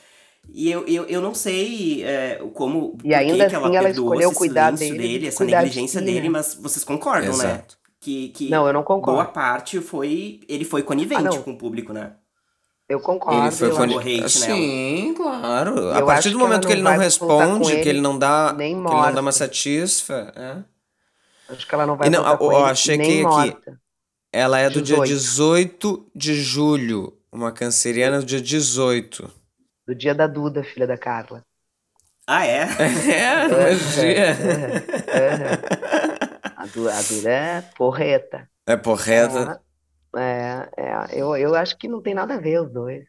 E 0.52 0.70
eu, 0.70 0.84
eu, 0.86 1.04
eu 1.04 1.20
não 1.20 1.34
sei 1.34 2.02
é, 2.02 2.40
como. 2.54 2.96
por 2.96 3.06
E 3.06 3.14
ainda 3.14 3.44
que 3.44 3.50
que 3.50 3.54
ela 3.54 3.66
assim 3.68 3.76
ela 3.76 3.86
perdoou 3.88 4.08
escolheu 4.14 4.30
esse 4.30 4.38
cuidar 4.38 4.72
dele, 4.72 4.98
dele, 4.98 5.26
essa 5.28 5.36
cuidar 5.38 5.58
de 5.60 5.64
negligência 5.66 6.00
si, 6.00 6.04
dele, 6.06 6.20
né? 6.22 6.28
mas 6.30 6.54
vocês 6.60 6.84
concordam, 6.84 7.36
né? 7.36 7.62
Que, 8.00 8.28
que 8.28 8.50
Não, 8.50 8.66
eu 8.66 8.72
não 8.72 8.82
boa 8.82 9.00
concordo. 9.00 9.32
parte 9.32 9.80
foi. 9.80 10.40
Ele 10.48 10.64
foi 10.64 10.82
conivente 10.82 11.36
Ah, 11.36 11.42
com 11.42 11.52
o 11.52 11.58
público, 11.58 11.92
né? 11.92 12.12
Eu 12.88 13.00
concordo. 13.00 13.42
Ele 13.42 13.50
foi 13.50 13.68
eu 13.68 13.72
jogou 13.74 13.98
hate 13.98 14.30
Sim, 14.30 15.14
claro. 15.16 15.90
A 15.90 15.98
Eu 15.98 16.06
partir 16.06 16.28
acho 16.28 16.30
do 16.30 16.38
momento 16.38 16.66
que 16.66 16.72
ele 16.72 16.82
não 16.82 16.96
responde, 16.96 17.80
que 17.82 17.88
ele 17.88 18.00
não 18.00 18.16
dá, 18.18 18.52
nem 18.56 18.74
que 18.74 18.78
ele 18.78 18.82
não 18.84 18.90
dá 18.92 19.08
uma 19.08 19.22
morta. 19.22 19.32
satisfa, 19.32 20.32
é. 20.36 21.52
Acho 21.52 21.66
que 21.66 21.74
ela 21.74 21.86
não 21.86 21.96
vai 21.96 22.06
E 22.06 22.10
não, 22.10 22.22
ó, 22.22 22.52
ele 22.62 22.70
achei 22.70 22.96
que 22.96 23.02
aqui- 23.02 23.22
morta. 23.22 23.80
Ela 24.32 24.58
é 24.60 24.68
do 24.68 24.82
dia 24.82 24.96
18. 24.96 25.08
18 25.08 26.06
de 26.14 26.34
julho, 26.34 27.16
uma 27.32 27.50
canceriana 27.50 28.18
do 28.20 28.26
dia 28.26 28.40
18. 28.40 29.30
Do 29.86 29.94
dia 29.94 30.14
da 30.14 30.26
Duda, 30.26 30.62
filha 30.62 30.86
da 30.86 30.98
Carla. 30.98 31.42
Ah, 32.26 32.44
é? 32.46 32.66
É, 33.08 33.74
dia. 33.74 34.36
É. 35.08 36.05
A, 36.66 36.68
Du- 36.68 36.88
a 36.88 37.02
Duda 37.02 37.30
é 37.30 37.62
porreta. 37.62 38.50
É 38.72 38.76
porreta. 38.76 39.44
É, 40.16 40.70
é, 40.76 41.20
eu, 41.20 41.36
eu 41.36 41.54
acho 41.54 41.76
que 41.78 41.88
não 41.88 42.02
tem 42.02 42.14
nada 42.14 42.34
a 42.34 42.40
ver 42.40 42.60
os 42.62 42.72
dois. 42.72 43.06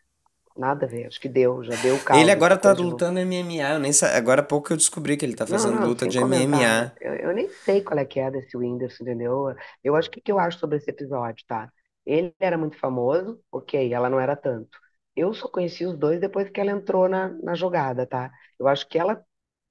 Nada 0.58 0.86
a 0.86 0.90
ver. 0.90 1.08
Acho 1.08 1.20
que 1.22 1.30
deu, 1.30 1.64
já 1.64 1.76
deu 1.78 1.98
o 1.98 2.04
caldo. 2.04 2.32
Ele 2.32 2.32
agora 2.32 2.58
tá 2.58 2.72
novo. 2.74 2.74
lutando 2.74 3.20
MMA, 3.20 3.74
eu 3.74 3.80
nem 3.80 3.94
sa... 3.94 4.16
agora 4.18 4.42
há 4.42 4.44
pouco 4.44 4.72
eu 4.74 4.78
descobri 4.78 5.16
que 5.18 5.26
ele 5.26 5.36
tá 5.36 5.46
Não, 5.46 5.68
fazendo 5.68 5.80
não, 5.80 5.90
luta 5.90 6.06
sem 6.06 6.12
de 6.12 6.18
comentar. 6.18 6.70
MMA. 6.70 6.92
Eu, 7.00 7.14
eu 7.16 7.34
nem 7.34 7.48
sei 7.50 7.82
qual 7.84 7.98
é 8.00 8.06
que 8.06 8.20
é 8.20 8.30
desse 8.32 8.58
Whindersson, 8.58 9.04
entendeu? 9.04 9.56
Eu 9.84 9.96
acho 9.96 10.10
que 10.12 10.20
o 10.20 10.22
que 10.24 10.32
eu 10.32 10.40
acho 10.40 10.60
sobre 10.60 10.78
esse 10.78 10.90
episódio, 10.90 11.46
tá? 11.48 11.72
Ele 12.06 12.34
era 12.40 12.58
muito 12.58 12.78
famoso, 12.80 13.42
ok, 13.52 13.94
ela 13.94 14.10
não 14.10 14.20
era 14.20 14.36
tanto. 14.36 14.78
Eu 15.16 15.34
só 15.34 15.48
conheci 15.50 15.86
os 15.86 15.98
dois 15.98 16.20
depois 16.20 16.50
que 16.50 16.60
ela 16.60 16.72
entrou 16.72 17.08
na, 17.10 17.30
na 17.30 17.56
jogada, 17.56 18.06
tá? 18.06 18.32
Eu 18.60 18.68
acho 18.68 18.88
que 18.88 18.98
ela, 19.00 19.24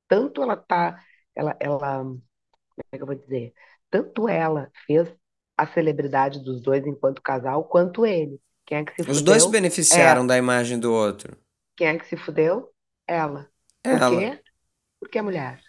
tanto 0.09 0.43
ela 0.43 0.57
tá, 0.57 1.03
ela, 1.35 1.57
ela, 1.61 1.99
como 2.05 2.23
é 2.93 2.97
que 2.97 3.03
eu 3.03 3.07
vou 3.07 3.17
dizer? 3.17 3.55
Tanto 3.97 4.29
ela 4.29 4.71
fez 4.87 5.09
a 5.57 5.67
celebridade 5.67 6.43
dos 6.45 6.61
dois 6.63 6.87
enquanto 6.87 7.23
casal, 7.23 7.65
quanto 7.69 8.05
ele. 8.07 8.41
Quem 8.67 8.79
é 8.79 8.85
que 8.85 8.95
se 8.95 9.05
Os 9.09 9.23
dois 9.23 9.43
se 9.45 9.51
fudeu? 9.51 9.51
beneficiaram 9.51 10.27
da 10.27 10.37
imagem 10.37 10.79
do 10.79 10.93
outro. 10.93 11.35
Quem 11.77 11.89
é 11.89 11.99
que 11.99 12.07
se 12.07 12.17
fudeu? 12.17 12.73
Ela. 13.07 13.51
Por 13.89 14.01
Ela, 14.01 14.09
quê? 14.09 14.43
Porque 15.01 15.19
é 15.19 15.23
mulher, 15.23 15.63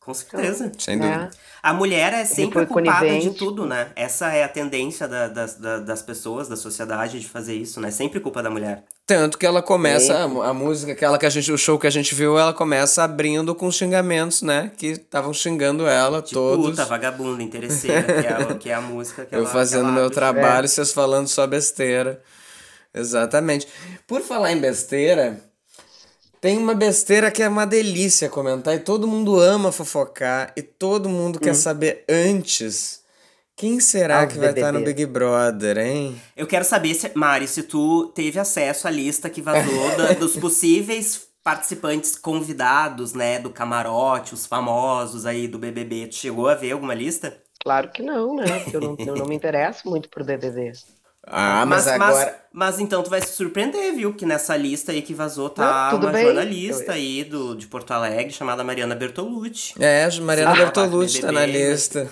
Com 0.00 0.14
certeza. 0.14 0.72
sem 0.78 0.96
né? 0.96 1.06
dúvida. 1.12 1.30
A 1.62 1.74
mulher 1.74 2.12
é 2.14 2.24
sempre 2.24 2.64
culpada 2.64 3.18
de 3.18 3.30
tudo, 3.32 3.66
né? 3.66 3.88
Essa 3.94 4.32
é 4.32 4.42
a 4.42 4.48
tendência 4.48 5.06
da- 5.06 5.28
das, 5.28 5.56
da- 5.56 5.78
das 5.78 6.00
pessoas, 6.00 6.48
da 6.48 6.56
sociedade 6.56 7.20
de 7.20 7.28
fazer 7.28 7.54
isso, 7.54 7.78
né? 7.82 7.90
Sempre 7.90 8.18
culpa 8.18 8.42
da 8.42 8.48
mulher. 8.48 8.82
Tanto 9.06 9.36
que 9.36 9.44
ela 9.44 9.60
começa, 9.60 10.16
a, 10.16 10.22
a 10.24 10.54
música, 10.54 10.92
aquela 10.92 11.18
que 11.18 11.26
a 11.26 11.30
gente, 11.30 11.52
o 11.52 11.58
show 11.58 11.78
que 11.78 11.86
a 11.86 11.90
gente 11.90 12.14
viu, 12.14 12.38
ela 12.38 12.54
começa 12.54 13.02
abrindo 13.04 13.54
com 13.54 13.70
xingamentos, 13.70 14.40
né? 14.40 14.70
Que 14.76 14.86
estavam 14.92 15.34
xingando 15.34 15.86
ela 15.86 16.22
Tipo, 16.22 16.40
todos. 16.40 16.70
puta, 16.70 16.86
vagabunda, 16.86 17.42
interesseira, 17.42 18.02
que 18.02 18.26
é, 18.26 18.32
a- 18.32 18.54
que 18.54 18.70
é 18.70 18.74
a 18.74 18.80
música 18.80 19.26
que 19.26 19.34
Eu 19.36 19.40
ela 19.40 19.48
fazendo 19.50 19.82
ela 19.84 19.92
meu 19.92 20.04
abre. 20.04 20.14
trabalho, 20.14 20.66
vocês 20.66 20.92
falando 20.92 21.28
só 21.28 21.46
besteira. 21.46 22.22
Exatamente. 22.94 23.68
Por 24.06 24.22
falar 24.22 24.52
em 24.52 24.60
besteira, 24.60 25.38
tem 26.40 26.56
uma 26.58 26.74
besteira 26.74 27.30
que 27.30 27.42
é 27.42 27.48
uma 27.48 27.66
delícia 27.66 28.28
comentar 28.28 28.74
e 28.74 28.78
todo 28.80 29.06
mundo 29.06 29.38
ama 29.38 29.70
fofocar 29.70 30.52
e 30.56 30.62
todo 30.62 31.08
mundo 31.08 31.36
Hum. 31.36 31.40
quer 31.40 31.54
saber 31.54 32.04
antes 32.08 33.00
quem 33.56 33.78
será 33.78 34.26
que 34.26 34.38
vai 34.38 34.50
estar 34.50 34.72
no 34.72 34.78
BBB. 34.78 34.94
Big 35.04 35.12
Brother, 35.12 35.76
hein? 35.78 36.20
Eu 36.34 36.46
quero 36.46 36.64
saber, 36.64 36.94
se, 36.94 37.10
Mari, 37.14 37.46
se 37.46 37.62
tu 37.62 38.06
teve 38.14 38.38
acesso 38.38 38.88
à 38.88 38.90
lista 38.90 39.28
que 39.28 39.42
vazou 39.42 39.96
da- 39.96 40.12
dos 40.18 40.34
possíveis 40.36 41.28
participantes 41.44 42.16
convidados, 42.16 43.12
né? 43.12 43.38
Do 43.38 43.50
camarote, 43.50 44.32
os 44.32 44.46
famosos 44.46 45.26
aí 45.26 45.46
do 45.46 45.58
BBB. 45.58 46.06
Tu 46.06 46.14
chegou 46.14 46.48
a 46.48 46.54
ver 46.54 46.72
alguma 46.72 46.94
lista? 46.94 47.36
Claro 47.62 47.90
que 47.90 48.02
não, 48.02 48.34
né? 48.36 48.60
Porque 48.60 48.76
eu 48.76 48.80
não, 48.80 48.96
eu 48.98 49.16
não 49.16 49.26
me 49.26 49.34
interesso 49.36 49.88
muito 49.90 50.08
por 50.08 50.24
BBB. 50.24 50.72
Ah, 51.26 51.64
mas, 51.66 51.86
agora. 51.86 52.34
mas 52.52 52.80
então 52.80 53.02
tu 53.02 53.10
vai 53.10 53.20
se 53.20 53.32
surpreender, 53.34 53.94
viu? 53.94 54.12
Que 54.14 54.24
nessa 54.26 54.56
lista 54.56 54.90
aí 54.92 55.02
que 55.02 55.14
vazou 55.14 55.48
tá 55.50 55.90
Não, 55.92 55.98
uma 56.00 56.10
bem. 56.10 56.24
jornalista 56.24 56.92
Eu- 56.92 56.94
aí 56.94 57.24
do, 57.24 57.54
de 57.54 57.66
Porto 57.66 57.92
Alegre 57.92 58.32
chamada 58.32 58.64
Mariana 58.64 58.94
Bertolucci. 58.94 59.74
É, 59.78 60.08
Mariana 60.20 60.52
Ah, 60.52 60.56
Bertolucci 60.56 61.20
tá 61.20 61.30
na 61.30 61.40
né? 61.40 61.46
lista. 61.46 62.08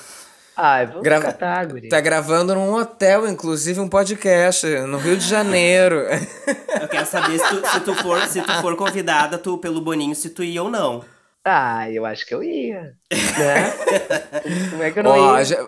Ai, 0.56 0.86
vamos 0.86 1.02
Grava- 1.02 1.24
catar, 1.26 1.66
guri. 1.66 1.88
Tá 1.88 2.00
gravando 2.00 2.54
num 2.54 2.74
hotel, 2.74 3.28
inclusive 3.28 3.78
um 3.80 3.88
podcast, 3.88 4.66
no 4.86 4.98
Rio 4.98 5.16
de 5.16 5.26
Janeiro. 5.26 5.96
Eu 6.80 6.88
quero 6.88 7.06
saber 7.06 7.38
se 7.38 7.48
tu, 7.48 7.66
se 7.68 7.80
tu 7.80 7.94
for, 7.94 8.20
se 8.26 8.42
tu 8.42 8.52
for 8.60 8.76
convidada 8.76 9.38
tu, 9.38 9.56
pelo 9.58 9.80
Boninho, 9.80 10.14
se 10.14 10.30
tu 10.30 10.42
ia 10.44 10.62
ou 10.62 10.68
não. 10.70 11.04
Ah, 11.44 11.88
eu 11.90 12.04
acho 12.04 12.26
que 12.26 12.34
eu 12.34 12.42
ia. 12.42 12.92
Né? 13.10 13.72
Como 14.70 14.82
é 14.82 14.90
que 14.90 14.98
eu 14.98 15.02
não 15.04 15.12
Ó, 15.12 15.38
ia? 15.38 15.44
já- 15.44 15.66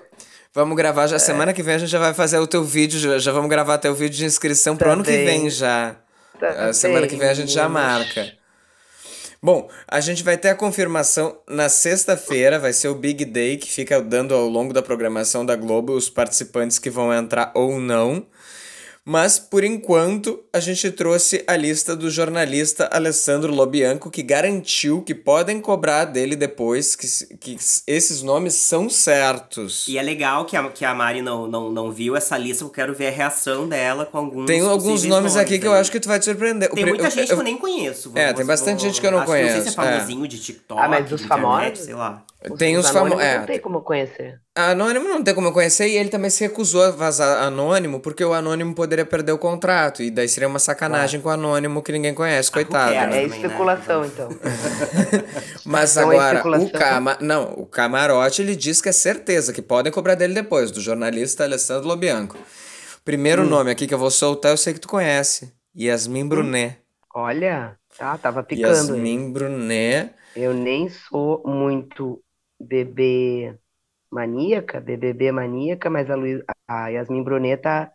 vamos 0.55 0.77
gravar 0.77 1.07
já 1.07 1.19
semana 1.19 1.53
que 1.53 1.63
vem, 1.63 1.75
a 1.75 1.79
gente 1.79 1.91
já 1.91 1.99
vai 1.99 2.15
fazer 2.15 2.39
o 2.39 2.47
teu 2.47 2.65
vídeo, 2.65 2.99
já, 2.99 3.19
já 3.19 3.33
vamos 3.33 3.51
gravar 3.51 3.79
teu 3.79 3.95
vídeo 3.95 4.17
de 4.17 4.25
inscrição 4.25 4.77
pro 4.77 4.89
Tá 4.89 4.93
ano 4.93 5.05
que 5.05 5.11
vem 5.11 5.49
já. 5.51 5.97
Tá 6.39 6.69
A 6.69 6.73
semana 6.73 7.07
que 7.07 7.17
vem 7.17 7.29
a 7.29 7.35
gente 7.35 7.53
já 7.53 7.69
marca. 7.69 8.33
Bom, 9.43 9.71
a 9.89 10.01
gente 10.01 10.23
vai 10.23 10.37
ter 10.37 10.51
a 10.51 10.55
confirmação 10.55 11.39
na 11.49 11.71
sexta-feira, 11.71 12.59
vai 12.59 12.75
ser 12.75 12.89
o 12.89 12.95
Big 12.95 13.25
Day, 13.25 13.57
que 13.57 13.73
fica 13.73 14.01
dando 14.01 14.35
ao 14.35 14.47
longo 14.47 14.75
da 14.75 14.83
programação 14.83 15.47
da 15.47 15.57
Globo 15.57 15.95
os 15.95 16.11
participantes 16.11 16.79
que 16.79 16.91
vão 16.91 17.13
entrar 17.13 17.51
ou 17.55 17.81
não. 17.81 18.27
Mas, 19.13 19.41
por 19.41 19.65
enquanto, 19.65 20.39
a 20.53 20.61
gente 20.61 20.89
trouxe 20.93 21.43
a 21.45 21.57
lista 21.57 21.97
do 21.97 22.09
jornalista 22.09 22.89
Alessandro 22.93 23.53
Lobianco, 23.53 24.09
que 24.09 24.23
garantiu 24.23 25.03
que 25.03 25.17
podem 25.17 25.61
cobrar 25.61 26.05
dele 26.05 26.37
depois, 26.37 26.95
que, 26.95 27.09
que 27.39 27.57
esses 27.89 28.23
nomes 28.23 28.55
são 28.55 28.89
certos. 28.89 29.89
E 29.89 29.99
é 29.99 30.03
legal 30.03 30.45
que 30.45 30.57
a, 30.57 30.69
que 30.69 30.85
a 30.85 30.95
Mari 30.95 31.23
não, 31.23 31.49
não, 31.49 31.73
não 31.73 31.91
viu 31.91 32.15
essa 32.15 32.39
lista, 32.39 32.63
eu 32.63 32.71
quero 32.71 32.95
ver 32.95 33.09
a 33.09 33.11
reação 33.11 33.69
dela 33.69 34.07
com 34.07 34.17
alguns. 34.17 34.47
Tem 34.47 34.61
alguns 34.61 35.03
nomes 35.03 35.37
aqui 35.37 35.59
que 35.59 35.67
eu 35.67 35.73
acho 35.73 35.91
que 35.91 35.99
tu 35.99 36.07
vai 36.07 36.21
te 36.21 36.27
surpreender. 36.27 36.71
Tem 36.71 36.87
muita 36.87 37.07
eu- 37.07 37.11
gente 37.11 37.27
que 37.27 37.33
eu- 37.33 37.39
eu 37.39 37.43
nem 37.43 37.59
conheço. 37.59 38.13
É, 38.15 38.33
tem 38.33 38.47
bastante 38.47 38.81
gente 38.81 39.01
que 39.01 39.07
eu 39.09 39.11
não 39.11 39.19
acho 39.19 39.29
Não 39.33 39.37
sei 39.37 39.47
se 39.49 39.53
conheço, 39.55 39.81
é 39.81 39.85
é. 39.89 39.93
famosinho 39.97 40.29
de 40.29 40.39
TikTok, 40.39 40.81
Ah, 40.81 40.87
mas 40.89 41.09
de 41.09 41.15
os 41.17 41.23
internet, 41.23 41.43
famosos? 41.43 41.85
sei 41.85 41.95
lá. 41.95 42.25
Tem 42.57 42.79
os 42.79 42.87
anônimos 42.87 43.19
famo- 43.19 43.21
é, 43.23 43.39
Não 43.39 43.47
tem 43.47 43.59
como 43.61 43.83
conhecer. 43.83 44.41
Anônimo 44.55 45.07
não 45.09 45.23
tem 45.23 45.35
como 45.35 45.53
conhecer 45.53 45.89
e 45.89 45.97
ele 45.97 46.09
também 46.09 46.31
se 46.31 46.43
recusou 46.43 46.83
a 46.85 46.91
vazar 46.91 47.43
anônimo 47.43 48.01
porque 48.01 48.25
o 48.25 48.33
anônimo 48.33 48.75
poderia 48.75 49.05
perder 49.05 49.33
o 49.33 49.39
contrato 49.39 50.03
e 50.03 50.11
daí 50.11 50.27
seria 50.29 50.49
uma 50.49 50.59
sacanagem 50.59 51.21
com 51.21 51.29
o 51.29 51.33
anônimo 51.33 51.83
que 51.83 51.93
ninguém 51.93 52.15
conhece, 52.15 52.51
coitado. 52.51 52.93
É, 52.93 52.97
É, 52.97 53.01
né? 53.01 53.03
é 53.03 53.23
também, 53.23 53.29
né? 53.29 53.37
especulação, 53.47 54.05
então. 54.07 54.29
Mas 55.65 55.97
Então 55.97 56.13
é 56.13 56.17
agora, 56.17 56.35
o, 56.49 56.57
especulação. 56.57 56.71
cama... 56.71 57.19
não, 57.21 57.45
o 57.53 57.67
camarote 57.67 58.43
ele 58.43 58.57
diz 58.57 58.81
que 58.81 58.89
é 58.89 58.93
certeza 58.93 59.53
que 59.53 59.63
podem 59.63 59.93
cobrar 59.93 60.15
dele 60.15 60.35
depois, 60.35 60.71
do 60.71 60.81
jornalista 60.81 61.45
Alessandro 61.45 61.89
Lobianco. 61.89 62.37
Primeiro 63.05 63.43
Hum. 63.43 63.47
nome 63.49 63.71
aqui 63.71 63.87
que 63.87 63.95
eu 63.95 63.99
vou 63.99 64.11
soltar, 64.11 64.53
eu 64.53 64.57
sei 64.57 64.75
que 64.75 64.81
tu 64.81 64.89
conhece. 64.89 65.53
Yasmin 65.79 66.27
Brunet. 66.29 66.79
Olha, 67.15 67.77
tá, 67.99 68.17
tava 68.19 68.43
picando. 68.43 68.69
hein? 68.69 68.77
Yasmin 68.77 69.33
Brunet. 69.33 70.11
Eu 70.37 70.55
nem 70.55 70.89
sou 70.89 71.43
muito 71.45 72.21
bebê 72.61 73.59
maníaca, 74.11 74.81
BBB 74.81 75.33
maníaca, 75.33 75.91
mas 75.91 76.11
a, 76.11 76.17
Luiz, 76.17 76.43
a 76.69 76.89
Yasmin 76.89 77.23
Brunet 77.25 77.63
tá, 77.63 77.93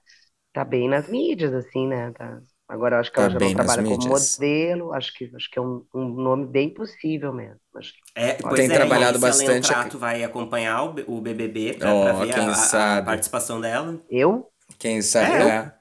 tá 0.53 0.66
bem 0.66 0.89
nas 0.89 1.07
mídias, 1.09 1.53
assim, 1.53 1.88
né? 1.88 2.11
Tá- 2.13 2.41
Agora 2.68 2.95
eu 2.95 2.99
acho 3.01 3.11
que 3.11 3.18
Tá 3.18 3.24
ela 3.24 3.32
já 3.34 3.39
bem 3.39 3.49
não 3.49 3.55
trabalha 3.57 3.84
como 3.84 3.97
mídias. 3.97 4.38
modelo, 4.38 4.93
acho 4.93 5.13
que, 5.13 5.32
acho 5.36 5.51
que 5.51 5.59
é 5.59 5.61
um, 5.61 5.86
um 5.93 6.09
nome 6.16 6.47
bem 6.47 6.74
possível 6.74 7.32
mesmo. 7.32 7.59
Acho 7.76 7.93
que- 7.93 7.99
É, 8.16 8.34
pois 8.34 8.55
Tem 8.55 8.72
é, 8.72 8.74
trabalhado 8.74 9.20
bastante 9.20 9.72
aqui. 9.74 9.89
tu 9.91 9.99
vai 9.99 10.24
acompanhar 10.24 10.84
o, 10.84 11.18
o 11.18 11.22
BBB 11.22 11.74
pra, 11.74 11.93
Oh, 11.93 12.03
pra 12.03 12.13
ver 12.13 12.34
quem 12.34 12.43
a- 12.43 12.97
a, 12.99 13.03
participação 13.03 13.61
dela. 13.61 13.99
Eu? 14.09 14.49
Quem 14.80 15.01
sabe? 15.01 15.32
É, 15.32 15.41
eu- 15.43 15.47
é. 15.49 15.76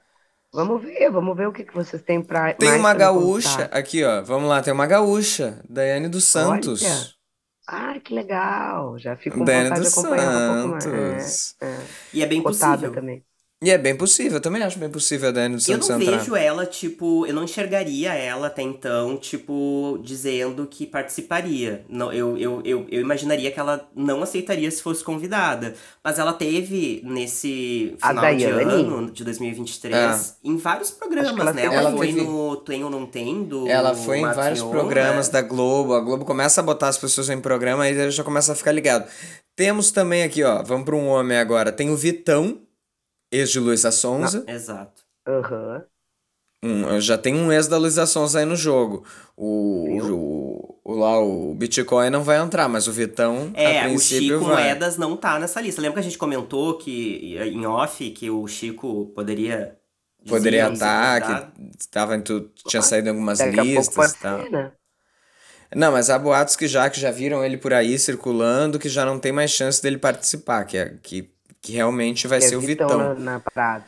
Vamos 0.53 0.81
ver, 0.83 1.11
vamos 1.11 1.35
ver 1.35 1.47
o 1.47 1.51
que, 1.53 1.63
que 1.65 1.73
vocês 1.73 2.01
têm 2.01 2.21
pra. 2.23 2.53
Tem 2.53 2.69
mais 2.69 2.79
uma 2.81 2.89
pra 2.91 2.99
gaúcha, 2.99 3.63
contar. 3.65 3.77
aqui 3.77 4.03
ó, 4.05 4.21
vamos 4.21 4.47
lá, 4.49 4.61
tem 4.61 4.71
uma 4.73 4.85
gaúcha, 4.87 5.61
Daiane 5.69 6.07
dos 6.07 6.23
Santos. 6.25 6.83
Olha, 6.83 7.14
Ai, 7.67 7.99
que 7.99 8.13
legal. 8.13 8.97
Já 8.99 9.15
fico 9.15 9.39
com 9.39 9.43
Daiane 9.43 9.69
vontade 9.69 9.81
de 9.81 9.87
acompanhar 9.87 10.31
um 10.31 10.41
pouco 10.41 10.67
mais. 10.69 11.55
É, 11.59 11.65
é. 11.65 11.95
E 12.13 12.21
é 12.23 12.25
bem 12.27 12.41
Cotada 12.41 12.87
possível. 12.87 12.91
também. 12.91 13.25
E 13.63 13.71
é 13.71 13.77
bem 13.77 13.95
possível, 13.95 14.33
eu 14.33 14.41
também 14.41 14.61
acho 14.61 14.77
bem 14.77 14.89
possível 14.89 15.29
a 15.29 15.31
dos 15.31 15.67
Eu 15.67 15.75
Santos 15.75 15.89
não 15.89 16.01
entrar. 16.01 16.17
vejo 16.17 16.35
ela, 16.35 16.65
tipo, 16.65 17.25
eu 17.25 17.33
não 17.33 17.45
enxergaria 17.45 18.13
ela 18.13 18.47
até 18.47 18.61
então, 18.61 19.15
tipo, 19.17 19.97
dizendo 20.03 20.67
que 20.67 20.85
participaria. 20.85 21.85
Não, 21.89 22.11
eu, 22.11 22.37
eu, 22.37 22.61
eu, 22.65 22.85
eu 22.91 23.01
imaginaria 23.01 23.49
que 23.51 23.59
ela 23.59 23.89
não 23.95 24.21
aceitaria 24.21 24.69
se 24.69 24.83
fosse 24.83 25.03
convidada. 25.03 25.73
Mas 26.03 26.19
ela 26.19 26.33
teve 26.33 27.01
nesse 27.05 27.95
final 27.99 28.35
de 28.35 28.43
ano 28.43 29.09
de 29.09 29.23
2023 29.23 30.37
em 30.43 30.57
vários 30.57 30.91
programas, 30.91 31.39
ela 31.39 31.53
né? 31.53 31.65
Ela, 31.65 31.75
Ela 31.75 31.91
foi 31.91 32.07
teve- 32.07 32.21
no 32.21 32.57
Tem 32.57 32.83
ou 32.83 32.89
Não 32.89 33.05
Tem 33.05 33.43
do 33.45 33.67
Ela 33.67 33.95
foi 33.95 34.17
em 34.17 34.21
Marcos 34.21 34.37
vários 34.43 34.63
programas 34.63 35.27
né? 35.27 35.33
da 35.33 35.41
Globo. 35.41 35.93
A 35.93 36.01
Globo 36.01 36.25
começa 36.25 36.59
a 36.59 36.63
botar 36.63 36.89
as 36.89 36.97
pessoas 36.97 37.29
em 37.29 37.39
programa 37.39 37.89
e 37.89 37.99
aí 37.99 38.11
já 38.11 38.23
começa 38.23 38.51
a 38.51 38.55
ficar 38.55 38.73
ligado. 38.73 39.07
Temos 39.55 39.91
também 39.91 40.23
aqui, 40.23 40.43
ó, 40.43 40.61
vamos 40.61 40.83
para 40.85 40.95
um 40.95 41.07
homem 41.07 41.37
agora. 41.37 41.71
Tem 41.71 41.89
o 41.89 41.95
Vitão, 41.95 42.59
ex 43.35 43.49
de 43.51 43.59
Luísa 43.59 43.91
Sonza. 43.91 44.43
Exato. 44.47 45.01
Aham. 45.27 45.83
Um, 46.63 46.99
já 46.99 47.15
tem 47.17 47.35
um 47.35 47.51
ex 47.51 47.67
da 47.67 47.77
Luísa 47.77 48.05
Sonza 48.07 48.39
aí 48.39 48.45
no 48.45 48.55
jogo. 48.55 49.05
O, 49.37 49.85
o, 50.01 50.79
o- 50.83 50.95
lá, 50.95 51.19
o 51.19 51.53
Bitcoin 51.53 52.09
não 52.09 52.23
vai 52.23 52.37
entrar, 52.39 52.67
mas 52.67 52.87
o 52.87 52.91
Vitão, 52.91 53.51
a 53.55 53.61
É, 53.61 53.81
o 53.81 53.89
princípio, 53.89 54.39
Chico 54.39 54.45
vai. 54.45 54.63
Moedas 54.63 54.97
não 54.97 55.15
tá 55.15 55.37
nessa 55.37 55.61
lista. 55.61 55.79
Lembra 55.81 55.95
que 55.95 55.99
a 55.99 56.09
gente 56.09 56.17
comentou 56.17 56.77
que 56.77 57.37
em 57.37 57.65
off 57.67 58.09
que 58.11 58.29
o 58.31 58.47
Chico 58.47 59.11
poderia 59.13 59.77
Poderia 60.27 60.71
estar, 60.73 61.21
que 61.21 61.87
tava 61.91 62.15
em 62.15 62.21
tu, 62.21 62.49
tinha 62.67 62.81
saído 62.81 63.09
em 63.09 63.11
algumas 63.11 63.37
Daqui 63.37 63.59
a 63.59 63.63
listas 63.63 64.13
e 64.13 64.17
tal. 64.17 64.49
né? 64.49 64.71
Não, 65.75 65.91
mas 65.91 66.09
há 66.09 66.17
boatos 66.17 66.55
que 66.55 66.67
já, 66.67 66.89
que 66.89 66.99
já 66.99 67.11
viram 67.11 67.43
ele 67.45 67.57
por 67.57 67.73
aí 67.73 67.99
circulando, 67.99 68.79
que 68.79 68.89
já 68.89 69.05
não 69.05 69.19
tem 69.19 69.31
mais 69.31 69.51
chance 69.51 69.81
dele 69.83 69.99
participar, 69.99 70.63
que, 70.65 70.77
é, 70.77 70.97
que, 71.03 71.29
que 71.65 71.73
realmente 71.73 72.27
vai 72.27 72.37
Que 72.39 72.45
é 72.45 72.49
ser 72.49 72.55
o 72.57 72.61
Vitão 72.61 72.87
Vitão. 72.87 73.15
Na, 73.15 73.15
na 73.33 73.39
parada. 73.39 73.83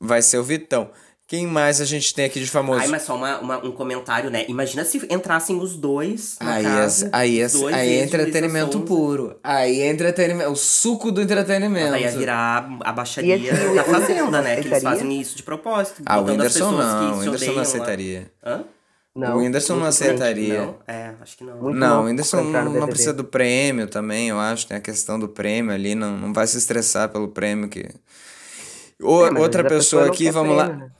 Vai 0.00 0.20
ser 0.20 0.38
o 0.38 0.42
Vitão. 0.42 0.90
Quem 1.28 1.46
mais 1.46 1.80
a 1.80 1.84
gente 1.86 2.12
tem 2.12 2.26
aqui 2.26 2.40
de 2.40 2.46
famoso? 2.50 2.80
Ai, 2.80 2.88
mas 2.88 3.02
só 3.04 3.14
uma, 3.14 3.38
uma- 3.38 3.64
um 3.64 3.70
comentário, 3.72 4.28
né? 4.28 4.44
Imagina 4.48 4.84
se 4.84 4.98
entrassem 5.08 5.56
os 5.58 5.76
dois 5.76 6.36
na 6.42 6.54
Aí, 6.54 6.64
casa, 6.64 7.06
é, 7.06 7.10
aí, 7.12 7.40
é, 7.40 7.46
os 7.46 7.52
dois 7.52 7.74
aí 7.74 7.94
é 7.94 8.02
entretenimento 8.04 8.80
puro. 8.80 9.36
Aí 9.42 9.80
é 9.80 9.88
entretenimento. 9.88 10.50
O 10.50 10.56
suco 10.56 11.10
do 11.10 11.22
entretenimento. 11.22 11.94
aí 11.94 12.02
ia 12.02 12.10
virar 12.10 12.68
a 12.80 12.92
baixaria 12.92 13.36
E 13.36 13.74
da 13.74 13.84
Fazenda, 13.84 14.42
né? 14.42 14.56
Que 14.56 14.62
eles 14.62 14.72
aceitaria? 14.72 14.98
fazem 15.00 15.20
isso 15.20 15.36
de 15.36 15.42
propósito. 15.44 16.02
Ah, 16.04 16.20
o 16.20 16.24
Whindersson 16.26 16.70
pessoas 16.70 16.86
não. 16.86 17.10
O 17.18 17.22
se 17.22 17.28
Whindersson 17.28 17.28
não 17.30 17.34
odeiam 17.36 17.54
lá. 17.54 17.62
aceitaria. 17.62 18.30
Hã? 18.44 18.64
Não, 19.14 19.36
o 19.36 19.40
Whindersson 19.40 19.76
não 19.76 19.84
aceitaria. 19.84 20.62
Não? 20.66 20.78
É, 20.86 21.12
acho 21.20 21.36
que 21.36 21.44
não. 21.44 21.56
Muito 21.58 21.76
Não, 21.76 22.02
o 22.02 22.04
Whindersson 22.06 22.42
não, 22.44 22.86
precisa 22.86 23.12
do 23.12 23.24
prêmio 23.24 23.86
também, 23.86 24.28
eu 24.30 24.40
acho. 24.40 24.66
Tem 24.66 24.76
a 24.76 24.80
questão 24.80 25.18
do 25.20 25.28
prêmio 25.28 25.72
ali, 25.72 25.94
não, 25.94 26.16
não 26.16 26.32
vai 26.32 26.46
se 26.46 26.56
estressar 26.56 27.10
pelo 27.10 27.28
prêmio 27.28 27.68
que. 27.68 27.86
O- 29.00 29.26
É, 29.26 29.38
outra 29.38 29.64
pessoa 29.64 30.06
não 30.06 30.12
aqui, 30.12 30.30
vamos 30.30 30.56
lá. 30.56 30.64
prêmio, 30.66 30.84
né? 30.86 30.90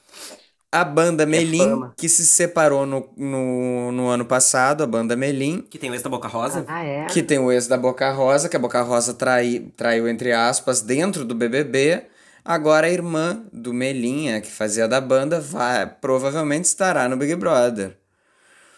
A 0.75 0.85
banda 0.85 1.27
Melim, 1.27 1.59
fama. 1.59 1.95
que 1.99 2.09
se 2.09 2.27
separou 2.27 2.87
no, 2.87 3.07
no, 3.17 3.93
no 3.93 4.09
ano 4.09 4.25
passado, 4.25 4.83
a 4.83 4.87
banda 4.87 5.15
Melim, 5.15 5.61
Que 5.69 5.79
tem 5.79 5.91
o 5.91 5.95
ex 5.95 6.03
da 6.03 6.09
Boca 6.09 6.29
Rosa. 6.29 6.65
Ah, 6.67 6.83
é? 6.83 7.05
que 7.07 7.23
tem 7.23 7.39
o 7.39 7.53
ex 7.53 7.67
da 7.67 7.77
Boca 7.77 8.11
Rosa, 8.11 8.49
que 8.49 8.57
a 8.57 8.59
Boca 8.59 8.81
Rosa 8.81 9.13
trai, 9.13 9.67
traiu, 9.77 10.09
entre 10.09 10.33
aspas, 10.33 10.81
dentro 10.81 11.25
do 11.27 11.35
BBB. 11.35 12.05
Agora 12.45 12.87
a 12.87 12.91
irmã 12.91 13.45
do 13.53 13.73
Melinha, 13.73 14.41
que 14.41 14.51
fazia 14.51 14.89
da 14.89 14.99
banda, 15.01 15.41
vai, 15.41 15.87
provavelmente 15.87 16.65
estará 16.65 17.07
no 17.09 17.17
Big 17.19 17.37
Brother. 17.37 17.97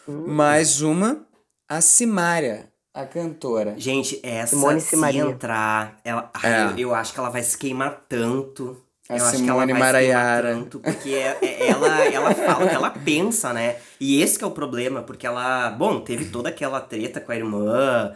Hum. 0.09 0.27
Mais 0.27 0.81
uma, 0.83 1.25
a 1.69 1.81
Simária, 1.81 2.69
a 2.93 3.05
cantora. 3.07 3.75
Gente, 3.79 4.21
essa 4.23 4.55
Simone 4.55 4.81
se 4.81 4.89
Simaria. 4.91 5.23
entrar, 5.23 5.99
ela, 6.05 6.31
ai, 6.35 6.51
É. 6.53 6.65
eu, 6.73 6.79
eu 6.79 6.95
acho 6.95 7.13
que 7.13 7.19
ela 7.19 7.31
vai 7.31 7.43
se 7.43 7.57
queimar 7.57 8.05
tanto. 8.09 8.81
A 9.09 9.17
eu 9.19 9.25
acho 9.25 9.37
que 9.43 9.49
ela 9.49 9.61
Simone 9.61 9.73
vai 9.73 9.81
Maraiara. 9.81 10.49
se 10.49 10.53
queimar 10.55 10.63
tanto, 10.65 10.81
porque 10.81 11.11
é- 11.11 11.39
é- 11.43 11.69
ela, 11.69 12.05
ela 12.07 12.35
fala 12.35 12.65
o 12.65 12.69
que 12.69 12.75
ela 12.75 12.91
pensa, 12.91 13.53
né? 13.53 13.77
E 14.01 14.23
esse 14.23 14.39
que 14.39 14.45
é 14.45 14.47
o 14.47 14.51
problema, 14.51 15.03
porque 15.03 15.27
ela, 15.27 15.71
bom, 15.71 16.01
teve 16.01 16.27
toda 16.27 16.49
aquela 16.49 16.81
treta 16.81 17.21
com 17.21 17.33
a 17.33 17.37
irmã, 17.37 18.15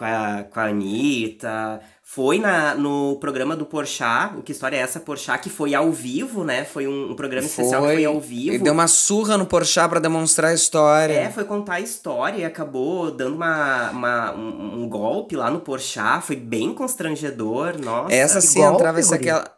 com 0.00 0.04
a, 0.06 0.44
com 0.50 0.58
a 0.60 0.64
Anitta, 0.64 1.78
foi 2.02 2.38
na, 2.38 2.74
no 2.74 3.16
programa 3.20 3.54
do 3.54 3.66
Porchat, 3.66 4.34
o 4.38 4.42
que 4.42 4.50
história 4.50 4.74
é 4.78 4.80
essa, 4.80 4.98
Porchat, 4.98 5.42
que 5.42 5.50
foi 5.50 5.74
ao 5.74 5.92
vivo, 5.92 6.42
né? 6.42 6.64
Foi 6.64 6.86
um, 6.88 7.10
um 7.10 7.14
programa 7.14 7.46
especial 7.46 7.82
que 7.82 7.92
foi 7.92 8.04
ao 8.06 8.18
vivo. 8.18 8.54
E 8.54 8.58
deu 8.58 8.72
uma 8.72 8.88
surra 8.88 9.36
no 9.36 9.44
Porchat 9.44 9.90
pra 9.90 10.00
demonstrar 10.00 10.52
a 10.52 10.54
história. 10.54 11.12
É, 11.12 11.28
foi 11.28 11.44
contar 11.44 11.74
a 11.74 11.80
história 11.80 12.38
e 12.38 12.44
acabou 12.46 13.10
dando 13.10 13.36
uma, 13.36 13.90
uma- 13.90 14.34
um, 14.34 14.82
um 14.84 14.88
golpe 14.88 15.36
lá 15.36 15.50
no 15.50 15.60
Porchat. 15.60 16.24
Foi 16.24 16.36
bem 16.36 16.72
constrangedor, 16.72 17.78
nossa. 17.78 18.14
Essa 18.14 18.40
sim 18.40 18.58
golpe, 18.60 18.76
entrava 18.76 19.00
guria? 19.02 19.16
aquela. 19.16 19.56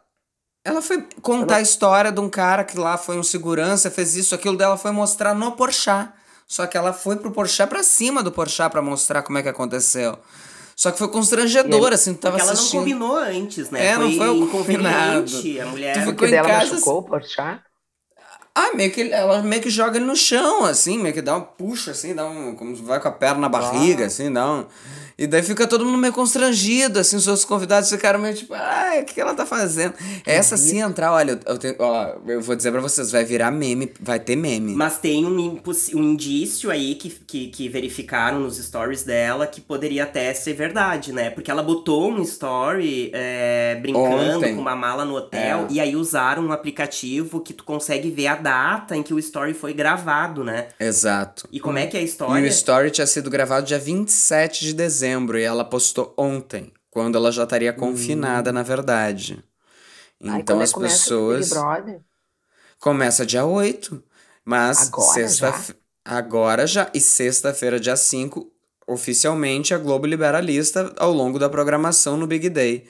Ela 0.65 0.81
foi 0.81 1.07
contar 1.21 1.55
a 1.55 1.61
história 1.61 2.11
de 2.11 2.19
um 2.19 2.29
cara 2.29 2.65
que 2.65 2.77
lá 2.77 2.97
foi 2.97 3.17
um 3.17 3.23
segurança, 3.23 3.89
fez 3.89 4.15
isso, 4.17 4.35
aquilo 4.35 4.57
dela 4.57 4.75
foi 4.77 4.91
mostrar 4.91 5.33
no 5.33 5.53
Porchat. 5.53 6.11
Só 6.47 6.67
que 6.67 6.77
ela 6.77 6.93
foi 6.93 7.15
pro 7.15 7.31
Porchat 7.31 7.67
pra 7.69 7.83
cima 7.83 8.21
do 8.21 8.31
Porchat 8.31 8.69
pra 8.71 8.81
mostrar 8.81 9.21
como 9.23 9.37
é 9.37 9.43
que 9.43 9.49
aconteceu. 9.49 10.17
Só 10.75 10.91
que 10.91 10.97
foi 10.97 11.07
constrangedor, 11.07 11.93
assim, 11.93 12.13
tu 12.13 12.19
tava 12.19 12.37
Porque 12.37 12.41
ela 12.41 12.53
não 12.53 12.59
assistindo. 12.59 12.79
combinou 12.81 13.15
antes, 13.15 13.69
né? 13.69 13.85
É, 13.87 13.97
não 13.97 14.11
foi 14.11 14.29
o 14.29 14.35
inconveniente. 14.43 15.33
combinado. 15.33 15.61
A 15.61 15.65
mulher. 15.71 15.93
Tu 15.93 15.99
ficou 15.99 16.13
Porque 16.13 16.25
em 16.27 16.31
dela 16.31 16.47
casa- 16.47 16.73
machucou 16.73 16.97
o 16.99 17.03
Porchat? 17.03 17.61
Ah, 18.55 18.71
meio 18.75 18.91
que 18.91 19.11
ela 19.11 19.41
meio 19.41 19.61
que 19.63 19.69
joga 19.69 19.97
ele 19.97 20.05
no 20.05 20.15
chão, 20.15 20.63
assim, 20.65 20.99
meio 20.99 21.13
que 21.13 21.21
dá 21.23 21.35
um 21.35 21.41
puxa, 21.41 21.89
assim, 21.91 22.13
dá 22.13 22.25
um. 22.27 22.55
Como 22.55 22.75
vai 22.83 22.99
com 22.99 23.07
a 23.07 23.11
perna 23.11 23.41
na 23.41 23.49
barriga, 23.49 24.05
assim, 24.05 24.31
dá 24.31 24.45
um. 24.51 24.65
E 25.23 25.27
daí 25.27 25.41
fica 25.41 25.65
todo 25.65 25.85
mundo 25.85 25.97
meio 25.97 26.11
constrangido, 26.11 26.99
assim, 26.99 27.15
os 27.15 27.27
outros 27.27 27.45
convidados 27.45 27.89
ficaram 27.89 28.19
meio 28.19 28.35
tipo, 28.35 28.53
ai, 28.53 29.03
o 29.03 29.05
que 29.05 29.21
ela 29.21 29.33
tá 29.33 29.45
fazendo? 29.45 29.93
Essa 30.25 30.57
sim 30.57 30.81
entrar, 30.81 31.13
olha, 31.13 31.39
eu, 31.45 31.57
tenho, 31.57 31.75
ó, 31.79 32.15
eu 32.27 32.41
vou 32.41 32.53
dizer 32.57 32.71
pra 32.73 32.81
vocês, 32.81 33.09
vai 33.09 33.23
virar 33.23 33.49
meme, 33.49 33.89
vai 34.01 34.19
ter 34.19 34.35
meme. 34.35 34.73
Mas 34.75 34.97
tem 34.97 35.25
um, 35.25 35.61
um 35.95 36.03
indício 36.03 36.69
aí 36.69 36.95
que, 36.95 37.09
que, 37.09 37.47
que 37.47 37.69
verificaram 37.69 38.41
nos 38.41 38.57
stories 38.57 39.03
dela 39.03 39.47
que 39.47 39.61
poderia 39.61 40.03
até 40.03 40.33
ser 40.33 40.55
verdade, 40.55 41.13
né? 41.13 41.29
Porque 41.29 41.49
ela 41.49 41.63
botou 41.63 42.11
um 42.11 42.21
story 42.23 43.09
é, 43.13 43.77
brincando 43.81 44.37
Ontem. 44.39 44.55
com 44.55 44.61
uma 44.61 44.75
mala 44.75 45.05
no 45.05 45.15
hotel 45.15 45.67
É. 45.69 45.73
e 45.73 45.79
aí 45.79 45.95
usaram 45.95 46.47
um 46.47 46.51
aplicativo 46.51 47.39
que 47.39 47.53
tu 47.53 47.63
consegue 47.63 48.11
ver 48.11 48.27
a 48.27 48.35
data 48.35 48.93
em 48.97 49.01
que 49.01 49.13
o 49.13 49.19
story 49.19 49.53
foi 49.53 49.73
gravado, 49.73 50.43
né? 50.43 50.67
Exato. 50.77 51.47
E 51.49 51.61
como 51.61 51.77
é 51.77 51.87
que 51.87 51.95
é 51.95 52.01
a 52.01 52.03
E 52.03 52.05
história? 52.05 52.43
o 52.43 52.47
story 52.47 52.91
tinha 52.91 53.07
sido 53.07 53.29
gravado 53.29 53.65
dia 53.65 53.79
27 53.79 54.65
de 54.65 54.73
dezembro 54.73 55.12
e 55.39 55.43
ela 55.43 55.63
postou 55.65 56.13
ontem, 56.17 56.71
quando 56.89 57.17
ela 57.17 57.31
já 57.31 57.43
estaria 57.43 57.73
confinada, 57.73 58.51
na 58.51 58.63
verdade. 58.63 59.43
Ai, 60.23 60.39
Então 60.41 60.57
quando 60.57 60.61
é 60.61 60.63
as 60.63 60.73
pessoas. 60.73 61.49
Big 61.49 61.59
Brother? 61.59 62.01
Começa 62.79 63.25
dia 63.25 63.45
8, 63.45 64.03
mas 64.43 64.87
Agora 64.87 65.13
sexta 65.13 65.51
já? 65.51 65.75
agora 66.05 66.67
já 66.67 66.89
e 66.93 66.99
sexta-feira 66.99 67.79
dia 67.79 67.95
5 67.95 68.51
oficialmente 68.85 69.73
a 69.73 69.77
Globo 69.77 70.05
libera 70.05 70.37
a 70.39 70.41
lista 70.41 70.93
ao 70.97 71.13
longo 71.13 71.39
da 71.39 71.49
programação 71.49 72.17
no 72.17 72.27
Big 72.27 72.49
Day. 72.49 72.85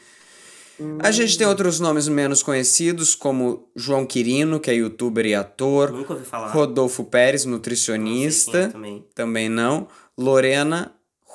A 1.03 1.11
gente 1.11 1.37
tem 1.37 1.45
outros 1.45 1.79
nomes 1.79 2.07
menos 2.07 2.41
conhecidos, 2.41 3.13
como 3.13 3.69
João 3.75 4.07
Quirino, 4.07 4.59
que 4.59 4.71
é 4.71 4.73
youtuber 4.73 5.23
e 5.27 5.35
ator, 5.35 5.91
Nunca 5.91 6.13
ouvi 6.13 6.25
falar. 6.25 6.47
Rodolfo 6.51 7.03
Pérez, 7.03 7.45
Não 7.45 7.53
é 7.53 7.55
nutricionista, 7.55 8.69
também. 8.69 9.05
também 9.13 9.47
não, 9.49 9.87
Lorena 10.17 10.91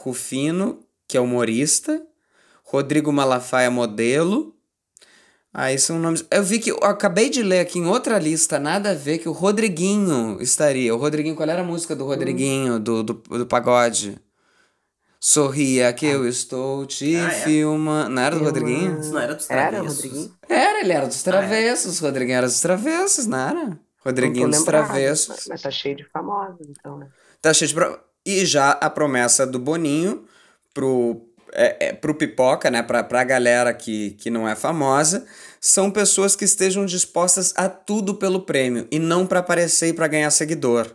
Rufino, 0.09 0.81
que 1.07 1.17
é 1.17 1.21
humorista, 1.21 2.03
Rodrigo 2.65 3.13
Malafaia, 3.13 3.71
modelo. 3.71 4.55
Aí 5.53 5.79
são 5.79 5.99
nomes. 5.99 6.25
Eu 6.31 6.43
vi 6.43 6.59
que 6.59 6.71
eu 6.71 6.79
acabei 6.83 7.31
de 7.31 7.43
ler 7.43 7.61
aqui 7.61 7.79
em 7.79 7.87
outra 7.87 8.19
lista, 8.19 8.59
nada 8.59 8.91
a 8.91 8.95
ver, 8.95 9.19
que 9.19 9.29
o 9.29 9.33
Rodriguinho 9.33 10.37
estaria. 10.41 10.95
O 10.95 10.99
Rodriguinho, 10.99 11.35
qual 11.35 11.49
era 11.49 11.63
a 11.63 11.65
música 11.65 11.97
do 11.97 12.05
Rodriguinho, 12.05 12.79
do, 12.79 13.03
do, 13.03 13.15
do 13.15 13.47
pagode? 13.47 14.19
Sorria 15.21 15.93
que 15.93 16.07
eu 16.07 16.29
estou 16.29 16.87
te 16.87 17.17
Ah, 17.17 17.27
é? 17.27 17.31
filmando. 17.31 18.11
Não 18.11 18.23
era 18.23 18.37
do 18.37 18.45
Filmando. 18.45 18.61
Rodriguinho? 18.61 19.01
Isso 19.01 19.13
não 19.13 19.21
era 19.21 19.35
dos 19.35 19.51
Era, 19.51 19.71
travessos. 19.71 19.97
Rodriguinho? 20.05 20.35
Era, 20.49 20.81
ele 20.81 20.93
era 20.93 21.07
dos 21.07 21.17
Ah, 21.17 21.21
é? 21.21 21.25
travessos. 21.33 21.99
Rodriguinho 21.99 22.37
era 22.39 22.47
dos 22.47 22.61
travessos, 22.61 23.27
não 23.27 23.39
era? 23.39 23.81
Rodriguinho 24.05 24.49
dos 24.49 24.59
lembrada, 24.61 24.87
travessos. 24.87 25.47
Mas, 25.49 25.63
tá 25.63 25.71
cheio 25.71 25.97
de 25.97 26.05
famosos, 26.05 26.67
então, 26.71 26.99
né? 26.99 27.09
Tá 27.43 27.53
cheio 27.53 27.69
de. 27.69 27.75
E 28.25 28.45
já 28.45 28.73
a 28.73 28.91
promessa 28.91 29.47
do 29.47 29.59
Boninho 29.59 30.25
pro, 30.75 31.29
é, 31.53 31.89
é, 31.89 31.93
pro 31.93 32.15
Pipoca, 32.15 32.71
né? 32.71 32.83
Pra, 32.83 33.03
pra 33.03 33.25
galera 33.25 33.73
que, 33.73 34.11
que 34.13 34.31
não 34.31 34.49
é 34.49 34.55
famosa, 34.55 35.27
são 35.61 35.91
pessoas 35.91 36.37
que 36.37 36.45
estejam 36.45 36.85
dispostas 36.87 37.53
a 37.57 37.69
tudo 37.69 38.15
pelo 38.15 38.43
prêmio 38.43 38.87
e 38.91 38.99
não 38.99 39.27
pra 39.27 39.41
aparecer 39.41 39.89
e 39.89 39.93
pra 39.93 40.09
ganhar 40.09 40.31
seguidor. 40.31 40.95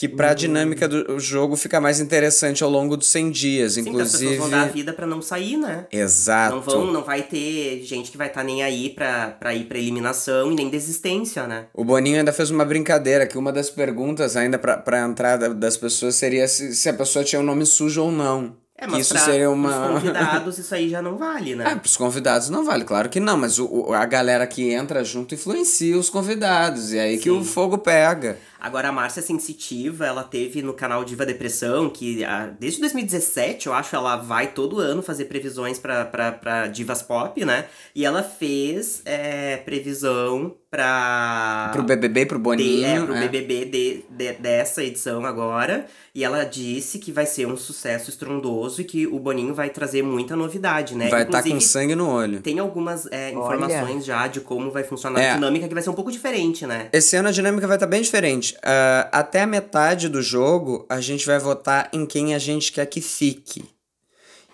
Que 0.00 0.08
pra 0.08 0.32
dinâmica 0.32 0.88
do 0.88 1.20
jogo 1.20 1.56
fica 1.56 1.78
mais 1.78 2.00
interessante 2.00 2.64
ao 2.64 2.70
longo 2.70 2.96
dos 2.96 3.06
100 3.08 3.30
dias, 3.30 3.74
Sim, 3.74 3.82
que 3.84 3.90
as 3.90 3.94
inclusive. 3.94 4.30
pessoas 4.30 4.38
vão 4.38 4.48
dar 4.58 4.62
a 4.66 4.68
vida 4.72 4.94
pra 4.94 5.06
não 5.06 5.20
sair, 5.20 5.58
né? 5.58 5.84
Exato. 5.92 6.54
Não 6.56 6.62
vão, 6.62 6.86
não 6.90 7.02
vai 7.04 7.22
ter 7.22 7.82
gente 7.84 8.10
que 8.10 8.16
vai 8.16 8.28
estar 8.28 8.42
nem 8.42 8.62
aí 8.62 8.88
pra, 8.88 9.28
pra 9.38 9.54
ir 9.54 9.64
pra 9.66 9.76
eliminação 9.76 10.50
e 10.50 10.54
nem 10.54 10.70
desistência, 10.70 11.46
né? 11.46 11.66
O 11.74 11.84
Boninho 11.84 12.16
ainda 12.16 12.32
fez 12.32 12.50
uma 12.50 12.64
brincadeira, 12.64 13.26
que 13.26 13.36
uma 13.36 13.52
das 13.52 13.68
perguntas 13.68 14.38
ainda 14.38 14.58
pra, 14.58 14.78
pra 14.78 15.00
entrada 15.06 15.52
das 15.52 15.76
pessoas 15.76 16.14
seria 16.14 16.48
se, 16.48 16.74
se 16.74 16.88
a 16.88 16.94
pessoa 16.94 17.22
tinha 17.22 17.38
um 17.38 17.44
nome 17.44 17.66
sujo 17.66 18.02
ou 18.04 18.10
não. 18.10 18.56
É, 18.78 18.86
mas 18.86 19.00
isso 19.02 19.18
seria 19.18 19.50
uma. 19.50 19.90
convidados 20.00 20.56
isso 20.56 20.74
aí 20.74 20.88
já 20.88 21.02
não 21.02 21.18
vale, 21.18 21.54
né? 21.54 21.64
Ah, 21.66 21.76
pros 21.76 21.98
convidados 21.98 22.48
não 22.48 22.64
vale, 22.64 22.84
claro 22.84 23.10
que 23.10 23.20
não, 23.20 23.36
mas 23.36 23.58
o, 23.58 23.66
o- 23.66 23.92
a 23.92 24.06
galera 24.06 24.46
que 24.46 24.70
entra 24.72 25.04
junto 25.04 25.34
influencia 25.34 25.98
os 25.98 26.08
convidados, 26.08 26.90
e 26.94 26.98
aí 26.98 27.18
que 27.18 27.30
o 27.30 27.40
Sim. 27.40 27.44
fogo 27.44 27.76
pega. 27.76 28.38
Agora, 28.60 28.88
a 28.88 28.92
Márcia 28.92 29.22
Sensitiva, 29.22 30.06
ela 30.06 30.22
teve 30.22 30.62
no 30.62 30.74
canal 30.74 31.04
Diva 31.04 31.24
Depressão, 31.24 31.88
que 31.88 32.22
ah, 32.24 32.50
desde 32.58 32.80
2017, 32.80 33.66
eu 33.66 33.72
acho, 33.72 33.94
ela 33.96 34.16
vai 34.16 34.48
todo 34.48 34.78
ano 34.78 35.02
fazer 35.02 35.24
previsões 35.26 35.78
pra, 35.78 36.04
pra, 36.04 36.32
pra 36.32 36.66
divas 36.66 37.00
pop, 37.02 37.44
né? 37.44 37.66
E 37.94 38.04
ela 38.04 38.22
fez 38.22 39.02
é, 39.04 39.56
previsão 39.58 40.54
pra... 40.70 41.70
Pro 41.72 41.82
BBB, 41.82 42.26
pro 42.26 42.38
de- 42.38 42.42
Boninho. 42.42 42.86
é, 42.86 43.00
pro 43.04 43.14
é. 43.14 43.20
BBB 43.28 43.64
de, 43.64 44.04
de- 44.10 44.32
dessa 44.34 44.82
edição 44.84 45.24
agora. 45.24 45.86
E 46.14 46.24
ela 46.24 46.42
disse 46.44 46.98
que 46.98 47.12
vai 47.12 47.24
ser 47.26 47.46
um 47.46 47.56
sucesso 47.56 48.10
estrondoso 48.10 48.80
e 48.80 48.84
que 48.84 49.06
o 49.06 49.18
Boninho 49.18 49.54
vai 49.54 49.70
trazer 49.70 50.02
muita 50.02 50.34
novidade, 50.34 50.94
né? 50.96 51.08
Vai 51.08 51.22
estar 51.22 51.40
com 51.42 51.48
Inclusive, 51.48 51.70
sangue 51.72 51.94
no 51.94 52.08
olho. 52.08 52.40
Tem 52.40 52.58
algumas 52.58 53.06
é, 53.12 53.32
Olha. 53.34 53.56
informações 53.56 54.04
já 54.04 54.26
de 54.26 54.40
como 54.40 54.70
vai 54.72 54.82
funcionar 54.82 55.20
É. 55.20 55.30
a 55.30 55.34
dinâmica, 55.34 55.68
que 55.68 55.74
vai 55.74 55.82
ser 55.82 55.90
um 55.90 55.94
pouco 55.94 56.10
diferente, 56.10 56.66
né? 56.66 56.88
Esse 56.92 57.14
ano 57.16 57.28
a 57.28 57.32
dinâmica 57.32 57.66
vai 57.66 57.76
estar 57.76 57.86
bem 57.86 58.02
diferente. 58.02 58.49
Ah, 58.62 59.08
até 59.12 59.42
a 59.42 59.46
metade 59.46 60.08
do 60.08 60.22
jogo, 60.22 60.86
a 60.88 61.00
gente 61.00 61.26
vai 61.26 61.38
votar 61.38 61.88
em 61.92 62.04
quem 62.06 62.34
a 62.34 62.38
gente 62.38 62.72
quer 62.72 62.86
que 62.86 63.00
fique. 63.00 63.64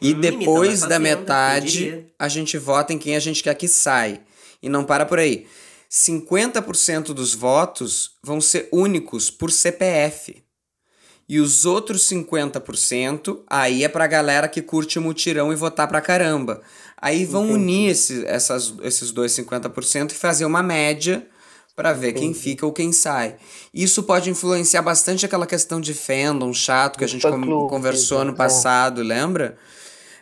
E 0.01 0.13
Hum, 0.13 0.21
depois 0.21 0.83
imitando 0.83 0.85
a 0.85 0.89
da 0.89 0.99
metade, 0.99 2.07
a 2.19 2.29
gente 2.29 2.59
vota 2.59 2.93
em 2.93 2.99
quem 2.99 3.17
a 3.17 3.21
gente 3.21 3.43
quer 3.43 3.55
que 3.55 3.69
sai. 3.69 4.21
E 4.63 4.69
não 4.69 4.85
para 4.85 5.07
por 5.07 5.19
aí. 5.19 5.47
50% 5.91 7.15
dos 7.15 7.35
votos 7.35 8.13
vão 8.23 8.41
ser 8.41 8.69
únicos 8.73 9.31
por 9.31 9.51
CPF. 9.51 10.43
E 11.29 11.41
os 11.41 11.65
outros 11.65 12.09
50% 12.09 13.41
aí 13.49 13.83
é 13.83 13.89
pra 13.89 14.07
galera 14.07 14.49
que 14.49 14.63
curte 14.63 15.01
mutirão 15.01 15.53
e 15.53 15.57
votar 15.57 15.89
pra 15.89 16.01
caramba. 16.01 16.63
Aí 16.97 17.25
vão 17.25 17.51
unir 17.51 17.91
esse, 17.91 18.25
essas, 18.27 18.75
esses 18.83 19.11
dois 19.11 19.33
50% 19.33 20.13
e 20.13 20.15
fazer 20.15 20.45
uma 20.45 20.63
média 20.63 21.27
pra 21.77 21.93
ver 21.93 22.15
quem 22.15 22.33
fica 22.33 22.65
ou 22.65 22.73
quem 22.73 22.91
sai. 22.91 23.37
Isso 23.73 24.03
pode 24.03 24.31
influenciar 24.31 24.81
bastante 24.81 25.27
aquela 25.27 25.47
questão 25.47 25.79
de 25.79 25.93
fandom 25.93 26.53
chato 26.55 26.99
que 26.99 27.05
a 27.05 27.07
gente 27.07 27.21
com- 27.23 27.69
conversou 27.69 28.17
ano 28.19 28.31
exato. 28.31 28.39
passado, 28.39 29.03
lembra? 29.03 29.59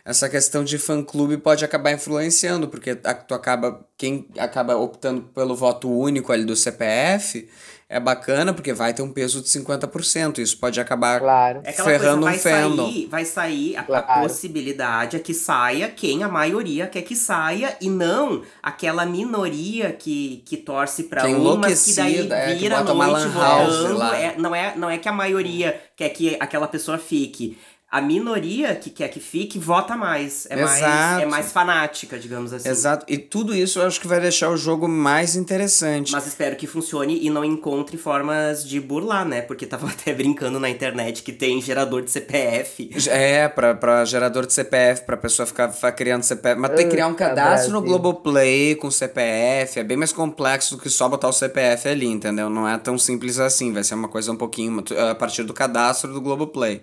Essa 0.03 0.29
questão 0.29 0.63
de 0.63 0.77
fã-clube 0.77 1.37
pode 1.37 1.65
acabar 1.65 1.91
influenciando, 1.93 2.67
porque 2.67 2.93
tu 2.93 3.33
acaba 3.33 3.83
quem 3.97 4.27
acaba 4.37 4.75
optando 4.75 5.21
pelo 5.33 5.55
voto 5.55 5.89
único 5.89 6.31
ali 6.31 6.43
do 6.45 6.55
CPF 6.55 7.47
é 7.87 7.99
bacana 7.99 8.51
porque 8.53 8.73
vai 8.73 8.93
ter 8.93 9.01
um 9.03 9.11
peso 9.11 9.41
de 9.41 9.47
50%. 9.47 10.39
Isso 10.39 10.57
pode 10.57 10.79
acabar 10.79 11.19
Claro. 11.19 11.61
É 11.63 11.69
aquela 11.69 11.83
coisa, 11.83 11.99
ferrando 11.99 12.21
vai 12.23 12.35
um 12.35 12.39
fandom. 12.39 12.85
sair, 12.85 13.07
vai 13.07 13.25
sair 13.25 13.75
a, 13.77 13.81
a 13.81 13.83
Claro. 13.83 14.21
possibilidade 14.21 15.15
é 15.15 15.19
que 15.19 15.33
saia 15.33 15.87
quem 15.89 16.23
a 16.23 16.27
maioria 16.27 16.87
quer 16.87 17.03
que 17.03 17.15
saia 17.15 17.77
e 17.79 17.89
não 17.89 18.41
aquela 18.61 19.05
minoria 19.05 19.91
que, 19.91 20.43
que 20.45 20.57
torce 20.57 21.03
pra 21.03 21.21
Que 21.21 21.27
é 21.27 21.29
um, 21.35 21.57
mas 21.57 21.83
que 21.85 21.93
daí 21.93 22.13
enlouquecida, 22.15 22.35
é, 22.37 22.53
que 22.53 22.59
vira 22.59 22.75
a 22.77 22.79
bota 22.79 22.93
uma 22.93 23.07
noite 23.07 23.33
house 23.37 23.91
lá. 23.91 24.17
É, 24.17 24.35
não, 24.37 24.55
é, 24.55 24.73
não 24.75 24.89
é 24.89 24.97
que 24.97 25.07
a 25.07 25.13
maioria 25.13 25.79
quer 25.95 26.09
que 26.09 26.35
aquela 26.39 26.67
pessoa 26.67 26.97
fique. 26.97 27.57
A 27.89 28.01
minoria 28.01 28.75
que 28.75 28.89
quer 28.89 29.07
que 29.07 29.19
fique 29.19 29.57
vota 29.57 29.95
mais. 29.95 30.47
É, 30.49 30.55
mais, 30.55 30.77
Exato. 30.77 31.21
é 31.21 31.25
mais 31.27 31.51
fanática, 31.51 32.17
digamos 32.19 32.51
assim. 32.51 32.67
Exato. 32.67 33.05
E 33.07 33.17
tudo 33.17 33.55
isso 33.55 33.79
eu 33.79 33.85
acho 33.85 34.01
que 34.01 34.07
vai 34.07 34.19
deixar 34.19 34.49
o 34.49 34.57
jogo 34.57 34.87
mais 34.87 35.35
interessante. 35.35 36.11
Mas 36.11 36.27
espero 36.27 36.55
que 36.55 36.67
funcione 36.67 37.19
e 37.23 37.29
não 37.29 37.45
encontre 37.45 37.95
formas 37.95 38.67
de 38.67 38.81
burlar, 38.81 39.25
né? 39.25 39.41
Porque 39.41 39.65
tava 39.65 39.87
até 39.87 40.13
brincando 40.13 40.59
na 40.59 40.69
internet 40.69 41.23
que 41.23 41.31
tem 41.31 41.61
gerador 41.61 42.01
de 42.01 42.11
CPF. 42.11 42.89
É, 43.07 43.47
pra, 43.47 43.75
pra 43.75 44.03
gerador 44.03 44.45
de 44.45 44.53
CPF, 44.53 45.03
pra 45.05 45.15
pessoa 45.15 45.45
ficar, 45.45 45.69
ficar 45.69 45.91
criando 45.91 46.23
CPF. 46.23 46.59
Mas 46.59 46.71
tem 46.71 46.85
que 46.87 46.91
criar 46.91 47.07
um 47.07 47.15
cadastro 47.15 47.71
no. 47.71 47.81
Globoplay 47.81 48.75
com 48.75 48.89
CPF. 48.89 49.79
É 49.79 49.83
bem 49.83 49.95
mais 49.95 50.11
complexo 50.11 50.75
do 50.75 50.81
que 50.81 50.89
só 50.89 51.07
botar 51.07 51.29
o 51.29 51.33
CPF 51.33 51.87
ali, 51.87 52.07
entendeu? 52.07 52.49
Não 52.49 52.67
é 52.67 52.77
tão 52.77 52.97
simples 52.97 53.39
assim. 53.39 53.71
Vai 53.71 53.83
ser 53.83 53.93
uma 53.93 54.09
coisa 54.09 54.31
um 54.31 54.35
pouquinho 54.35 54.83
a 55.09 55.15
partir 55.15 55.43
do 55.43 55.53
cadastro 55.53 56.11
do 56.11 56.19
Globoplay. 56.19 56.81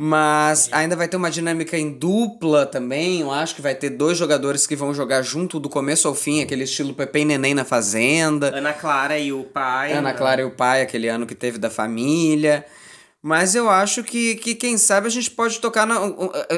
Mas 0.00 0.68
ainda 0.70 0.94
vai 0.94 1.08
ter 1.08 1.16
uma 1.16 1.28
dinâmica 1.28 1.76
em 1.76 1.90
dupla 1.90 2.64
também. 2.64 3.20
Eu 3.20 3.32
acho 3.32 3.56
que 3.56 3.60
vai 3.60 3.74
ter 3.74 3.90
dois 3.90 4.16
jogadores 4.16 4.64
que 4.64 4.76
vão 4.76 4.94
jogar 4.94 5.22
junto 5.22 5.58
do 5.58 5.68
começo 5.68 6.06
ao 6.06 6.14
fim, 6.14 6.40
aquele 6.40 6.62
estilo 6.62 6.94
Pepe 6.94 7.18
e 7.18 7.24
Neném 7.24 7.52
na 7.52 7.64
Fazenda. 7.64 8.56
Ana 8.56 8.72
Clara 8.72 9.18
e 9.18 9.32
o 9.32 9.42
pai. 9.42 9.92
Ana 9.92 10.12
né? 10.12 10.14
Clara 10.14 10.42
e 10.42 10.44
o 10.44 10.52
pai, 10.52 10.82
aquele 10.82 11.08
ano 11.08 11.26
que 11.26 11.34
teve 11.34 11.58
da 11.58 11.68
família. 11.68 12.64
Mas 13.20 13.56
eu 13.56 13.68
acho 13.68 14.04
que, 14.04 14.36
que 14.36 14.54
quem 14.54 14.78
sabe 14.78 15.08
a 15.08 15.10
gente 15.10 15.32
pode 15.32 15.58
tocar 15.58 15.84
na. 15.84 15.96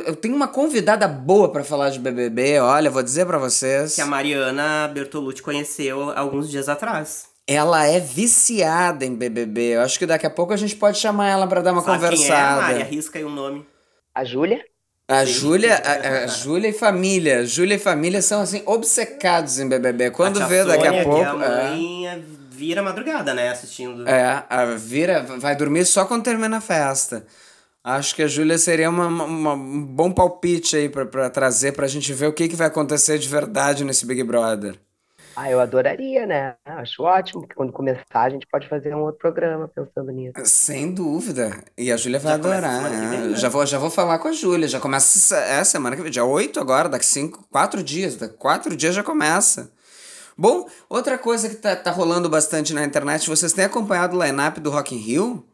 Eu 0.07 0.14
tenho 0.14 0.36
uma 0.36 0.47
convidada 0.47 1.09
boa 1.09 1.51
pra 1.51 1.64
falar 1.64 1.88
de 1.88 1.99
BBB, 1.99 2.61
olha, 2.61 2.91
vou 2.91 3.03
dizer 3.03 3.24
pra 3.24 3.38
vocês. 3.38 3.95
Que 3.95 4.03
a 4.03 4.07
Mariana 4.07 4.86
Bertolucci 4.93 5.43
conheceu 5.43 6.11
alguns 6.11 6.51
dias 6.51 6.68
atrás. 6.68 7.29
Ela 7.53 7.84
é 7.86 7.98
viciada 7.98 9.05
em 9.05 9.14
BBB. 9.14 9.74
Eu 9.74 9.80
acho 9.80 9.98
que 9.98 10.07
daqui 10.07 10.24
a 10.24 10.30
pouco 10.30 10.53
a 10.53 10.57
gente 10.57 10.76
pode 10.76 10.98
chamar 10.98 11.28
ela 11.28 11.46
pra 11.48 11.61
dar 11.61 11.72
uma 11.72 11.82
Sabe 11.82 11.96
conversada. 12.05 12.26
Quem 12.26 12.34
é, 12.36 12.72
Mari? 12.78 12.82
Arrisca 12.82 13.18
aí 13.18 13.24
um 13.24 13.30
nome. 13.34 13.66
A 14.14 14.22
Júlia? 14.24 14.64
A 15.09 15.24
Júlia, 15.24 15.74
a, 15.74 16.24
a 16.24 16.26
Júlia 16.28 16.68
e 16.68 16.72
família. 16.72 17.44
Júlia 17.44 17.74
e 17.74 17.78
família 17.78 18.22
são 18.22 18.40
assim 18.42 18.62
obcecados 18.64 19.59
em 19.59 19.68
BBB. 19.68 20.12
Quando 20.12 20.40
a 20.40 20.46
vê 20.46 20.64
daqui 20.64 20.84
Sônia, 20.84 21.01
a 21.01 21.05
pouco, 21.05 21.18
Que 21.38 21.44
a 21.44 21.46
é. 21.48 21.70
mãe 21.70 22.07
é, 22.09 22.20
vira 22.51 22.80
madrugada, 22.84 23.34
né? 23.34 23.48
Assistindo. 23.48 24.09
É, 24.09 24.44
a 24.48 24.64
vira, 24.76 25.22
vai 25.38 25.57
dormir 25.57 25.84
só 25.86 26.05
quando 26.05 26.22
termina 26.22 26.59
a 26.59 26.61
festa. 26.61 27.26
Acho 27.82 28.14
que 28.14 28.22
a 28.22 28.28
Júlia 28.28 28.59
seria 28.59 28.88
uma, 28.88 29.07
uma- 29.09 29.24
uma- 29.24 29.55
um 29.55 29.82
bom 29.84 30.12
palpite 30.12 30.76
aí 30.76 30.88
pra, 30.88 31.05
pra 31.05 31.28
trazer 31.28 31.72
pra 31.72 31.88
gente 31.88 32.12
ver 32.12 32.26
o 32.28 32.32
que, 32.32 32.46
que 32.46 32.55
vai 32.55 32.68
acontecer 32.68 33.18
de 33.18 33.28
verdade 33.28 33.82
nesse 33.84 34.07
Big 34.07 34.22
Brother. 34.22 34.76
Ah, 35.43 35.51
eu 35.51 35.59
adoraria, 35.59 36.26
né? 36.26 36.55
Acho 36.66 37.03
ótimo, 37.03 37.41
porque 37.41 37.55
quando 37.55 37.72
começar 37.72 38.03
a 38.14 38.28
gente 38.28 38.47
pode 38.47 38.68
fazer 38.68 38.95
um 38.95 39.01
outro 39.01 39.18
programa 39.18 39.66
pensando 39.68 40.12
nisso. 40.12 40.34
Sem 40.45 40.93
dúvida. 40.93 41.64
E 41.78 41.91
a 41.91 41.97
Júlia 41.97 42.18
vai 42.18 42.32
Já 42.32 42.34
adorar. 42.34 42.82
vem, 42.91 43.20
né? 43.30 43.36
já, 43.36 43.49
vou, 43.49 43.64
já 43.64 43.78
vou 43.78 43.88
falar 43.91 44.18
com 44.18 44.28
a 44.28 44.32
Júlia. 44.32 44.68
Já 44.68 44.78
começa 44.78 45.16
essa- 45.18 45.38
é, 45.51 45.64
semana 45.64 45.97
que 45.97 46.03
vem. 46.03 46.11
Dia 46.11 46.24
8 46.26 46.61
agora, 46.61 46.88
daqui 46.91 47.07
cinco, 47.07 47.43
quatro 47.51 47.82
dias. 47.82 48.16
Daqui 48.16 48.34
quatro 48.36 48.76
dias 48.76 48.95
já 48.95 49.03
começa. 49.03 49.72
Bom, 50.36 50.66
outra 50.88 51.16
coisa 51.16 51.49
que 51.49 51.57
tá, 51.57 51.74
tá 51.74 51.91
rolando 51.91 52.28
bastante 52.28 52.72
na 52.74 52.84
internet, 52.84 53.28
vocês 53.28 53.53
têm 53.53 53.64
acompanhado 53.64 54.16
o 54.18 54.22
line-up 54.22 54.61
do 54.61 54.70
Rock 54.70 54.95
in 54.95 54.99
Rio? 54.99 55.45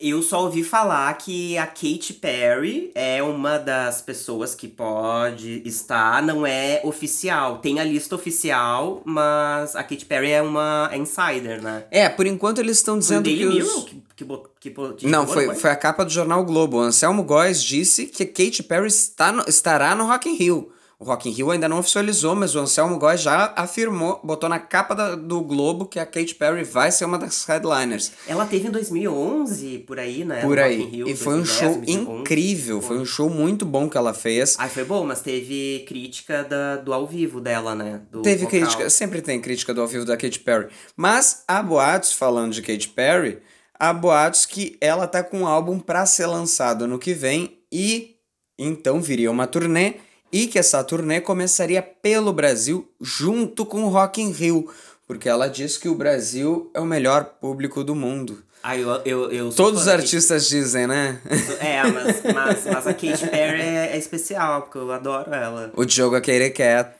Eu 0.00 0.22
só 0.22 0.44
ouvi 0.44 0.64
falar 0.64 1.12
que 1.18 1.58
a 1.58 1.66
Katy 1.66 2.14
Perry 2.14 2.90
é 2.94 3.22
uma 3.22 3.58
das 3.58 4.00
pessoas 4.00 4.54
que 4.54 4.66
pode 4.66 5.60
estar, 5.66 6.22
não 6.22 6.46
é 6.46 6.80
oficial. 6.84 7.58
Tem 7.58 7.78
a 7.78 7.84
lista 7.84 8.14
oficial, 8.14 9.02
mas 9.04 9.76
a 9.76 9.82
Katy 9.82 10.06
Perry 10.06 10.30
é 10.30 10.40
uma 10.40 10.88
é 10.90 10.96
insider, 10.96 11.62
né? 11.62 11.84
É, 11.90 12.08
por 12.08 12.26
enquanto 12.26 12.60
eles 12.60 12.78
estão 12.78 12.94
Foi 12.94 12.98
o 12.98 13.00
dizendo 13.02 13.24
Daily 13.24 13.40
que 13.40 13.46
os... 13.48 13.54
Mirror 13.68 13.84
que, 13.84 14.70
que, 14.70 14.70
que, 14.96 15.06
Não, 15.06 15.26
foi, 15.26 15.54
foi 15.54 15.70
a 15.70 15.76
capa 15.76 16.02
do 16.04 16.10
jornal 16.10 16.44
Globo. 16.46 16.78
Anselmo 16.80 17.22
Góes 17.22 17.62
disse 17.62 18.06
que 18.06 18.24
Katy 18.24 18.62
Perry 18.62 18.88
está 18.88 19.30
no- 19.30 19.44
estará 19.46 19.94
no 19.94 20.06
Rock 20.06 20.30
in 20.30 20.34
Rio. 20.34 20.72
O 21.00 21.04
Rock 21.06 21.30
in 21.30 21.32
Rio 21.32 21.50
ainda 21.50 21.66
não 21.66 21.78
oficializou, 21.78 22.36
mas 22.36 22.54
o 22.54 22.58
Anselmo 22.58 22.98
Góes 22.98 23.22
já 23.22 23.54
afirmou, 23.56 24.20
botou 24.22 24.50
na 24.50 24.58
capa 24.58 24.94
da- 24.94 25.14
do 25.16 25.40
Globo 25.40 25.86
que 25.86 25.98
a 25.98 26.04
Katy 26.04 26.34
Perry 26.34 26.62
vai 26.62 26.92
ser 26.92 27.06
uma 27.06 27.16
das 27.16 27.42
headliners. 27.46 28.12
Ela 28.28 28.44
teve 28.44 28.68
em 28.68 28.70
2011, 28.70 29.78
por 29.78 29.98
aí, 29.98 30.26
né? 30.26 30.42
Por 30.42 30.58
aí. 30.58 30.76
Rock 30.76 30.88
in 30.88 30.90
Rio, 30.96 31.08
e 31.08 31.16
foi 31.16 31.34
um 31.34 31.42
2010, 31.42 31.58
show 31.58 31.74
2011. 31.80 32.20
incrível, 32.20 32.82
foi 32.82 32.98
um 32.98 33.06
show 33.06 33.30
muito 33.30 33.64
bom 33.64 33.88
que 33.88 33.96
ela 33.96 34.12
fez. 34.12 34.56
Ai, 34.58 34.68
foi 34.68 34.84
bom, 34.84 35.06
mas 35.06 35.22
teve 35.22 35.84
crítica 35.88 36.44
da, 36.44 36.76
do 36.76 36.92
ao 36.92 37.06
vivo 37.06 37.40
dela, 37.40 37.74
né? 37.74 38.02
Do 38.10 38.20
Teve 38.20 38.44
vocal. 38.44 38.60
crítica, 38.60 38.90
sempre 38.90 39.22
tem 39.22 39.40
crítica 39.40 39.72
do 39.72 39.80
ao 39.80 39.86
vivo 39.88 40.04
da 40.04 40.18
Katy 40.18 40.40
Perry. 40.40 40.68
Mas 40.94 41.44
há 41.48 41.62
boatos, 41.62 42.12
falando 42.12 42.52
de 42.52 42.60
Katy 42.60 42.88
Perry, 42.88 43.38
há 43.78 43.90
boatos 43.92 44.44
que 44.44 44.76
ela 44.82 45.06
tá 45.06 45.22
com 45.22 45.40
um 45.40 45.46
álbum 45.46 45.78
pra 45.80 46.04
ser 46.04 46.26
lançado 46.26 46.86
no 46.86 46.98
que 46.98 47.14
vem 47.14 47.58
e 47.72 48.16
então 48.58 49.00
viria 49.00 49.30
uma 49.30 49.46
turnê 49.46 49.94
e 50.32 50.46
que 50.46 50.58
essa 50.58 50.82
turnê 50.84 51.20
começaria 51.20 51.82
pelo 51.82 52.32
Brasil 52.32 52.88
junto 53.00 53.64
com 53.66 53.84
o 53.84 53.88
Rock 53.88 54.20
in 54.22 54.30
Rio, 54.32 54.68
porque 55.06 55.28
ela 55.28 55.48
diz 55.48 55.76
que 55.76 55.88
o 55.88 55.94
Brasil 55.94 56.70
é 56.74 56.80
o 56.80 56.84
melhor 56.86 57.24
público 57.40 57.82
do 57.82 57.94
mundo. 57.94 58.42
Ai, 58.62 58.82
eu, 58.82 58.90
eu, 59.06 59.30
eu 59.32 59.50
sou 59.52 59.64
Todos 59.66 59.82
os 59.82 59.88
artistas 59.88 60.46
dizem, 60.48 60.86
né? 60.86 61.18
É, 61.60 61.82
mas, 61.82 62.22
mas, 62.34 62.66
mas 62.66 62.86
a 62.86 62.92
Katy 62.92 63.26
Perry 63.30 63.62
é, 63.62 63.90
é 63.94 63.96
especial, 63.98 64.62
porque 64.62 64.76
eu 64.78 64.92
adoro 64.92 65.32
ela. 65.32 65.72
o 65.74 65.84
Diogo 65.84 66.14
é 66.16 66.20
Katy 66.20 66.50
Cat. 66.50 66.90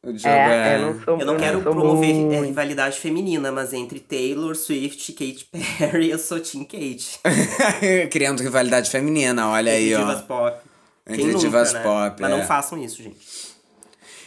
O 0.00 0.12
Diogo 0.12 0.28
É, 0.28 0.74
é... 0.74 0.76
eu 0.76 0.80
não 0.94 1.00
sou 1.04 1.18
Eu 1.18 1.26
não 1.26 1.36
quero 1.36 1.60
sou 1.60 1.72
promover 1.72 2.14
muito- 2.14 2.34
é, 2.34 2.46
rivalidade 2.46 3.00
feminina, 3.00 3.50
mas 3.50 3.72
entre 3.72 3.98
Taylor 3.98 4.54
Swift 4.54 5.10
e 5.10 5.12
Katy 5.12 5.48
Perry, 5.78 6.10
eu 6.10 6.18
sou 6.20 6.38
Team 6.38 6.64
Kate. 6.64 7.18
Criando 8.10 8.40
rivalidade 8.40 8.88
feminina, 8.88 9.48
olha 9.48 9.72
aí, 9.72 9.90
Entre 9.92 9.96
ó. 10.02 10.06
divas 10.06 10.20
pop. 10.22 10.56
Entre 11.08 11.22
Quem 11.22 11.26
nunca, 11.32 11.38
divas 11.38 11.72
né? 11.72 11.82
pop, 11.82 12.20
Mas 12.20 12.30
é. 12.30 12.36
não 12.36 12.44
façam 12.46 12.78
isso, 12.82 13.02
gente. 13.02 13.18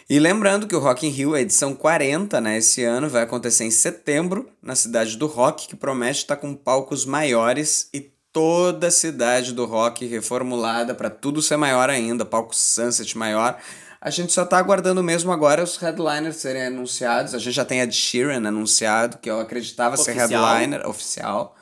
E 0.10 0.20
lembrando 0.20 0.68
que 0.68 0.76
o 0.76 0.80
Rock 0.80 1.08
in 1.08 1.10
Rio, 1.10 1.36
a 1.36 1.42
edição 1.42 1.74
40, 1.74 2.42
né, 2.42 2.58
esse 2.58 2.84
ano, 2.84 3.08
vai 3.08 3.24
acontecer 3.24 3.64
em 3.64 3.72
setembro, 3.72 4.50
na 4.62 4.76
cidade 4.76 5.16
do 5.16 5.26
rock, 5.26 5.68
que 5.70 5.76
promete 5.76 6.20
estar 6.20 6.36
com 6.36 6.54
palcos 6.54 7.06
maiores 7.06 7.88
e 7.94 8.12
toda 8.34 8.88
a 8.88 8.92
cidade 8.92 9.54
do 9.54 9.66
rock 9.66 10.06
reformulada 10.06 10.94
para 10.94 11.10
tudo 11.10 11.42
ser 11.42 11.56
maior 11.56 11.90
ainda, 11.90 12.26
palco 12.26 12.54
Sunset 12.54 13.18
maior. 13.18 13.58
A 14.02 14.10
gente 14.10 14.34
só 14.34 14.44
tá 14.44 14.58
aguardando 14.58 15.02
mesmo 15.04 15.32
agora 15.32 15.64
os 15.64 15.78
headliners 15.78 16.38
serem 16.38 16.66
anunciados. 16.66 17.36
A 17.36 17.38
gente 17.40 17.54
já 17.54 17.64
tem 17.64 17.82
a 17.82 17.86
de 17.86 17.96
Sheeran 17.96 18.46
anunciado, 18.48 19.18
que 19.20 19.30
eu 19.30 19.40
acreditava 19.40 19.96
ser 19.96 20.12
Oficial. 20.12 20.44
headliner 20.46 20.90
oficial. 20.90 21.56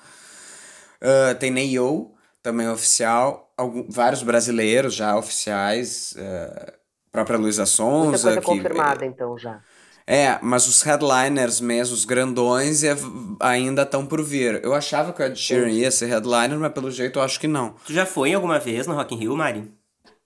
Ah, 1.02 1.36
tem 1.36 1.52
Neyo, 1.52 2.12
também 2.42 2.68
oficial. 2.70 3.49
Algum, 3.60 3.86
vários 3.90 4.24
brasileiros 4.24 4.94
já 4.96 5.16
oficiais. 5.18 6.14
ah, 6.18 6.74
própria 7.12 7.38
Luísa 7.38 7.62
Muita 7.64 7.72
Sonza. 7.72 8.24
coisa 8.28 8.40
que- 8.40 8.46
confirmada, 8.46 9.06
então, 9.06 9.38
já. 9.38 9.60
é, 10.06 10.38
mas 10.42 10.68
os 10.68 10.82
headliners 10.84 11.60
mesmo, 11.60 11.94
os 11.96 12.06
grandões, 12.06 12.84
é- 12.84 12.96
ainda 13.40 13.82
estão 13.82 14.06
por 14.06 14.24
vir. 14.24 14.64
Eu 14.64 14.74
achava 14.74 15.12
que 15.12 15.22
o 15.22 15.26
Ed 15.26 15.38
Sheeran 15.38 15.70
ia 15.70 15.90
ser 15.92 16.06
headliner, 16.06 16.58
mas 16.60 16.72
pelo 16.72 16.90
jeito 16.92 17.20
eu 17.20 17.24
acho 17.24 17.40
que 17.40 17.48
não. 17.48 17.76
Tu 17.86 17.94
já 17.94 18.06
foi 18.06 18.34
alguma 18.34 18.60
vez 18.60 18.86
no 18.88 18.94
Rock 18.94 19.16
in 19.16 19.18
Rio, 19.20 19.36
Mari? 19.36 19.72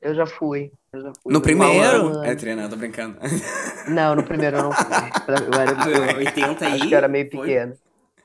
Eu 0.01 0.13
já 0.13 0.25
fui. 0.25 0.71
Eu 0.91 1.01
já 1.01 1.11
fui. 1.23 1.33
No 1.33 1.39
primeiro? 1.41 2.21
É, 2.23 2.35
Trina, 2.35 2.63
eu 2.63 2.69
tô 2.69 2.75
brincando. 2.75 3.17
Não, 3.87 4.13
no 4.15 4.23
primeiro 4.23 4.57
eu 4.57 4.63
não 4.63 4.71
fui. 4.71 4.85
Eu 5.27 5.59
era, 5.59 6.17
80 6.19 6.65
aí? 6.65 6.73
acho 6.73 6.87
que 6.87 6.93
eu 6.93 6.97
era 6.97 7.07
meio 7.07 7.29
pequeno. 7.29 7.73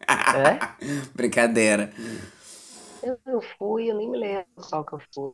É? 0.08 0.58
Brincadeira. 1.14 1.90
Eu, 3.08 3.18
eu 3.26 3.40
fui, 3.56 3.90
eu 3.90 3.96
nem 3.96 4.10
me 4.10 4.18
lembro 4.18 4.46
qual 4.68 4.84
que 4.84 4.92
eu 4.92 5.00
fui. 5.14 5.32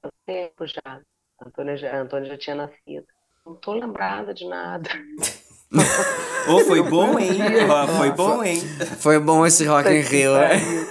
Há 0.00 0.08
tempo 0.24 0.64
já. 0.64 0.80
A 1.40 1.48
Antônia 1.48 1.76
já, 1.76 1.92
a 1.92 2.00
Antônia 2.02 2.28
já 2.28 2.38
tinha 2.38 2.54
nascido. 2.54 3.04
Não 3.44 3.56
tô 3.56 3.72
lembrada 3.72 4.32
de 4.32 4.48
nada. 4.48 4.88
Ô, 6.48 6.60
foi 6.60 6.80
bom, 6.82 7.18
hein? 7.18 7.36
Ó, 7.68 7.86
foi 7.98 8.10
bom, 8.12 8.44
hein? 8.44 8.60
Foi 9.00 9.18
bom 9.18 9.44
esse 9.44 9.64
Rock 9.64 9.88
in 9.88 10.02
Rio. 10.02 10.34
pariu. 10.34 10.86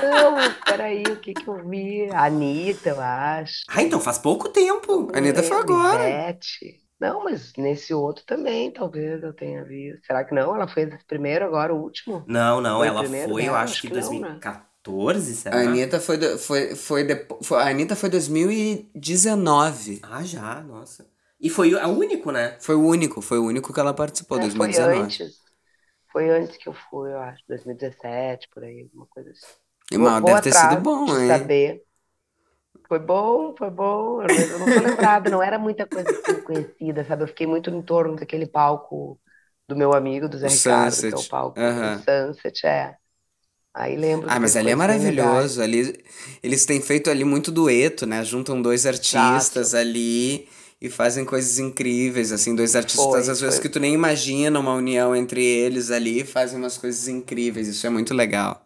Não, 0.00 0.36
peraí, 0.64 1.02
o 1.02 1.18
que 1.18 1.34
que 1.34 1.48
eu 1.48 1.68
vi? 1.68 2.08
A 2.12 2.26
Anitta, 2.26 2.90
eu 2.90 3.00
acho. 3.00 3.64
Ah, 3.68 3.82
então 3.82 3.98
faz 3.98 4.18
pouco 4.18 4.48
tempo. 4.48 5.10
A 5.12 5.18
Anitta 5.18 5.42
foi 5.42 5.58
agora. 5.58 6.08
Ivete. 6.08 6.80
Não, 7.00 7.24
mas 7.24 7.52
nesse 7.58 7.92
outro 7.92 8.24
também, 8.24 8.70
talvez 8.70 9.20
eu 9.20 9.34
tenha 9.34 9.64
visto. 9.64 10.06
Será 10.06 10.24
que 10.24 10.32
não? 10.32 10.54
Ela 10.54 10.66
esse 10.76 11.04
primeiro, 11.06 11.44
agora 11.44 11.74
o 11.74 11.82
último? 11.82 12.24
Não, 12.28 12.60
não, 12.60 12.78
Foi 12.78 12.86
ela 12.86 13.00
primeiro 13.00 13.32
foi, 13.32 13.48
eu 13.48 13.54
acho 13.56 13.72
Acho 13.72 13.82
que 13.82 13.88
que 13.88 13.94
não, 13.94 14.20
né? 14.20 14.38
2014, 14.84 15.34
será? 15.34 15.60
A 15.60 15.60
Anitta 15.60 16.00
foi, 16.00 16.16
do- 16.18 16.38
foi, 16.38 16.74
foi, 16.74 17.04
depo- 17.04 17.38
foi, 17.42 17.58
a 17.62 17.68
Anitta 17.68 17.94
foi 17.96 18.08
2019. 18.08 20.00
Ah, 20.02 20.22
já, 20.24 20.60
nossa. 20.62 21.06
E 21.40 21.48
foi 21.50 21.74
o 21.74 21.88
único, 21.88 22.30
né? 22.32 22.56
Foi 22.60 22.74
o 22.74 22.84
único, 22.86 23.20
foi 23.20 23.38
o 23.38 23.44
único 23.44 23.72
que 23.72 23.80
ela 23.80 23.94
participou, 23.94 24.38
É, 24.38 24.48
foi 24.48 24.76
2019. 24.76 25.16
antes. 25.16 25.40
Foi 26.12 26.30
antes 26.30 26.56
que 26.58 26.68
eu 26.68 26.74
fui, 26.74 27.12
eu 27.12 27.20
acho. 27.20 27.44
2017, 27.48 28.48
por 28.50 28.64
aí, 28.64 28.82
alguma 28.82 29.06
coisa 29.08 29.30
assim. 29.30 29.46
E, 29.90 29.96
mal, 29.98 30.20
deve 30.22 30.42
ter 30.42 30.52
sido 30.52 30.76
bom, 30.76 31.16
hein? 31.18 31.50
saber. 31.50 31.84
Foi 32.88 32.98
bom, 32.98 33.54
foi 33.56 33.70
bom. 33.70 34.22
Eu 34.22 34.58
não 34.58 34.70
tô 34.70 34.80
lembrada, 34.80 35.30
não 35.30 35.42
era 35.42 35.58
muita 35.58 35.86
coisa 35.86 36.12
assim 36.12 36.40
conhecida, 36.42 37.04
sabe? 37.04 37.22
Eu 37.24 37.28
fiquei 37.28 37.46
muito 37.46 37.70
em 37.70 37.82
torno 37.82 38.16
daquele 38.16 38.46
palco 38.46 39.20
do 39.68 39.74
meu 39.76 39.94
amigo, 39.94 40.28
do 40.28 40.36
Zé 40.38 40.48
O 40.48 40.50
Ricardo, 40.50 41.04
que 41.04 41.14
é 41.14 41.16
o 41.18 41.24
Sunset. 41.24 41.24
palco 41.24 41.72
do 41.80 41.90
Sunset, 41.90 42.66
é. 42.66 42.96
Aí 43.74 43.96
lembro 43.96 44.30
Ah, 44.30 44.40
mas 44.40 44.56
ali 44.56 44.70
é 44.70 44.74
maravilhoso. 44.74 45.60
Ali, 45.62 46.02
eles 46.42 46.64
têm 46.64 46.80
feito 46.80 47.10
ali 47.10 47.24
muito 47.24 47.50
dueto, 47.52 48.06
né? 48.06 48.24
Juntam 48.24 48.60
dois 48.62 48.86
artistas 48.86 49.74
ali 49.74 50.48
e 50.80 50.88
fazem 50.90 51.24
coisas 51.24 51.58
incríveis, 51.58 52.32
assim, 52.32 52.54
dois 52.54 52.74
artistas 52.76 53.04
Foi, 53.10 53.28
às 53.28 53.40
vezes 53.40 53.58
foi. 53.58 53.60
que 53.60 53.68
tu 53.68 53.78
nem 53.80 53.92
imagina 53.94 54.58
uma 54.58 54.74
união 54.74 55.14
entre 55.14 55.44
eles 55.44 55.90
ali, 55.90 56.24
fazem 56.24 56.58
umas 56.58 56.78
coisas 56.78 57.08
incríveis. 57.08 57.68
Isso 57.68 57.86
é 57.86 57.90
muito 57.90 58.14
legal. 58.14 58.64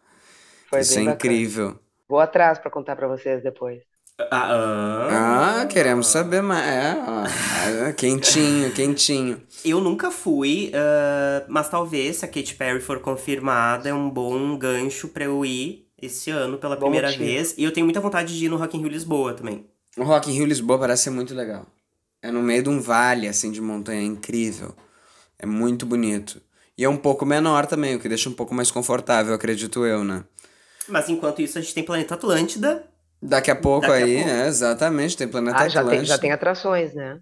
Foi 0.70 0.80
Isso 0.80 0.98
é 0.98 1.02
bacana. 1.02 1.02
incrível. 1.02 1.78
Vou 2.08 2.20
atrás 2.20 2.58
pra 2.60 2.70
contar 2.70 2.96
pra 2.96 3.08
vocês 3.08 3.42
depois. 3.42 3.82
Ah, 4.20 4.52
ah. 4.52 5.60
Ah, 5.62 5.66
queremos 5.66 6.08
saber 6.08 6.42
mais. 6.42 6.66
É, 6.66 6.96
ó. 7.06 7.24
Ah, 7.88 7.92
quentinho, 7.92 8.70
quentinho. 8.74 9.40
Eu 9.64 9.80
nunca 9.80 10.10
fui, 10.10 10.72
ah, 10.74 11.44
mas 11.48 11.68
talvez 11.68 12.16
se 12.16 12.24
a 12.24 12.28
Katy 12.28 12.54
Perry 12.54 12.80
for 12.80 12.98
confirmada, 13.00 13.88
é 13.88 13.94
um 13.94 14.10
bom 14.10 14.56
gancho 14.58 15.08
pra 15.08 15.24
eu 15.24 15.44
ir 15.44 15.86
esse 16.00 16.30
ano 16.30 16.58
pela 16.58 16.74
Bom 16.76 16.82
primeira 16.82 17.08
motivo. 17.08 17.24
vez. 17.24 17.54
E 17.56 17.64
eu 17.64 17.72
tenho 17.72 17.86
muita 17.86 18.00
vontade 18.00 18.36
de 18.36 18.44
ir 18.44 18.48
no 18.48 18.56
Rock 18.56 18.76
in 18.76 18.80
Rio 18.80 18.88
Lisboa 18.90 19.34
também. 19.34 19.66
O 19.96 20.02
Rock 20.04 20.30
in 20.30 20.34
Rio 20.34 20.46
Lisboa 20.46 20.78
parece 20.78 21.04
ser 21.04 21.10
muito 21.10 21.34
legal. 21.34 21.66
É 22.20 22.30
no 22.32 22.42
meio 22.42 22.62
de 22.64 22.68
um 22.68 22.80
vale, 22.80 23.28
assim, 23.28 23.50
de 23.52 23.60
montanha, 23.60 24.00
é 24.00 24.04
incrível. 24.04 24.74
É 25.38 25.46
muito 25.46 25.86
bonito. 25.86 26.40
E 26.76 26.84
é 26.84 26.88
um 26.88 26.96
pouco 26.96 27.24
menor 27.24 27.66
também, 27.66 27.94
o 27.94 28.00
que 28.00 28.08
deixa 28.08 28.28
um 28.28 28.32
pouco 28.32 28.54
mais 28.54 28.70
confortável, 28.70 29.34
acredito 29.34 29.84
eu, 29.84 30.02
né? 30.04 30.24
Mas 30.88 31.08
enquanto 31.08 31.42
isso, 31.42 31.58
a 31.58 31.60
gente 31.60 31.74
tem 31.74 31.84
Planeta 31.84 32.14
Atlântida. 32.14 32.84
Daqui 33.20 33.50
a 33.50 33.56
pouco 33.56 33.86
Daqui 33.88 34.02
a 34.02 34.06
aí, 34.06 34.14
pouco. 34.16 34.30
é, 34.30 34.46
exatamente, 34.48 35.16
tem 35.16 35.26
Planeta 35.28 35.58
Ah, 35.58 35.68
já 35.68 35.80
tem, 35.80 35.88
Atlântico. 35.88 36.06
já 36.06 36.18
tem 36.18 36.32
atrações, 36.32 36.94
né? 36.94 37.18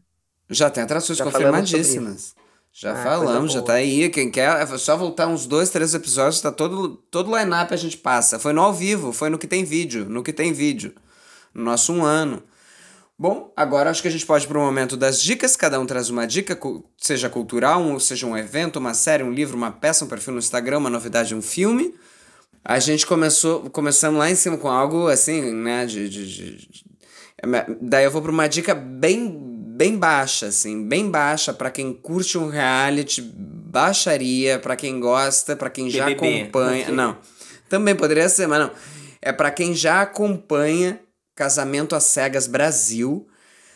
Já 0.50 0.70
tem 0.70 0.82
atrações 0.84 1.18
Já 1.18 1.24
confirmadíssimas. 1.24 2.34
Já 2.72 2.92
Ah, 2.92 2.96
falamos, 3.02 3.52
já 3.52 3.62
tá 3.62 3.72
aí. 3.74 4.10
Quem 4.10 4.30
quer, 4.30 4.60
é 4.60 4.66
só 4.78 4.96
voltar 4.96 5.26
uns 5.26 5.46
dois, 5.46 5.70
três 5.70 5.94
episódios, 5.94 6.40
tá 6.42 6.52
todo, 6.52 6.96
todo 7.10 7.34
line-up 7.36 7.72
a 7.72 7.76
gente 7.76 7.96
passa. 7.96 8.38
Foi 8.38 8.52
no 8.52 8.60
ao 8.60 8.72
vivo, 8.74 9.12
foi 9.12 9.30
no 9.30 9.38
que 9.38 9.46
tem 9.46 9.64
vídeo, 9.64 10.04
no 10.04 10.22
que 10.22 10.32
tem 10.32 10.52
vídeo. 10.52 10.92
No 11.54 11.64
nosso 11.64 11.92
um 11.92 12.04
ano. 12.04 12.42
Bom, 13.18 13.50
agora 13.56 13.88
acho 13.88 14.02
que 14.02 14.08
a 14.08 14.10
gente 14.10 14.26
pode 14.26 14.44
ir 14.44 14.48
pro 14.48 14.60
momento 14.60 14.94
das 14.94 15.22
dicas. 15.22 15.56
Cada 15.56 15.80
um 15.80 15.86
traz 15.86 16.10
uma 16.10 16.26
dica, 16.26 16.58
seja 16.98 17.30
cultural, 17.30 17.98
seja 17.98 18.26
um 18.26 18.36
evento, 18.36 18.78
uma 18.78 18.92
série, 18.92 19.22
um 19.22 19.32
livro, 19.32 19.56
uma 19.56 19.72
peça, 19.72 20.04
um 20.04 20.08
perfil 20.08 20.34
no 20.34 20.38
Instagram, 20.38 20.76
uma 20.76 20.90
novidade, 20.90 21.34
um 21.34 21.40
filme. 21.40 21.94
A 22.68 22.80
gente 22.80 23.06
começou, 23.06 23.70
começamos 23.70 24.18
lá 24.18 24.28
em 24.28 24.34
cima 24.34 24.56
com 24.58 24.68
algo 24.68 25.06
assim, 25.08 25.40
né, 25.52 25.86
de... 25.86 26.08
de, 26.08 26.26
de- 26.26 26.56
de- 26.68 26.86
daí 27.80 28.04
eu 28.04 28.10
vou 28.10 28.20
pra 28.22 28.32
uma 28.32 28.48
dica 28.48 28.74
bem, 28.74 29.38
bem 29.76 29.96
baixa, 29.96 30.46
assim, 30.46 30.82
bem 30.88 31.08
baixa 31.08 31.52
pra 31.52 31.70
quem 31.70 31.92
curte 31.92 32.36
um 32.36 32.48
reality, 32.48 33.22
baixaria, 33.22 34.58
pra 34.58 34.74
quem 34.74 34.98
gosta, 34.98 35.54
pra 35.54 35.70
quem 35.70 35.88
já 35.90 36.06
BBB, 36.06 36.40
acompanha... 36.42 36.82
ok. 36.84 36.94
Não, 36.94 37.16
também 37.68 37.94
poderia 37.94 38.28
ser, 38.28 38.48
mas 38.48 38.58
não. 38.60 38.70
É 39.22 39.32
pra 39.32 39.50
quem 39.50 39.74
já 39.74 40.02
acompanha 40.02 40.98
Casamento 41.36 41.94
às 41.94 42.04
Cegas 42.04 42.46
Brasil, 42.46 43.28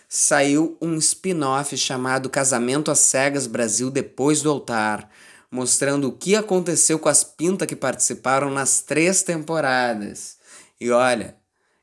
saiu 0.08 0.76
um 0.80 0.96
spin-off 0.96 1.76
chamado 1.76 2.28
Casamento 2.30 2.90
às 2.90 2.98
Cegas 3.00 3.46
Brasil 3.46 3.90
Depois 3.90 4.42
do 4.42 4.50
Altar, 4.50 5.08
mostrando 5.50 6.08
o 6.08 6.12
que 6.12 6.36
aconteceu 6.36 6.98
com 6.98 7.08
as 7.08 7.24
pintas 7.24 7.66
que 7.66 7.74
participaram 7.74 8.50
nas 8.50 8.82
três 8.82 9.22
temporadas. 9.22 10.36
E 10.80 10.90
olha, 10.90 11.36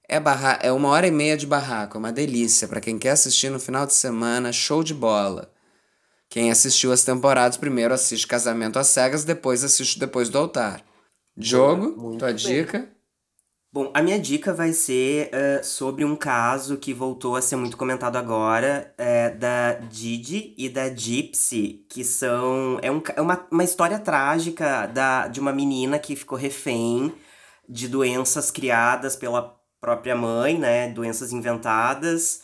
é, 0.07 0.19
barra 0.19 0.59
é 0.61 0.71
uma 0.71 0.89
hora 0.89 1.07
e 1.07 1.11
meia 1.11 1.35
de 1.35 1.45
barraco, 1.45 1.97
é 1.97 1.99
uma 1.99 2.11
delícia. 2.11 2.67
para 2.67 2.79
quem 2.79 2.97
quer 2.97 3.11
assistir 3.11 3.49
no 3.49 3.59
final 3.59 3.85
de 3.85 3.93
semana, 3.93 4.53
show 4.53 4.83
de 4.83 4.93
bola. 4.93 5.51
Quem 6.29 6.51
assistiu 6.51 6.91
as 6.91 7.03
temporadas 7.03 7.57
primeiro 7.57 7.93
assiste 7.93 8.27
Casamento 8.27 8.79
às 8.79 8.87
Cegas, 8.87 9.23
depois 9.23 9.63
assiste 9.63 9.99
Depois 9.99 10.29
do 10.29 10.37
Altar. 10.37 10.83
Muito 11.95 12.19
tua 12.19 12.27
bem. 12.27 12.35
dica? 12.35 12.89
Bom, 13.77 13.91
a 13.93 14.01
minha 14.01 14.19
dica 14.19 14.55
vai 14.55 14.73
ser 14.73 15.29
uh, 15.29 15.63
sobre 15.63 16.03
um 16.03 16.15
caso 16.15 16.77
que 16.77 16.91
voltou 16.95 17.35
a 17.35 17.43
ser 17.43 17.57
muito 17.57 17.77
comentado 17.77 18.15
agora, 18.15 18.91
é, 18.97 19.29
da 19.29 19.73
Didi 19.73 20.55
e 20.57 20.67
da 20.67 20.89
Gypsy, 20.89 21.85
que 21.87 22.03
são. 22.03 22.79
É, 22.81 22.91
um, 22.91 22.99
é 23.15 23.21
uma, 23.21 23.47
uma 23.51 23.63
história 23.63 23.99
trágica 23.99 24.87
da, 24.87 25.27
de 25.27 25.39
uma 25.39 25.53
menina 25.53 25.99
que 25.99 26.15
ficou 26.15 26.35
refém 26.35 27.13
de 27.69 27.87
doenças 27.87 28.49
criadas 28.49 29.15
pela 29.15 29.55
própria 29.79 30.15
mãe, 30.15 30.57
né? 30.57 30.89
Doenças 30.89 31.31
inventadas. 31.31 32.41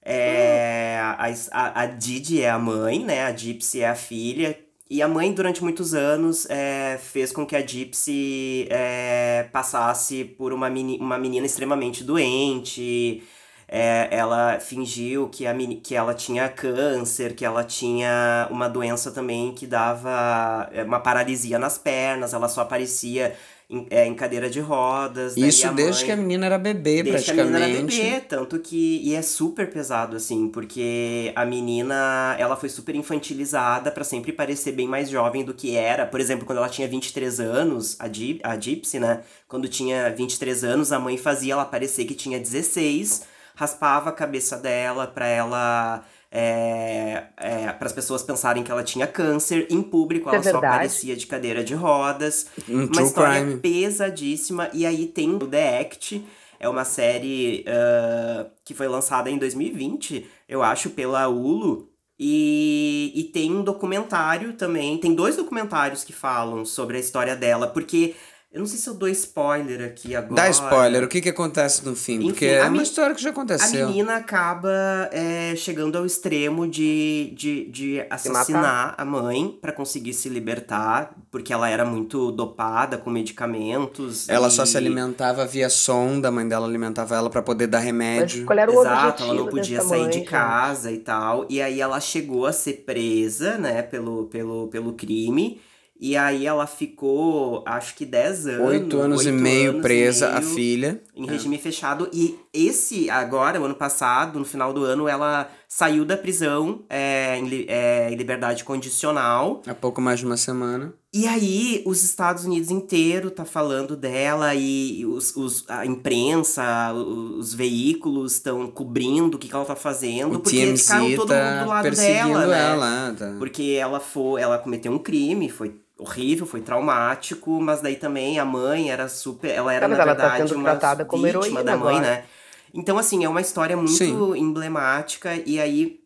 É, 0.00 0.96
a, 1.00 1.26
a, 1.50 1.80
a 1.82 1.86
Didi 1.86 2.40
é 2.40 2.50
a 2.50 2.58
mãe, 2.58 3.04
né? 3.04 3.24
A 3.24 3.36
Gypsy 3.36 3.80
é 3.80 3.88
a 3.88 3.96
filha. 3.96 4.56
E 4.90 5.02
a 5.02 5.08
mãe, 5.08 5.32
durante 5.32 5.62
muitos 5.62 5.92
anos, 5.92 6.46
é, 6.48 6.98
fez 6.98 7.30
com 7.30 7.44
que 7.44 7.54
a 7.54 7.60
Gypsy 7.60 8.66
é, 8.70 9.46
passasse 9.52 10.24
por 10.24 10.50
uma, 10.50 10.70
meni, 10.70 10.98
uma 10.98 11.18
menina 11.18 11.44
extremamente 11.44 12.02
doente. 12.02 13.22
É, 13.68 14.08
ela 14.10 14.58
fingiu 14.60 15.28
que, 15.28 15.46
a, 15.46 15.54
que 15.82 15.94
ela 15.94 16.14
tinha 16.14 16.48
câncer, 16.48 17.34
que 17.34 17.44
ela 17.44 17.62
tinha 17.64 18.48
uma 18.50 18.66
doença 18.66 19.10
também 19.10 19.52
que 19.52 19.66
dava 19.66 20.70
uma 20.86 21.00
paralisia 21.00 21.58
nas 21.58 21.76
pernas, 21.76 22.32
ela 22.32 22.48
só 22.48 22.62
aparecia 22.62 23.36
em, 23.70 23.86
é, 23.90 24.06
em 24.06 24.14
cadeira 24.14 24.48
de 24.48 24.60
rodas. 24.60 25.36
Isso 25.36 25.72
desde 25.74 26.02
mãe, 26.02 26.06
que 26.06 26.12
a 26.12 26.16
menina 26.16 26.46
era 26.46 26.58
bebê, 26.58 27.02
desde 27.02 27.10
praticamente. 27.10 27.34
Que 27.34 27.40
a 27.40 27.68
menina 27.68 28.04
era 28.04 28.12
bebê, 28.12 28.20
tanto 28.20 28.58
que. 28.58 29.00
E 29.04 29.14
é 29.14 29.20
super 29.20 29.70
pesado, 29.70 30.16
assim, 30.16 30.48
porque 30.48 31.32
a 31.36 31.44
menina 31.44 32.34
ela 32.38 32.56
foi 32.56 32.68
super 32.68 32.94
infantilizada 32.94 33.90
para 33.90 34.04
sempre 34.04 34.32
parecer 34.32 34.72
bem 34.72 34.88
mais 34.88 35.10
jovem 35.10 35.44
do 35.44 35.52
que 35.52 35.76
era. 35.76 36.06
Por 36.06 36.20
exemplo, 36.20 36.46
quando 36.46 36.58
ela 36.58 36.68
tinha 36.68 36.88
23 36.88 37.40
anos, 37.40 37.96
a, 38.00 38.10
Gip, 38.10 38.40
a 38.42 38.58
Gypsy, 38.58 38.98
né? 38.98 39.22
Quando 39.46 39.68
tinha 39.68 40.10
23 40.10 40.64
anos, 40.64 40.90
a 40.90 40.98
mãe 40.98 41.18
fazia 41.18 41.52
ela 41.52 41.64
parecer 41.64 42.06
que 42.06 42.14
tinha 42.14 42.38
16, 42.38 43.26
raspava 43.54 44.08
a 44.08 44.12
cabeça 44.12 44.56
dela 44.56 45.06
pra 45.06 45.26
ela 45.26 46.04
é, 46.30 47.24
é, 47.36 47.72
para 47.72 47.86
as 47.86 47.92
pessoas 47.92 48.22
pensarem 48.22 48.62
que 48.62 48.70
ela 48.70 48.84
tinha 48.84 49.06
câncer. 49.06 49.66
Em 49.70 49.82
público, 49.82 50.28
ela 50.28 50.38
é 50.38 50.42
só 50.42 50.58
aparecia 50.58 51.16
de 51.16 51.26
cadeira 51.26 51.64
de 51.64 51.74
rodas. 51.74 52.48
Um 52.68 52.84
uma 52.84 53.02
história 53.02 53.40
crime. 53.40 53.60
pesadíssima. 53.60 54.68
E 54.72 54.84
aí 54.84 55.06
tem 55.06 55.34
o 55.34 55.38
The 55.38 55.80
Act. 55.80 56.24
É 56.60 56.68
uma 56.68 56.84
série 56.84 57.64
uh, 57.68 58.50
que 58.64 58.74
foi 58.74 58.88
lançada 58.88 59.30
em 59.30 59.38
2020, 59.38 60.26
eu 60.48 60.62
acho, 60.62 60.90
pela 60.90 61.28
Hulu. 61.28 61.88
E, 62.20 63.12
e 63.14 63.24
tem 63.24 63.54
um 63.54 63.62
documentário 63.62 64.52
também. 64.54 64.98
Tem 64.98 65.14
dois 65.14 65.36
documentários 65.36 66.02
que 66.02 66.12
falam 66.12 66.64
sobre 66.64 66.96
a 66.96 67.00
história 67.00 67.36
dela. 67.36 67.68
Porque 67.68 68.16
eu 68.50 68.60
não 68.60 68.66
sei 68.66 68.78
se 68.78 68.88
eu 68.88 68.94
dou 68.94 69.08
spoiler 69.10 69.84
aqui 69.84 70.16
agora. 70.16 70.34
Dá 70.34 70.48
spoiler, 70.48 71.04
o 71.04 71.08
que 71.08 71.20
que 71.20 71.28
acontece 71.28 71.84
no 71.84 71.94
fim? 71.94 72.14
Enfim, 72.14 72.28
Porque 72.28 72.46
é 72.46 72.64
uma 72.64 72.82
história 72.82 73.14
que 73.14 73.20
já 73.20 73.28
aconteceu. 73.28 73.84
A 73.84 73.88
menina 73.90 74.16
acaba 74.16 74.70
é, 75.12 75.54
chegando 75.54 75.98
ao 75.98 76.06
extremo 76.06 76.66
de, 76.66 77.34
de, 77.36 77.70
de 77.70 78.06
assassinar 78.08 78.94
a 78.96 79.04
mãe 79.04 79.56
para 79.60 79.70
conseguir 79.70 80.14
se 80.14 80.30
libertar, 80.30 81.14
porque 81.30 81.52
ela 81.52 81.68
era 81.68 81.84
muito 81.84 82.32
dopada 82.32 82.96
com 82.96 83.10
medicamentos. 83.10 84.26
Ela 84.30 84.48
e... 84.48 84.50
só 84.50 84.64
se 84.64 84.78
alimentava 84.78 85.44
via 85.44 85.68
sonda, 85.68 86.28
a 86.28 86.30
mãe 86.30 86.48
dela 86.48 86.66
alimentava 86.66 87.16
ela 87.16 87.28
para 87.28 87.42
poder 87.42 87.66
dar 87.66 87.80
remédio. 87.80 88.38
Mas 88.38 88.46
qual 88.46 88.58
era 88.58 88.70
o 88.72 88.80
Exato, 88.80 89.24
ela 89.24 89.34
não 89.34 89.46
podia 89.48 89.82
sair 89.82 90.00
mãe, 90.04 90.10
de 90.10 90.20
casa 90.22 90.88
gente. 90.88 91.00
e 91.00 91.04
tal. 91.04 91.46
E 91.50 91.60
aí 91.60 91.82
ela 91.82 92.00
chegou 92.00 92.46
a 92.46 92.52
ser 92.52 92.84
presa, 92.86 93.58
né, 93.58 93.82
pelo, 93.82 94.24
pelo, 94.24 94.68
pelo 94.68 94.94
crime. 94.94 95.60
E 96.00 96.16
aí 96.16 96.46
ela 96.46 96.66
ficou, 96.66 97.64
acho 97.66 97.94
que 97.96 98.06
10 98.06 98.46
anos. 98.46 98.68
Oito 98.68 99.00
anos 99.00 99.26
e 99.26 99.32
meio 99.32 99.70
anos 99.70 99.82
presa, 99.82 100.26
e 100.26 100.28
meio, 100.28 100.38
a 100.38 100.42
filha. 100.54 101.02
Em 101.14 101.26
é. 101.26 101.30
regime 101.30 101.58
fechado. 101.58 102.08
E 102.12 102.38
esse, 102.52 103.10
agora, 103.10 103.60
o 103.60 103.64
ano 103.64 103.74
passado, 103.74 104.38
no 104.38 104.44
final 104.44 104.72
do 104.72 104.84
ano, 104.84 105.08
ela 105.08 105.50
saiu 105.66 106.04
da 106.04 106.16
prisão 106.16 106.84
é, 106.88 107.36
em, 107.36 107.66
é, 107.66 108.10
em 108.12 108.14
liberdade 108.14 108.62
condicional. 108.62 109.60
Há 109.66 109.74
pouco 109.74 110.00
mais 110.00 110.20
de 110.20 110.26
uma 110.26 110.36
semana. 110.36 110.94
E 111.18 111.26
aí, 111.26 111.82
os 111.84 112.04
Estados 112.04 112.44
Unidos 112.44 112.70
inteiro 112.70 113.28
tá 113.28 113.44
falando 113.44 113.96
dela 113.96 114.54
e 114.54 115.04
os, 115.04 115.34
os, 115.34 115.64
a 115.68 115.84
imprensa, 115.84 116.92
os 116.92 117.52
veículos 117.52 118.34
estão 118.34 118.68
cobrindo 118.68 119.36
o 119.36 119.40
que, 119.40 119.48
que 119.48 119.54
ela 119.56 119.64
tá 119.64 119.74
fazendo. 119.74 120.36
O 120.36 120.38
porque 120.38 120.64
TMZ 120.64 120.80
ficaram 120.80 121.16
todo 121.16 121.28
tá 121.30 121.50
mundo 121.50 121.64
do 121.64 121.70
lado 121.70 121.90
dela, 121.90 122.46
né? 122.46 122.70
Ela, 122.70 123.14
tá. 123.18 123.34
Porque 123.36 123.76
ela 123.80 123.98
foi, 123.98 124.40
ela 124.40 124.58
cometeu 124.58 124.92
um 124.92 124.98
crime, 125.00 125.48
foi 125.48 125.74
horrível, 125.98 126.46
foi 126.46 126.60
traumático, 126.60 127.60
mas 127.60 127.80
daí 127.80 127.96
também 127.96 128.38
a 128.38 128.44
mãe 128.44 128.88
era 128.88 129.08
super. 129.08 129.50
Ela 129.50 129.74
era, 129.74 129.88
na 129.88 129.96
ela 129.96 130.14
tá 130.14 130.28
verdade, 130.28 130.52
tá 130.52 130.54
uma 130.56 130.70
tratada 130.70 131.04
como 131.04 131.24
vítima 131.24 131.64
da 131.64 131.76
mãe, 131.76 131.96
agora. 131.96 132.00
né? 132.00 132.24
Então, 132.72 132.96
assim, 132.96 133.24
é 133.24 133.28
uma 133.28 133.40
história 133.40 133.76
muito 133.76 133.90
Sim. 133.92 134.36
emblemática. 134.36 135.30
E 135.44 135.58
aí 135.58 135.97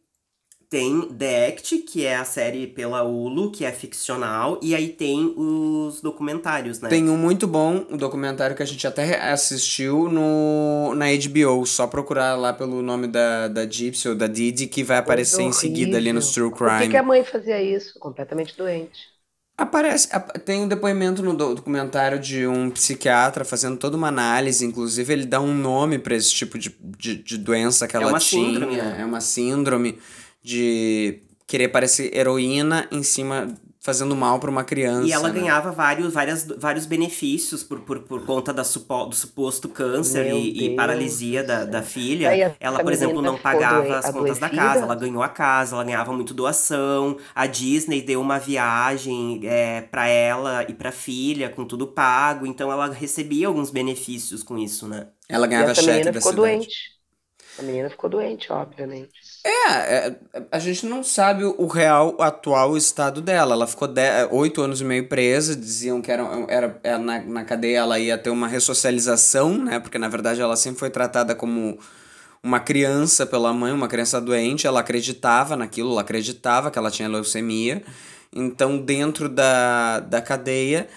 tem 0.72 1.02
The 1.02 1.48
Act, 1.48 1.78
que 1.80 2.06
é 2.06 2.16
a 2.16 2.24
série 2.24 2.66
pela 2.66 3.02
Hulu, 3.02 3.52
que 3.52 3.62
é 3.62 3.70
ficcional, 3.70 4.58
e 4.62 4.74
aí 4.74 4.88
tem 4.88 5.34
os 5.36 6.00
documentários, 6.00 6.80
né? 6.80 6.88
Tem 6.88 7.10
um 7.10 7.16
muito 7.18 7.46
bom 7.46 7.84
um 7.90 7.96
documentário 7.98 8.56
que 8.56 8.62
a 8.62 8.66
gente 8.66 8.86
até 8.86 9.20
assistiu 9.20 10.08
no, 10.08 10.94
na 10.94 11.08
HBO, 11.08 11.66
só 11.66 11.86
procurar 11.86 12.36
lá 12.36 12.54
pelo 12.54 12.80
nome 12.80 13.06
da, 13.06 13.48
da 13.48 13.66
Gypsy 13.68 14.08
ou 14.08 14.14
da 14.14 14.26
Didi, 14.26 14.66
que 14.66 14.82
vai 14.82 14.96
aparecer 14.96 15.42
em 15.42 15.52
seguida 15.52 15.98
ali 15.98 16.10
no 16.10 16.22
True 16.22 16.50
Crime. 16.50 16.70
Por 16.70 16.80
que, 16.80 16.88
que 16.88 16.96
a 16.96 17.02
mãe 17.02 17.22
fazia 17.22 17.60
isso? 17.60 17.98
Completamente 17.98 18.56
doente. 18.56 19.12
Aparece, 19.58 20.08
tem 20.46 20.62
um 20.62 20.68
depoimento 20.68 21.22
no 21.22 21.34
documentário 21.34 22.18
de 22.18 22.46
um 22.46 22.70
psiquiatra 22.70 23.44
fazendo 23.44 23.76
toda 23.76 23.94
uma 23.94 24.08
análise, 24.08 24.64
inclusive 24.64 25.12
ele 25.12 25.26
dá 25.26 25.38
um 25.38 25.54
nome 25.54 25.98
para 25.98 26.16
esse 26.16 26.32
tipo 26.32 26.58
de, 26.58 26.74
de, 26.98 27.16
de, 27.16 27.36
doença 27.36 27.86
que 27.86 27.94
é 27.94 28.00
ela 28.00 28.18
tinha. 28.18 28.46
Síndrome, 28.46 28.76
né? 28.76 28.96
É 29.00 29.04
uma 29.04 29.20
síndrome 29.20 29.98
de 30.42 31.22
querer 31.46 31.68
parecer 31.68 32.14
heroína 32.16 32.88
em 32.90 33.02
cima 33.02 33.54
fazendo 33.82 34.14
mal 34.14 34.38
para 34.38 34.48
uma 34.48 34.62
criança. 34.62 35.08
E 35.08 35.12
ela 35.12 35.28
né? 35.28 35.40
ganhava 35.40 35.72
vários, 35.72 36.14
várias, 36.14 36.44
vários 36.46 36.86
benefícios 36.86 37.64
por, 37.64 37.80
por, 37.80 37.98
por 38.00 38.24
conta 38.24 38.52
da 38.52 38.62
supo, 38.62 39.06
do 39.06 39.14
suposto 39.16 39.68
câncer 39.68 40.32
e, 40.32 40.66
e, 40.66 40.76
paralisia 40.76 41.42
da, 41.42 41.64
da 41.64 41.82
filha. 41.82 42.30
Aí, 42.30 42.40
ela, 42.60 42.78
por 42.82 42.92
exemplo, 42.92 43.20
não 43.20 43.36
pagava 43.36 43.98
as 43.98 44.08
contas 44.10 44.38
da 44.38 44.48
casa, 44.48 44.84
ela 44.84 44.94
ganhou 44.94 45.20
a 45.20 45.28
casa, 45.28 45.74
ela 45.74 45.84
ganhava 45.84 46.12
muito 46.12 46.32
doação. 46.32 47.18
A 47.34 47.46
Disney 47.48 48.00
deu 48.00 48.20
uma 48.20 48.38
viagem 48.38 49.40
é, 49.42 49.80
para 49.80 50.06
ela 50.06 50.64
e 50.68 50.74
pra 50.74 50.92
filha, 50.92 51.48
com 51.48 51.64
tudo 51.64 51.88
pago. 51.88 52.46
Então 52.46 52.70
ela 52.70 52.88
recebia 52.88 53.48
alguns 53.48 53.70
benefícios 53.70 54.44
com 54.44 54.56
isso, 54.56 54.86
né? 54.86 55.08
Ela 55.28 55.48
ganhava 55.48 55.74
cheque 55.74 56.04
da 56.04 56.12
ficou 56.12 56.30
cidade. 56.30 56.36
doente. 56.36 56.92
A 57.58 57.62
menina 57.62 57.90
ficou 57.90 58.08
doente, 58.08 58.52
obviamente. 58.52 59.12
É, 59.44 59.72
é, 59.72 60.16
a 60.52 60.58
gente 60.60 60.86
não 60.86 61.02
sabe 61.02 61.44
o 61.44 61.66
real, 61.66 62.16
atual 62.20 62.76
estado 62.76 63.20
dela. 63.20 63.54
Ela 63.54 63.66
ficou 63.66 63.88
oito 64.30 64.62
anos 64.62 64.80
e 64.80 64.84
meio 64.84 65.08
presa, 65.08 65.56
diziam 65.56 66.00
que 66.00 66.12
era, 66.12 66.22
era, 66.48 66.80
era 66.82 66.98
na, 66.98 67.20
na 67.22 67.44
cadeia 67.44 67.78
ela 67.78 67.98
ia 67.98 68.16
ter 68.16 68.30
uma 68.30 68.46
ressocialização, 68.46 69.58
né? 69.58 69.80
Porque 69.80 69.98
na 69.98 70.08
verdade 70.08 70.40
ela 70.40 70.54
sempre 70.56 70.78
foi 70.78 70.90
tratada 70.90 71.34
como 71.34 71.76
uma 72.42 72.60
criança 72.60 73.26
pela 73.26 73.52
mãe, 73.52 73.72
uma 73.72 73.88
criança 73.88 74.20
doente. 74.20 74.66
Ela 74.66 74.80
acreditava 74.80 75.56
naquilo, 75.56 75.90
ela 75.90 76.02
acreditava 76.02 76.70
que 76.70 76.78
ela 76.78 76.90
tinha 76.90 77.08
leucemia. 77.08 77.82
Então, 78.34 78.78
dentro 78.78 79.28
da, 79.28 80.00
da 80.00 80.22
cadeia, 80.22 80.88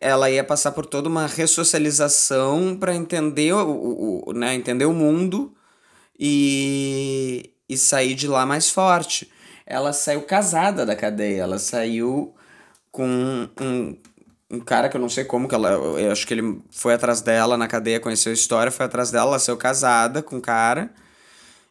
ela 0.00 0.30
ia 0.30 0.44
passar 0.44 0.72
por 0.72 0.86
toda 0.86 1.08
uma 1.08 1.26
ressocialização 1.26 2.76
para 2.78 2.94
entender 2.94 3.52
o, 3.54 3.70
o, 3.70 4.30
o, 4.30 4.32
né, 4.32 4.54
entender 4.54 4.84
o 4.84 4.92
mundo 4.92 5.52
e, 6.18 7.50
e 7.68 7.76
sair 7.76 8.14
de 8.14 8.28
lá 8.28 8.46
mais 8.46 8.70
forte. 8.70 9.30
Ela 9.66 9.92
saiu 9.92 10.22
casada 10.22 10.86
da 10.86 10.94
cadeia, 10.94 11.42
ela 11.42 11.58
saiu 11.58 12.34
com 12.92 13.48
um, 13.60 13.96
um 14.50 14.60
cara 14.60 14.88
que 14.88 14.96
eu 14.96 15.00
não 15.00 15.08
sei 15.08 15.24
como 15.24 15.48
que 15.48 15.54
ela. 15.54 15.70
Eu 15.70 16.12
acho 16.12 16.26
que 16.26 16.34
ele 16.34 16.60
foi 16.70 16.94
atrás 16.94 17.20
dela 17.20 17.56
na 17.56 17.66
cadeia, 17.66 18.00
conheceu 18.00 18.30
a 18.30 18.34
história, 18.34 18.70
foi 18.70 18.86
atrás 18.86 19.10
dela, 19.10 19.30
ela 19.30 19.38
saiu 19.38 19.56
casada 19.56 20.22
com 20.22 20.36
o 20.36 20.40
cara. 20.40 20.90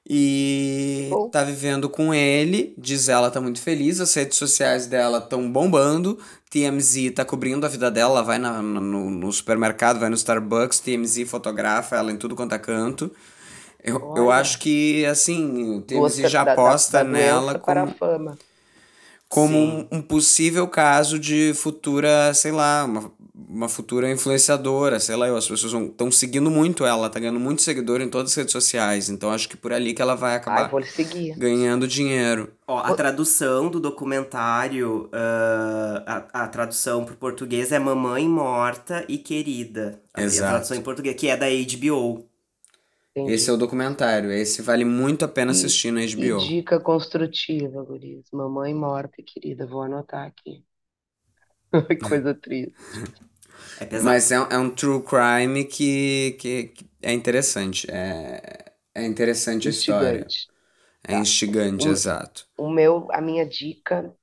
E 0.07 1.09
oh. 1.11 1.29
tá 1.29 1.43
vivendo 1.43 1.89
com 1.89 2.13
ele, 2.13 2.75
diz 2.77 3.09
ela 3.09 3.31
tá 3.31 3.41
muito 3.41 3.59
feliz, 3.59 3.99
as 3.99 4.13
redes 4.13 4.37
sociais 4.37 4.85
dela 4.85 5.17
estão 5.17 5.51
bombando, 5.51 6.19
TMZ 6.51 7.11
tá 7.15 7.25
cobrindo 7.25 7.65
a 7.65 7.69
vida 7.69 7.89
dela, 7.89 8.19
ela 8.19 8.21
vai 8.21 8.37
na, 8.37 8.61
no, 8.61 9.09
no 9.09 9.31
supermercado, 9.31 9.99
vai 9.99 10.09
no 10.09 10.15
Starbucks, 10.15 10.79
TMZ 10.79 11.27
fotografa 11.27 11.95
ela 11.95 12.11
em 12.11 12.17
tudo 12.17 12.35
quanto 12.35 12.53
é 12.53 12.59
canto. 12.59 13.11
Eu, 13.85 14.13
eu 14.17 14.31
acho 14.31 14.59
que, 14.59 15.05
assim, 15.05 15.77
o 15.77 15.81
TMZ 15.81 16.29
já 16.29 16.41
aposta 16.41 16.97
da, 16.97 17.03
da 17.03 17.09
nela 17.09 17.59
como, 17.59 18.37
como 19.29 19.57
um, 19.57 19.87
um, 19.91 20.01
possível 20.01 20.67
caso 20.67 21.19
de 21.19 21.53
futura, 21.53 22.33
sei 22.33 22.51
lá, 22.51 22.85
uma 22.85 23.11
uma 23.49 23.69
futura 23.69 24.11
influenciadora, 24.11 24.99
sei 24.99 25.15
lá, 25.15 25.27
as 25.27 25.47
pessoas 25.47 25.73
estão 25.73 26.09
seguindo 26.11 26.49
muito 26.49 26.85
ela, 26.85 27.09
tá 27.09 27.19
ganhando 27.19 27.39
muito 27.39 27.61
seguidor 27.61 28.01
em 28.01 28.09
todas 28.09 28.31
as 28.31 28.35
redes 28.35 28.51
sociais. 28.51 29.09
Então 29.09 29.31
acho 29.31 29.47
que 29.47 29.57
por 29.57 29.71
ali 29.71 29.93
que 29.93 30.01
ela 30.01 30.15
vai 30.15 30.35
acabar 30.35 30.63
Ai, 30.63 30.69
vou 30.69 30.79
lhe 30.79 30.85
seguir. 30.85 31.35
ganhando 31.37 31.87
dinheiro. 31.87 32.51
Ó, 32.67 32.79
a 32.79 32.93
tradução 32.93 33.69
do 33.69 33.79
documentário, 33.79 35.09
ah, 35.11 36.25
a, 36.33 36.43
a 36.43 36.47
tradução 36.47 37.05
pro 37.05 37.15
português 37.15 37.71
é 37.71 37.79
Mamãe 37.79 38.27
Morta 38.27 39.05
e 39.07 39.17
Querida. 39.17 40.01
Exato. 40.17 40.45
A 40.45 40.49
tradução 40.51 40.77
em 40.77 40.81
português, 40.81 41.15
que 41.15 41.27
é 41.27 41.37
da 41.37 41.47
HBO. 41.47 42.25
Entendi. 43.15 43.35
Esse 43.35 43.49
é 43.49 43.53
o 43.53 43.57
documentário, 43.57 44.31
esse 44.31 44.61
vale 44.61 44.85
muito 44.85 45.25
a 45.25 45.27
pena 45.27 45.51
assistir 45.51 45.91
na 45.91 46.01
E 46.15 46.31
HBO. 46.31 46.31
dica 46.31 46.79
construtiva, 46.79 47.83
guris. 47.83 48.27
Mamãe 48.33 48.73
morta 48.73 49.21
e 49.21 49.23
querida. 49.23 49.67
Vou 49.67 49.81
anotar 49.83 50.25
aqui. 50.27 50.65
Coisa 52.03 52.33
triste. 52.33 52.75
É 53.79 53.85
pesado. 53.85 54.05
Mas 54.05 54.31
é, 54.31 54.39
um- 54.39 54.47
é 54.51 54.57
um 54.57 54.69
true 54.69 55.01
crime 55.03 55.65
que, 55.65 56.37
que, 56.39 56.63
que 56.69 56.85
é 57.01 57.13
interessante. 57.13 57.87
É, 57.89 58.73
é 58.93 59.05
interessante 59.05 59.67
a 59.67 59.71
história. 59.71 60.27
Instigante. 60.27 60.47
É 61.07 61.15
instigante, 61.15 61.87
Um- 61.87 61.89
exato. 61.89 62.47
O 62.57 62.69
meu, 62.69 63.09
a 63.11 63.21
minha 63.21 63.45
dica, 63.47 64.15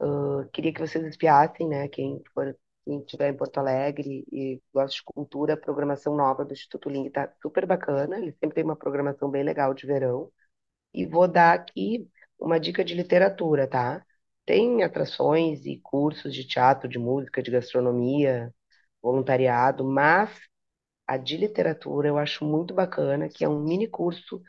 ah, 0.00 0.48
queria 0.52 0.72
que 0.74 0.80
vocês 0.80 1.04
espiassem, 1.06 1.68
né? 1.68 1.88
Quem 1.88 2.22
for, 2.34 2.56
quem 2.88 3.00
estiver 3.00 3.30
em 3.30 3.36
Porto 3.36 3.58
Alegre 3.58 4.24
e 4.32 4.60
gosta 4.72 4.96
de 4.96 5.02
cultura, 5.04 5.54
a 5.54 5.56
programação 5.56 6.16
nova 6.16 6.44
do 6.44 6.52
Instituto 6.54 6.88
Ling 6.88 7.10
tá 7.10 7.30
super 7.42 7.66
bacana. 7.66 8.18
Ele 8.18 8.32
sempre 8.32 8.54
tem 8.54 8.64
uma 8.64 8.76
programação 8.76 9.30
bem 9.30 9.42
legal 9.42 9.74
de 9.74 9.86
verão. 9.86 10.32
E 10.94 11.06
vou 11.06 11.28
dar 11.28 11.54
aqui 11.54 12.08
uma 12.38 12.60
dica 12.60 12.84
de 12.84 12.94
literatura, 12.94 13.68
tá? 13.68 14.04
Tem 14.46 14.82
atrações 14.84 15.66
e 15.66 15.78
cursos 15.82 16.34
de 16.34 16.46
teatro, 16.46 16.88
de 16.88 16.98
música, 16.98 17.42
de 17.42 17.50
gastronomia, 17.50 18.54
voluntariado, 19.02 19.84
mas 19.84 20.30
a 21.06 21.16
de 21.16 21.36
literatura 21.36 22.08
eu 22.08 22.18
acho 22.18 22.44
muito 22.44 22.74
bacana, 22.74 23.28
que 23.28 23.44
é 23.44 23.48
um 23.48 23.62
mini 23.64 23.88
curso 23.88 24.42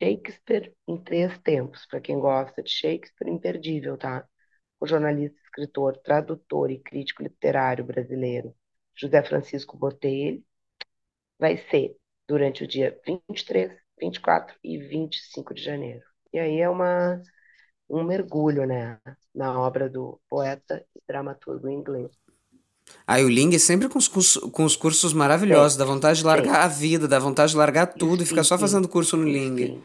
Shakespeare 0.00 0.74
em 0.88 0.98
três 1.02 1.38
tempos, 1.40 1.86
para 1.86 2.00
quem 2.00 2.18
gosta 2.20 2.62
de 2.62 2.70
Shakespeare, 2.70 3.30
imperdível, 3.30 3.96
tá? 3.98 4.26
Jornalista, 4.86 5.38
escritor, 5.44 5.96
tradutor 5.98 6.70
e 6.70 6.78
crítico 6.78 7.22
literário 7.22 7.84
brasileiro 7.84 8.54
José 8.96 9.22
Francisco 9.22 9.76
Botelho 9.76 10.42
vai 11.38 11.58
ser 11.70 11.96
durante 12.26 12.64
o 12.64 12.66
dia 12.66 12.98
23, 13.06 13.72
24 14.00 14.56
e 14.64 14.78
25 14.78 15.54
de 15.54 15.62
janeiro. 15.62 16.02
E 16.32 16.38
aí 16.38 16.60
é 16.60 16.68
uma, 16.68 17.20
um 17.88 18.02
mergulho, 18.02 18.66
né, 18.66 18.98
na 19.34 19.60
obra 19.60 19.88
do 19.88 20.18
poeta 20.28 20.84
e 20.94 21.00
dramaturgo 21.06 21.68
inglês. 21.68 22.10
Aí 23.06 23.24
o 23.24 23.28
Ling 23.28 23.58
sempre 23.58 23.88
com 23.88 23.98
os, 23.98 24.08
cursos, 24.08 24.50
com 24.50 24.64
os 24.64 24.76
cursos 24.76 25.12
maravilhosos, 25.12 25.76
dá 25.76 25.84
vontade 25.84 26.20
de 26.20 26.24
largar 26.24 26.62
a 26.62 26.68
vida, 26.68 27.06
dá 27.06 27.18
vontade 27.18 27.50
de 27.50 27.58
largar 27.58 27.86
tudo 27.86 28.22
e 28.22 28.26
ficar 28.26 28.44
só 28.44 28.56
Sim, 28.56 28.60
fazendo 28.60 28.88
curso 28.88 29.16
no 29.16 29.24
Ling. 29.24 29.56
Sim. 29.56 29.82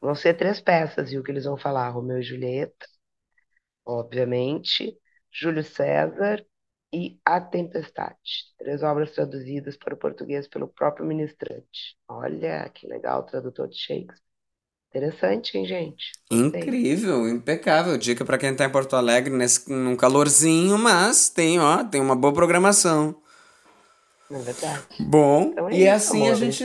Vão 0.00 0.14
ser 0.14 0.34
três 0.34 0.60
peças, 0.60 1.10
viu, 1.10 1.22
que 1.22 1.30
eles 1.30 1.44
vão 1.44 1.56
falar. 1.56 1.88
Romeu 1.88 2.18
e 2.18 2.22
Julieta, 2.22 2.86
obviamente, 3.86 4.98
Júlio 5.32 5.64
César 5.64 6.44
e 6.92 7.20
A 7.24 7.40
Tempestade. 7.40 8.46
Três 8.58 8.82
obras 8.82 9.12
traduzidas 9.12 9.76
para 9.76 9.94
o 9.94 9.98
português 9.98 10.48
pelo 10.48 10.68
próprio 10.68 11.06
ministrante. 11.06 11.96
Olha, 12.08 12.68
que 12.70 12.86
legal, 12.88 13.24
tradutor 13.24 13.68
de 13.68 13.76
Shakespeare. 13.78 14.20
Interessante, 14.90 15.58
hein, 15.58 15.66
gente? 15.66 16.12
Incrível, 16.30 17.28
impecável. 17.28 17.96
Dica 17.96 18.24
pra 18.24 18.38
quem 18.38 18.54
tá 18.54 18.64
em 18.64 18.70
Porto 18.70 18.94
Alegre 18.96 19.32
nesse, 19.34 19.70
num 19.72 19.96
calorzinho, 19.96 20.76
mas 20.78 21.28
tem, 21.28 21.58
ó, 21.60 21.84
tem 21.84 22.00
uma 22.00 22.16
boa 22.16 22.32
programação. 22.34 23.16
Não 24.30 24.38
é 24.40 24.42
verdade? 24.44 24.86
Bom, 24.98 25.54
Então 25.54 25.68
é 25.68 25.74
e 25.74 25.86
isso, 25.86 25.88
assim 25.88 26.28
a 26.28 26.34
amores. 26.34 26.34
gente 26.34 26.64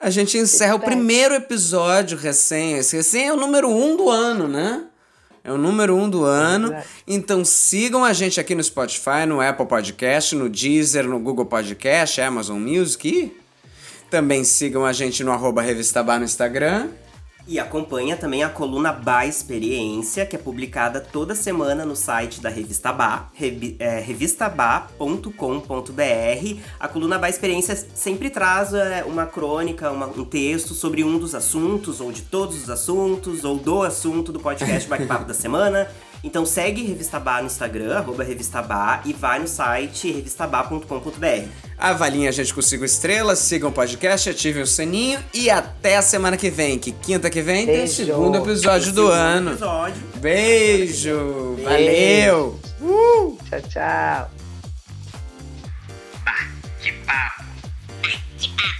a 0.00 0.10
gente 0.10 0.38
encerra 0.38 0.76
o 0.76 0.80
primeiro 0.80 1.34
episódio 1.34 2.18
recém. 2.18 2.74
Esse 2.78 2.96
recém 2.96 3.28
é 3.28 3.34
o 3.34 3.38
número 3.38 3.68
um 3.70 3.96
do 3.96 4.10
ano, 4.10 4.48
né? 4.48 4.88
É 5.44 5.52
o 5.52 5.58
número 5.58 5.96
um 5.96 6.08
do 6.08 6.24
ano. 6.24 6.68
verdade. 6.68 6.88
Então 7.06 7.44
sigam 7.44 8.04
a 8.04 8.12
gente 8.12 8.38
aqui 8.38 8.54
no 8.54 8.62
Spotify, 8.62 9.26
no 9.26 9.40
Apple 9.40 9.66
Podcast, 9.66 10.36
no 10.36 10.48
Deezer, 10.48 11.04
no 11.08 11.18
Google 11.18 11.46
Podcast, 11.46 12.20
Amazon 12.20 12.58
Music. 12.60 13.08
E 13.08 13.36
também 14.08 14.44
sigam 14.44 14.84
a 14.84 14.92
gente 14.92 15.24
no 15.24 15.32
arroba 15.32 15.62
Revista 15.62 16.02
Bar 16.02 16.18
no 16.18 16.24
Instagram. 16.24 16.88
E 17.46 17.58
acompanha 17.58 18.16
também 18.16 18.44
a 18.44 18.48
coluna 18.48 18.92
Ba 18.92 19.26
Experiência, 19.26 20.24
que 20.24 20.36
é 20.36 20.38
publicada 20.38 21.00
toda 21.00 21.34
semana 21.34 21.84
no 21.84 21.96
site 21.96 22.40
da 22.40 22.48
Revista 22.48 22.92
Ba, 22.92 23.28
revi 23.34 23.76
é, 23.80 23.98
revistabá.com.br. 23.98 26.60
A 26.78 26.88
coluna 26.88 27.18
Ba 27.18 27.28
Experiência 27.28 27.74
sempre 27.94 28.30
traz 28.30 28.72
é, 28.72 29.02
uma 29.04 29.26
crônica, 29.26 29.90
uma- 29.90 30.06
um 30.06 30.24
texto 30.24 30.72
sobre 30.72 31.02
um 31.02 31.18
dos 31.18 31.34
assuntos, 31.34 32.00
ou 32.00 32.12
de 32.12 32.22
todos 32.22 32.62
os 32.62 32.70
assuntos, 32.70 33.44
ou 33.44 33.56
do 33.58 33.82
assunto 33.82 34.30
do 34.32 34.38
podcast 34.40 34.86
Bate-Papo 34.88 35.24
da 35.24 35.34
Semana. 35.34 35.88
Então 36.24 36.46
segue 36.46 36.82
Revista 36.84 37.18
Ba 37.18 37.40
no 37.40 37.46
Instagram, 37.46 37.96
arroba 37.98 38.22
Revista 38.22 38.62
Ba, 38.62 39.02
e 39.04 39.12
vai 39.12 39.40
no 39.40 39.48
site 39.48 40.10
revistabá.com.br. 40.12 41.48
Avaliem 41.76 42.28
a 42.28 42.30
gente 42.30 42.54
com 42.54 42.62
5 42.62 42.84
estrelas, 42.84 43.40
sigam 43.40 43.70
o 43.70 43.72
podcast, 43.72 44.30
ativem 44.30 44.62
o 44.62 44.66
sininho 44.66 45.18
e 45.34 45.50
até 45.50 45.96
a 45.96 46.02
semana 46.02 46.36
que 46.36 46.48
vem, 46.48 46.78
que 46.78 46.92
quinta 46.92 47.28
que 47.28 47.42
vem 47.42 47.66
tem 47.66 47.74
o 47.74 47.78
Beijo. 47.78 47.92
segundo 48.06 48.38
episódio 48.38 48.92
do 48.92 49.06
Segundo 49.06 49.12
ano. 49.12 49.50
Episódio. 49.50 50.02
Beijo! 50.16 51.56
Valeu! 51.64 52.60
Uh! 52.80 53.38
Tchau, 53.48 53.60
tchau. 53.62 54.30
Bah, 56.24 56.48
que 56.80 56.92
papo. 56.92 57.42
Bate-papo, 58.00 58.02
bate-papo. 58.02 58.71